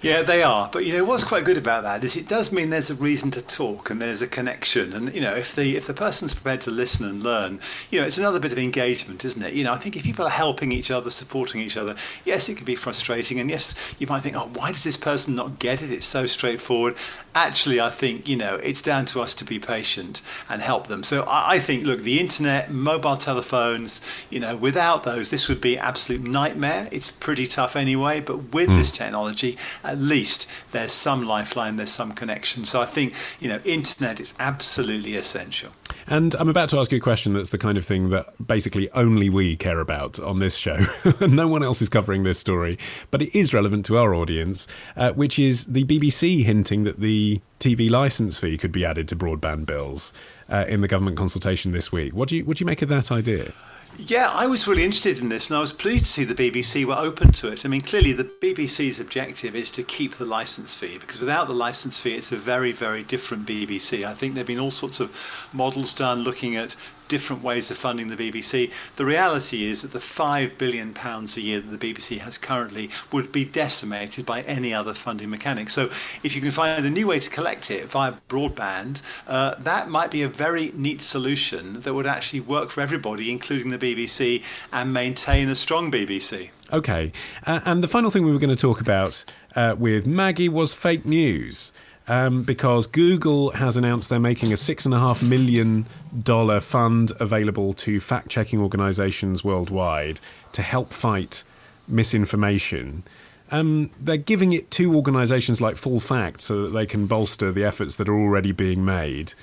Yeah, 0.00 0.22
they 0.22 0.44
are. 0.44 0.70
But 0.72 0.86
you 0.86 0.92
know 0.92 1.04
what's 1.04 1.24
quite 1.24 1.44
good 1.44 1.56
about 1.56 1.82
that 1.82 2.04
is 2.04 2.16
it 2.16 2.28
does 2.28 2.52
mean 2.52 2.70
there's 2.70 2.90
a 2.90 2.94
reason 2.94 3.32
to 3.32 3.42
talk 3.42 3.90
and 3.90 4.00
there's 4.00 4.22
a 4.22 4.28
connection. 4.28 4.92
And 4.92 5.12
you 5.12 5.20
know 5.20 5.34
if 5.34 5.56
the 5.56 5.76
if 5.76 5.88
the 5.88 5.94
person's 5.94 6.34
prepared 6.34 6.60
to 6.62 6.70
listen 6.70 7.04
and 7.08 7.22
learn, 7.22 7.58
you 7.90 8.00
know 8.00 8.06
it's 8.06 8.18
another 8.18 8.38
bit 8.38 8.52
of 8.52 8.58
engagement, 8.58 9.24
isn't 9.24 9.42
it? 9.42 9.54
You 9.54 9.64
know 9.64 9.72
I 9.72 9.76
think 9.76 9.96
if 9.96 10.04
people 10.04 10.24
are 10.24 10.30
helping 10.30 10.70
each 10.70 10.92
other, 10.92 11.10
supporting 11.10 11.60
each 11.60 11.76
other, 11.76 11.96
yes, 12.24 12.48
it 12.48 12.56
can 12.56 12.64
be 12.64 12.76
frustrating, 12.76 13.40
and 13.40 13.50
yes, 13.50 13.74
you 13.98 14.06
might 14.06 14.20
think, 14.20 14.36
oh, 14.36 14.50
why 14.54 14.70
does 14.70 14.84
this 14.84 14.96
person 14.96 15.34
not 15.34 15.58
get 15.58 15.82
it? 15.82 15.90
It's 15.90 16.06
so 16.06 16.26
straightforward. 16.26 16.96
Actually, 17.34 17.80
I 17.80 17.90
think 17.90 18.28
you 18.28 18.36
know 18.36 18.54
it's 18.56 18.82
down 18.82 19.04
to 19.06 19.20
us 19.20 19.34
to 19.36 19.44
be 19.44 19.58
patient 19.58 20.22
and 20.48 20.62
help 20.62 20.86
them. 20.86 21.02
So 21.02 21.22
I, 21.22 21.54
I 21.54 21.58
think, 21.58 21.84
look, 21.84 22.02
the 22.02 22.20
internet, 22.20 22.70
mobile 22.70 23.16
telephones, 23.16 24.00
you 24.30 24.38
know, 24.38 24.56
without 24.56 25.02
those, 25.02 25.30
this 25.30 25.48
would 25.48 25.60
be 25.60 25.76
absolute 25.76 26.22
nightmare. 26.22 26.88
It's 26.92 27.10
pretty 27.10 27.48
tough 27.48 27.74
anyway, 27.74 28.20
but 28.20 28.52
with 28.52 28.68
mm. 28.68 28.76
this 28.76 28.92
technology 28.92 29.58
at 29.88 29.98
least 29.98 30.48
there's 30.72 30.92
some 30.92 31.26
lifeline, 31.26 31.76
there's 31.76 31.90
some 31.90 32.12
connection. 32.12 32.64
So 32.64 32.80
I 32.80 32.84
think, 32.84 33.14
you 33.40 33.48
know, 33.48 33.60
internet 33.64 34.20
is 34.20 34.34
absolutely 34.38 35.16
essential. 35.16 35.72
And 36.06 36.34
I'm 36.36 36.48
about 36.48 36.68
to 36.70 36.78
ask 36.78 36.92
you 36.92 36.98
a 36.98 37.00
question 37.00 37.32
that's 37.32 37.50
the 37.50 37.58
kind 37.58 37.76
of 37.76 37.84
thing 37.84 38.10
that 38.10 38.46
basically 38.46 38.90
only 38.92 39.28
we 39.28 39.56
care 39.56 39.80
about 39.80 40.18
on 40.20 40.38
this 40.38 40.56
show. 40.56 40.86
no 41.20 41.48
one 41.48 41.62
else 41.62 41.82
is 41.82 41.88
covering 41.88 42.24
this 42.24 42.38
story, 42.38 42.78
but 43.10 43.22
it 43.22 43.36
is 43.36 43.52
relevant 43.52 43.84
to 43.86 43.96
our 43.96 44.14
audience, 44.14 44.66
uh, 44.96 45.12
which 45.12 45.38
is 45.38 45.64
the 45.64 45.84
BBC 45.84 46.44
hinting 46.44 46.84
that 46.84 47.00
the 47.00 47.40
TV 47.60 47.90
license 47.90 48.38
fee 48.38 48.56
could 48.56 48.72
be 48.72 48.84
added 48.84 49.08
to 49.08 49.16
broadband 49.16 49.66
bills 49.66 50.12
uh, 50.48 50.64
in 50.68 50.80
the 50.80 50.88
government 50.88 51.16
consultation 51.16 51.72
this 51.72 51.90
week. 51.90 52.14
What 52.14 52.28
do 52.28 52.36
you 52.36 52.44
what 52.44 52.56
do 52.56 52.62
you 52.62 52.66
make 52.66 52.82
of 52.82 52.88
that 52.88 53.10
idea? 53.10 53.52
Yeah, 54.00 54.28
I 54.28 54.46
was 54.46 54.68
really 54.68 54.84
interested 54.84 55.18
in 55.18 55.28
this, 55.28 55.50
and 55.50 55.56
I 55.56 55.60
was 55.60 55.72
pleased 55.72 56.04
to 56.04 56.10
see 56.12 56.24
the 56.24 56.32
BBC 56.32 56.84
were 56.84 56.94
open 56.94 57.32
to 57.32 57.48
it. 57.48 57.66
I 57.66 57.68
mean, 57.68 57.80
clearly, 57.80 58.12
the 58.12 58.22
BBC's 58.22 59.00
objective 59.00 59.56
is 59.56 59.72
to 59.72 59.82
keep 59.82 60.14
the 60.14 60.24
license 60.24 60.76
fee 60.76 60.98
because 60.98 61.18
without 61.18 61.48
the 61.48 61.54
license 61.54 61.98
fee, 61.98 62.14
it's 62.14 62.30
a 62.30 62.36
very, 62.36 62.70
very 62.70 63.02
different 63.02 63.44
BBC. 63.44 64.04
I 64.04 64.14
think 64.14 64.34
there 64.34 64.42
have 64.42 64.46
been 64.46 64.60
all 64.60 64.70
sorts 64.70 65.00
of 65.00 65.48
models 65.52 65.92
done 65.92 66.20
looking 66.20 66.54
at 66.54 66.76
different 67.08 67.42
ways 67.42 67.70
of 67.70 67.76
funding 67.76 68.08
the 68.08 68.16
BBC. 68.16 68.70
The 68.96 69.04
reality 69.04 69.64
is 69.64 69.82
that 69.82 69.92
the 69.92 70.00
five 70.00 70.58
billion 70.58 70.94
pounds 70.94 71.36
a 71.36 71.40
year 71.40 71.60
that 71.60 71.78
the 71.78 71.94
BBC 71.94 72.18
has 72.18 72.38
currently 72.38 72.90
would 73.10 73.32
be 73.32 73.44
decimated 73.44 74.24
by 74.24 74.42
any 74.42 74.72
other 74.72 74.94
funding 74.94 75.30
mechanic. 75.30 75.70
So 75.70 75.86
if 76.22 76.34
you 76.34 76.42
can 76.42 76.50
find 76.50 76.84
a 76.84 76.90
new 76.90 77.06
way 77.06 77.18
to 77.18 77.30
collect 77.30 77.70
it 77.70 77.86
via 77.86 78.14
broadband, 78.28 79.02
uh, 79.26 79.54
that 79.58 79.88
might 79.88 80.10
be 80.10 80.22
a 80.22 80.28
very 80.28 80.72
neat 80.74 81.00
solution 81.00 81.80
that 81.80 81.94
would 81.94 82.06
actually 82.06 82.40
work 82.40 82.70
for 82.70 82.80
everybody, 82.80 83.30
including 83.32 83.70
the 83.70 83.78
BBC, 83.78 84.44
and 84.72 84.92
maintain 84.92 85.48
a 85.48 85.54
strong 85.54 85.90
BBC. 85.90 86.50
Okay, 86.72 87.12
uh, 87.46 87.60
and 87.64 87.82
the 87.82 87.88
final 87.88 88.10
thing 88.10 88.24
we 88.24 88.32
were 88.32 88.38
going 88.38 88.54
to 88.54 88.56
talk 88.56 88.80
about 88.80 89.24
uh, 89.56 89.74
with 89.78 90.06
Maggie 90.06 90.50
was 90.50 90.74
fake 90.74 91.06
news. 91.06 91.72
Um, 92.08 92.42
because 92.42 92.86
Google 92.86 93.50
has 93.50 93.76
announced 93.76 94.08
they're 94.08 94.18
making 94.18 94.50
a 94.50 94.56
six 94.56 94.86
and 94.86 94.94
a 94.94 94.98
half 94.98 95.22
million 95.22 95.84
dollar 96.22 96.58
fund 96.60 97.12
available 97.20 97.74
to 97.74 98.00
fact 98.00 98.30
checking 98.30 98.60
organizations 98.60 99.44
worldwide 99.44 100.18
to 100.52 100.62
help 100.62 100.94
fight 100.94 101.44
misinformation. 101.86 103.02
Um, 103.50 103.90
they're 104.00 104.16
giving 104.16 104.54
it 104.54 104.70
to 104.72 104.94
organizations 104.94 105.60
like 105.60 105.76
Full 105.76 106.00
Fact 106.00 106.40
so 106.40 106.62
that 106.62 106.70
they 106.70 106.86
can 106.86 107.06
bolster 107.06 107.52
the 107.52 107.64
efforts 107.64 107.96
that 107.96 108.08
are 108.08 108.18
already 108.18 108.52
being 108.52 108.84
made. 108.84 109.34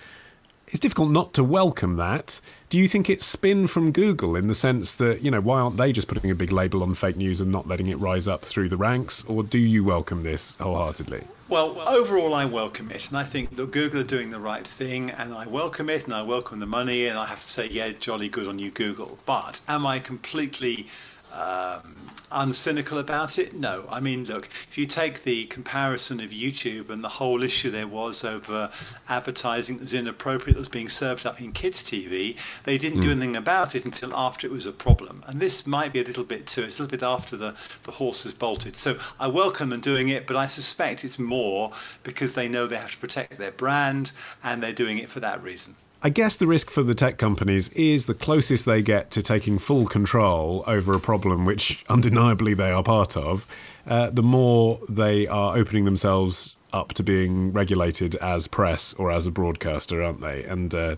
It's 0.68 0.80
difficult 0.80 1.12
not 1.12 1.34
to 1.36 1.44
welcome 1.44 1.96
that. 1.98 2.40
Do 2.70 2.80
you 2.80 2.88
think 2.88 3.10
it's 3.10 3.26
spin 3.26 3.68
from 3.68 3.92
Google 3.92 4.36
in 4.36 4.48
the 4.48 4.56
sense 4.56 4.94
that, 4.96 5.22
you 5.22 5.30
know, 5.30 5.42
why 5.42 5.60
aren't 5.60 5.78
they 5.78 5.92
just 5.92 6.08
putting 6.08 6.32
a 6.32 6.36
big 6.36 6.52
label 6.52 6.82
on 6.82 6.96
fake 6.96 7.16
news 7.16 7.40
and 7.40 7.52
not 7.52 7.68
letting 7.68 7.88
it 7.88 8.00
rise 8.00 8.28
up 8.28 8.44
through 8.44 8.70
the 8.70 8.78
ranks? 8.78 9.24
Or 9.26 9.44
do 9.44 9.60
you 9.60 9.84
welcome 9.84 10.24
this 10.24 10.56
wholeheartedly? 10.56 11.24
Well, 11.48 11.80
overall, 11.88 12.34
I 12.34 12.46
welcome 12.46 12.90
it, 12.90 13.08
and 13.10 13.18
I 13.20 13.24
think 13.24 13.56
that 13.56 13.72
Google 13.72 14.00
are 14.00 14.04
doing 14.04 14.32
the 14.32 14.40
right 14.40 14.66
thing, 14.66 15.12
and 15.12 15.32
I 15.32 15.46
welcome 15.46 15.92
it, 15.92 16.06
and 16.06 16.14
I 16.14 16.24
welcome 16.24 16.60
the 16.60 16.66
money, 16.66 17.06
and 17.06 17.20
I 17.20 17.28
have 17.28 17.42
to 17.42 17.48
say, 17.48 17.68
yeah, 17.68 17.92
jolly 17.92 18.30
good 18.30 18.48
on 18.48 18.58
you, 18.58 18.72
Google. 18.72 19.20
But 19.28 19.62
am 19.68 19.86
I 19.86 20.00
completely 20.00 20.88
um, 21.36 22.12
uncynical 22.32 23.00
about 23.00 23.38
it? 23.38 23.54
No. 23.54 23.88
I 23.90 24.00
mean, 24.00 24.24
look, 24.26 24.48
if 24.70 24.78
you 24.78 24.86
take 24.86 25.24
the 25.24 25.46
comparison 25.46 26.20
of 26.20 26.32
YouTube 26.32 26.90
and 26.90 27.04
the 27.04 27.10
whole 27.10 27.44
issue 27.44 27.72
there 27.72 27.88
was 27.88 28.24
over 28.24 28.72
advertising 29.08 29.78
that 29.78 29.84
was 29.84 29.94
inappropriate 29.94 30.56
that 30.56 30.60
was 30.60 30.68
being 30.68 30.90
served 30.90 31.26
up 31.26 31.42
in 31.42 31.52
kids' 31.52 31.84
TV, 31.84 32.38
they 32.64 32.78
didn't 32.78 33.00
mm. 33.00 33.04
do 33.04 33.08
hmm. 33.08 33.22
anything 33.22 33.36
about 33.36 33.76
it 33.76 33.86
until 33.86 34.16
after 34.16 34.48
it 34.48 34.52
was 34.52 34.66
a 34.66 34.72
problem. 34.72 35.24
And 35.28 35.40
this 35.40 35.66
might 35.68 35.94
be 35.94 36.02
a 36.02 36.04
little 36.04 36.24
bit 36.24 36.46
too, 36.48 36.64
it's 36.64 36.80
a 36.80 36.84
little 36.84 36.98
bit 36.98 37.06
after 37.06 37.38
the, 37.38 37.56
the 37.84 37.92
horse 37.92 38.24
has 38.24 38.34
bolted. 38.34 38.76
So 38.76 38.98
I 39.20 39.28
welcome 39.28 39.70
them 39.70 39.82
doing 39.82 40.10
it, 40.10 40.28
but 40.28 40.36
I 40.36 40.48
suspect 40.48 41.04
it's 41.04 41.20
more 41.20 41.72
because 42.04 42.36
they 42.36 42.48
know 42.48 42.68
they 42.68 42.78
have 42.78 42.92
to 42.92 42.98
protect 42.98 43.38
their 43.38 43.52
brand 43.52 44.12
and 44.44 44.62
they're 44.62 44.74
doing 44.74 44.98
it 44.98 45.10
for 45.10 45.20
that 45.20 45.42
reason. 45.42 45.76
I 46.06 46.10
guess 46.10 46.36
the 46.36 46.46
risk 46.46 46.70
for 46.70 46.84
the 46.84 46.94
tech 46.94 47.18
companies 47.18 47.70
is 47.70 48.06
the 48.06 48.14
closest 48.14 48.66
they 48.66 48.84
get 48.84 49.10
to 49.10 49.24
taking 49.24 49.58
full 49.58 49.88
control 49.88 50.64
over 50.68 50.94
a 50.94 51.00
problem 51.00 51.46
which 51.46 51.84
undeniably 51.90 52.54
they 52.54 52.70
are 52.70 52.84
part 52.84 53.18
of, 53.18 53.48
uh, 53.88 54.12
the 54.12 54.22
more 54.22 54.80
they 54.88 55.26
are 55.26 55.58
opening 55.58 55.86
themselves 55.86 56.58
up 56.72 56.94
to 56.94 57.02
being 57.02 57.52
regulated 57.52 58.14
as 58.18 58.46
press 58.46 58.94
or 59.00 59.12
as 59.12 59.26
a 59.26 59.32
broadcaster, 59.32 60.04
aren't 60.04 60.22
they? 60.22 60.44
And 60.44 60.76
uh, 60.76 60.98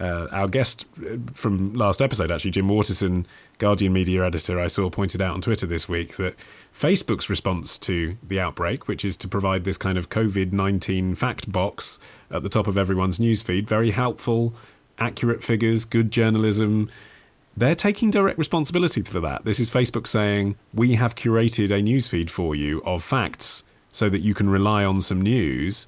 uh, 0.00 0.26
our 0.30 0.48
guest 0.48 0.84
uh, 1.00 1.16
from 1.32 1.72
last 1.74 2.02
episode, 2.02 2.30
actually, 2.30 2.50
Jim 2.50 2.68
Waterson, 2.68 3.26
Guardian 3.58 3.92
media 3.92 4.24
editor, 4.24 4.60
I 4.60 4.68
saw 4.68 4.90
pointed 4.90 5.22
out 5.22 5.34
on 5.34 5.40
Twitter 5.40 5.66
this 5.66 5.88
week 5.88 6.16
that 6.16 6.34
Facebook's 6.78 7.30
response 7.30 7.78
to 7.78 8.16
the 8.26 8.38
outbreak, 8.38 8.88
which 8.88 9.04
is 9.04 9.16
to 9.18 9.28
provide 9.28 9.64
this 9.64 9.78
kind 9.78 9.96
of 9.96 10.10
COVID 10.10 10.52
19 10.52 11.14
fact 11.14 11.50
box 11.50 11.98
at 12.30 12.42
the 12.42 12.48
top 12.48 12.66
of 12.66 12.76
everyone's 12.76 13.18
newsfeed, 13.18 13.66
very 13.66 13.92
helpful, 13.92 14.54
accurate 14.98 15.42
figures, 15.42 15.84
good 15.84 16.10
journalism. 16.10 16.90
They're 17.56 17.74
taking 17.74 18.10
direct 18.10 18.38
responsibility 18.38 19.00
for 19.00 19.20
that. 19.20 19.46
This 19.46 19.58
is 19.58 19.70
Facebook 19.70 20.06
saying, 20.06 20.56
We 20.74 20.96
have 20.96 21.14
curated 21.14 21.70
a 21.70 21.82
newsfeed 21.82 22.28
for 22.28 22.54
you 22.54 22.82
of 22.84 23.02
facts 23.02 23.62
so 23.92 24.10
that 24.10 24.20
you 24.20 24.34
can 24.34 24.50
rely 24.50 24.84
on 24.84 25.00
some 25.00 25.22
news. 25.22 25.86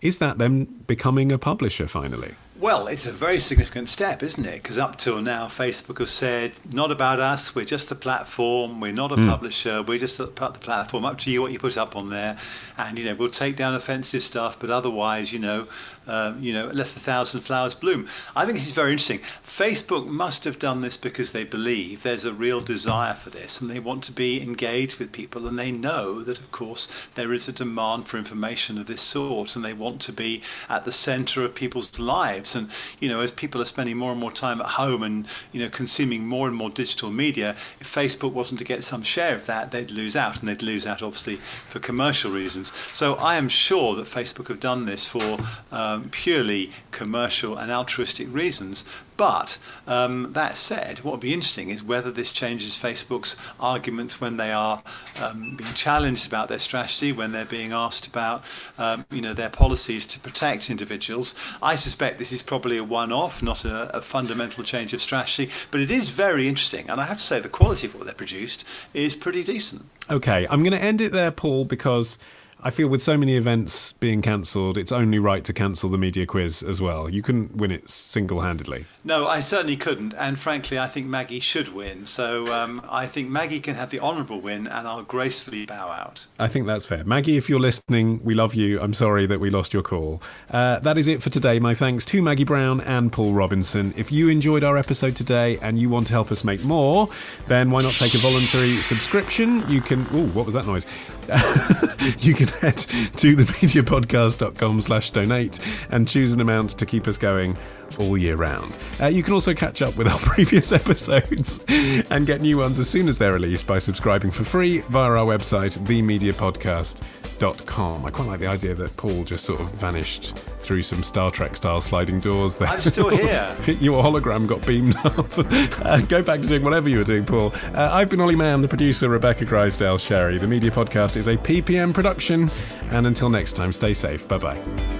Is 0.00 0.16
that 0.16 0.38
them 0.38 0.64
becoming 0.86 1.30
a 1.30 1.36
publisher 1.36 1.86
finally? 1.86 2.34
Well, 2.60 2.88
it's 2.88 3.06
a 3.06 3.12
very 3.12 3.40
significant 3.40 3.88
step, 3.88 4.22
isn't 4.22 4.44
it? 4.44 4.62
Because 4.62 4.76
up 4.76 4.96
till 4.96 5.22
now, 5.22 5.46
Facebook 5.46 5.98
have 5.98 6.10
said, 6.10 6.52
not 6.70 6.90
about 6.90 7.18
us, 7.18 7.54
we're 7.54 7.64
just 7.64 7.90
a 7.90 7.94
platform, 7.94 8.80
we're 8.82 8.92
not 8.92 9.12
a 9.12 9.16
mm. 9.16 9.30
publisher, 9.30 9.82
we're 9.82 9.96
just 9.96 10.18
the 10.18 10.26
platform, 10.26 11.06
up 11.06 11.18
to 11.20 11.30
you 11.30 11.40
what 11.40 11.52
you 11.52 11.58
put 11.58 11.78
up 11.78 11.96
on 11.96 12.10
there. 12.10 12.36
And, 12.76 12.98
you 12.98 13.06
know, 13.06 13.14
we'll 13.14 13.30
take 13.30 13.56
down 13.56 13.74
offensive 13.74 14.22
stuff, 14.22 14.58
but 14.60 14.68
otherwise, 14.68 15.32
you 15.32 15.38
know, 15.38 15.68
um, 16.10 16.42
you 16.42 16.52
know, 16.52 16.66
let 16.66 16.88
a 16.96 17.00
thousand 17.00 17.40
flowers 17.42 17.74
bloom. 17.74 18.08
I 18.34 18.44
think 18.44 18.58
this 18.58 18.66
is 18.66 18.72
very 18.72 18.90
interesting. 18.90 19.20
Facebook 19.44 20.06
must 20.08 20.44
have 20.44 20.58
done 20.58 20.80
this 20.80 20.96
because 20.96 21.30
they 21.30 21.44
believe 21.44 22.02
there's 22.02 22.24
a 22.24 22.32
real 22.32 22.60
desire 22.60 23.14
for 23.14 23.30
this 23.30 23.60
and 23.60 23.70
they 23.70 23.78
want 23.78 24.02
to 24.04 24.12
be 24.12 24.42
engaged 24.42 24.98
with 24.98 25.12
people 25.12 25.46
and 25.46 25.56
they 25.56 25.70
know 25.70 26.22
that, 26.22 26.40
of 26.40 26.50
course, 26.50 27.08
there 27.14 27.32
is 27.32 27.48
a 27.48 27.52
demand 27.52 28.08
for 28.08 28.18
information 28.18 28.76
of 28.76 28.88
this 28.88 29.02
sort 29.02 29.54
and 29.54 29.64
they 29.64 29.72
want 29.72 30.00
to 30.00 30.12
be 30.12 30.42
at 30.68 30.84
the 30.84 30.90
center 30.90 31.44
of 31.44 31.54
people's 31.54 32.00
lives. 32.00 32.56
And, 32.56 32.70
you 32.98 33.08
know, 33.08 33.20
as 33.20 33.30
people 33.30 33.62
are 33.62 33.66
spending 33.66 33.96
more 33.96 34.10
and 34.10 34.20
more 34.20 34.32
time 34.32 34.60
at 34.60 34.70
home 34.70 35.04
and, 35.04 35.26
you 35.52 35.62
know, 35.62 35.68
consuming 35.68 36.26
more 36.26 36.48
and 36.48 36.56
more 36.56 36.70
digital 36.70 37.10
media, 37.10 37.50
if 37.78 37.86
Facebook 37.86 38.32
wasn't 38.32 38.58
to 38.58 38.64
get 38.64 38.82
some 38.82 39.04
share 39.04 39.36
of 39.36 39.46
that, 39.46 39.70
they'd 39.70 39.92
lose 39.92 40.16
out 40.16 40.40
and 40.40 40.48
they'd 40.48 40.62
lose 40.62 40.88
out, 40.88 41.02
obviously, 41.02 41.36
for 41.68 41.78
commercial 41.78 42.32
reasons. 42.32 42.72
So 42.92 43.14
I 43.14 43.36
am 43.36 43.48
sure 43.48 43.94
that 43.94 44.06
Facebook 44.06 44.48
have 44.48 44.58
done 44.58 44.86
this 44.86 45.06
for. 45.06 45.38
Um, 45.70 45.99
um, 46.00 46.10
purely 46.10 46.70
commercial 46.90 47.56
and 47.56 47.70
altruistic 47.70 48.32
reasons. 48.32 48.84
But 49.16 49.58
um, 49.86 50.32
that 50.32 50.56
said, 50.56 51.00
what 51.00 51.12
would 51.12 51.20
be 51.20 51.34
interesting 51.34 51.68
is 51.68 51.82
whether 51.82 52.10
this 52.10 52.32
changes 52.32 52.78
Facebook's 52.78 53.36
arguments 53.58 54.18
when 54.18 54.38
they 54.38 54.50
are 54.50 54.82
um, 55.22 55.56
being 55.56 55.74
challenged 55.74 56.26
about 56.26 56.48
their 56.48 56.58
strategy, 56.58 57.12
when 57.12 57.32
they're 57.32 57.44
being 57.44 57.72
asked 57.72 58.06
about, 58.06 58.42
um, 58.78 59.04
you 59.10 59.20
know, 59.20 59.34
their 59.34 59.50
policies 59.50 60.06
to 60.06 60.20
protect 60.20 60.70
individuals. 60.70 61.34
I 61.62 61.74
suspect 61.74 62.18
this 62.18 62.32
is 62.32 62.40
probably 62.40 62.78
a 62.78 62.84
one-off, 62.84 63.42
not 63.42 63.66
a, 63.66 63.94
a 63.94 64.00
fundamental 64.00 64.64
change 64.64 64.94
of 64.94 65.02
strategy. 65.02 65.50
But 65.70 65.82
it 65.82 65.90
is 65.90 66.08
very 66.08 66.48
interesting, 66.48 66.88
and 66.88 66.98
I 66.98 67.04
have 67.04 67.18
to 67.18 67.22
say 67.22 67.40
the 67.40 67.50
quality 67.50 67.88
of 67.88 67.94
what 67.94 68.06
they 68.06 68.14
produced 68.14 68.66
is 68.94 69.14
pretty 69.14 69.44
decent. 69.44 69.84
Okay, 70.08 70.46
I'm 70.48 70.62
going 70.62 70.72
to 70.72 70.82
end 70.82 71.02
it 71.02 71.12
there, 71.12 71.30
Paul, 71.30 71.66
because 71.66 72.18
I 72.62 72.70
feel 72.70 72.88
with 72.88 73.02
so 73.02 73.16
many 73.16 73.36
events 73.36 73.92
being 74.00 74.20
cancelled, 74.20 74.76
it's 74.76 74.92
only 74.92 75.18
right 75.18 75.42
to 75.44 75.52
cancel 75.52 75.88
the 75.88 75.96
media 75.96 76.26
quiz 76.26 76.62
as 76.62 76.80
well. 76.80 77.08
You 77.08 77.22
couldn't 77.22 77.56
win 77.56 77.70
it 77.70 77.88
single 77.88 78.42
handedly. 78.42 78.84
No, 79.02 79.26
I 79.26 79.40
certainly 79.40 79.78
couldn't. 79.78 80.12
And 80.18 80.38
frankly, 80.38 80.78
I 80.78 80.86
think 80.86 81.06
Maggie 81.06 81.40
should 81.40 81.68
win. 81.68 82.04
So 82.04 82.52
um, 82.52 82.82
I 82.88 83.06
think 83.06 83.30
Maggie 83.30 83.60
can 83.60 83.76
have 83.76 83.88
the 83.88 84.00
honourable 84.00 84.40
win 84.42 84.66
and 84.66 84.86
I'll 84.86 85.02
gracefully 85.02 85.64
bow 85.64 85.88
out. 85.88 86.26
I 86.38 86.48
think 86.48 86.66
that's 86.66 86.84
fair. 86.84 87.02
Maggie, 87.04 87.38
if 87.38 87.48
you're 87.48 87.60
listening, 87.60 88.22
we 88.22 88.34
love 88.34 88.54
you. 88.54 88.78
I'm 88.78 88.92
sorry 88.92 89.26
that 89.26 89.40
we 89.40 89.48
lost 89.48 89.72
your 89.72 89.82
call. 89.82 90.22
Uh, 90.50 90.80
that 90.80 90.98
is 90.98 91.08
it 91.08 91.22
for 91.22 91.30
today. 91.30 91.58
My 91.60 91.74
thanks 91.74 92.04
to 92.06 92.20
Maggie 92.20 92.44
Brown 92.44 92.82
and 92.82 93.10
Paul 93.10 93.32
Robinson. 93.32 93.94
If 93.96 94.12
you 94.12 94.28
enjoyed 94.28 94.64
our 94.64 94.76
episode 94.76 95.16
today 95.16 95.58
and 95.62 95.78
you 95.78 95.88
want 95.88 96.08
to 96.08 96.12
help 96.12 96.30
us 96.30 96.44
make 96.44 96.62
more, 96.62 97.08
then 97.46 97.70
why 97.70 97.80
not 97.80 97.92
take 97.92 98.12
a 98.14 98.18
voluntary 98.18 98.82
subscription? 98.82 99.64
You 99.70 99.80
can. 99.80 100.06
Oh, 100.12 100.26
what 100.28 100.44
was 100.44 100.54
that 100.54 100.66
noise? 100.66 100.86
you 102.18 102.34
can 102.34 102.48
head 102.48 102.76
to 102.76 103.36
themediapodcast.com 103.36 104.82
slash 104.82 105.10
donate 105.10 105.58
and 105.90 106.08
choose 106.08 106.32
an 106.32 106.40
amount 106.40 106.78
to 106.78 106.86
keep 106.86 107.06
us 107.06 107.18
going 107.18 107.56
all 107.98 108.16
year 108.16 108.36
round. 108.36 108.76
Uh, 109.00 109.06
you 109.06 109.22
can 109.22 109.32
also 109.32 109.54
catch 109.54 109.82
up 109.82 109.96
with 109.96 110.06
our 110.06 110.18
previous 110.20 110.72
episodes 110.72 111.64
and 112.10 112.26
get 112.26 112.40
new 112.40 112.58
ones 112.58 112.78
as 112.78 112.88
soon 112.88 113.08
as 113.08 113.18
they're 113.18 113.32
released 113.32 113.66
by 113.66 113.78
subscribing 113.78 114.30
for 114.30 114.44
free 114.44 114.78
via 114.80 115.10
our 115.10 115.26
website, 115.26 115.78
themediapodcast.com. 115.78 117.19
I 117.42 118.10
quite 118.10 118.28
like 118.28 118.40
the 118.40 118.46
idea 118.48 118.74
that 118.74 118.94
Paul 118.98 119.24
just 119.24 119.44
sort 119.46 119.60
of 119.60 119.70
vanished 119.72 120.36
through 120.36 120.82
some 120.82 121.02
Star 121.02 121.30
Trek 121.30 121.56
style 121.56 121.80
sliding 121.80 122.20
doors 122.20 122.58
there. 122.58 122.68
I'm 122.68 122.80
still 122.80 123.08
here. 123.08 123.56
Your 123.80 124.04
hologram 124.04 124.46
got 124.46 124.66
beamed 124.66 124.94
up. 125.04 125.26
uh, 125.38 126.00
go 126.02 126.22
back 126.22 126.42
to 126.42 126.48
doing 126.48 126.62
whatever 126.62 126.90
you 126.90 126.98
were 126.98 127.04
doing, 127.04 127.24
Paul. 127.24 127.52
Uh, 127.74 127.88
I've 127.92 128.10
been 128.10 128.20
Olly 128.20 128.36
Mann, 128.36 128.60
the 128.60 128.68
producer, 128.68 129.08
Rebecca 129.08 129.46
Grisedale 129.46 129.98
Sherry. 129.98 130.36
The 130.36 130.46
Media 130.46 130.70
Podcast 130.70 131.16
is 131.16 131.28
a 131.28 131.36
PPM 131.38 131.94
production. 131.94 132.50
And 132.90 133.06
until 133.06 133.30
next 133.30 133.54
time, 133.54 133.72
stay 133.72 133.94
safe. 133.94 134.28
Bye 134.28 134.38
bye. 134.38 134.99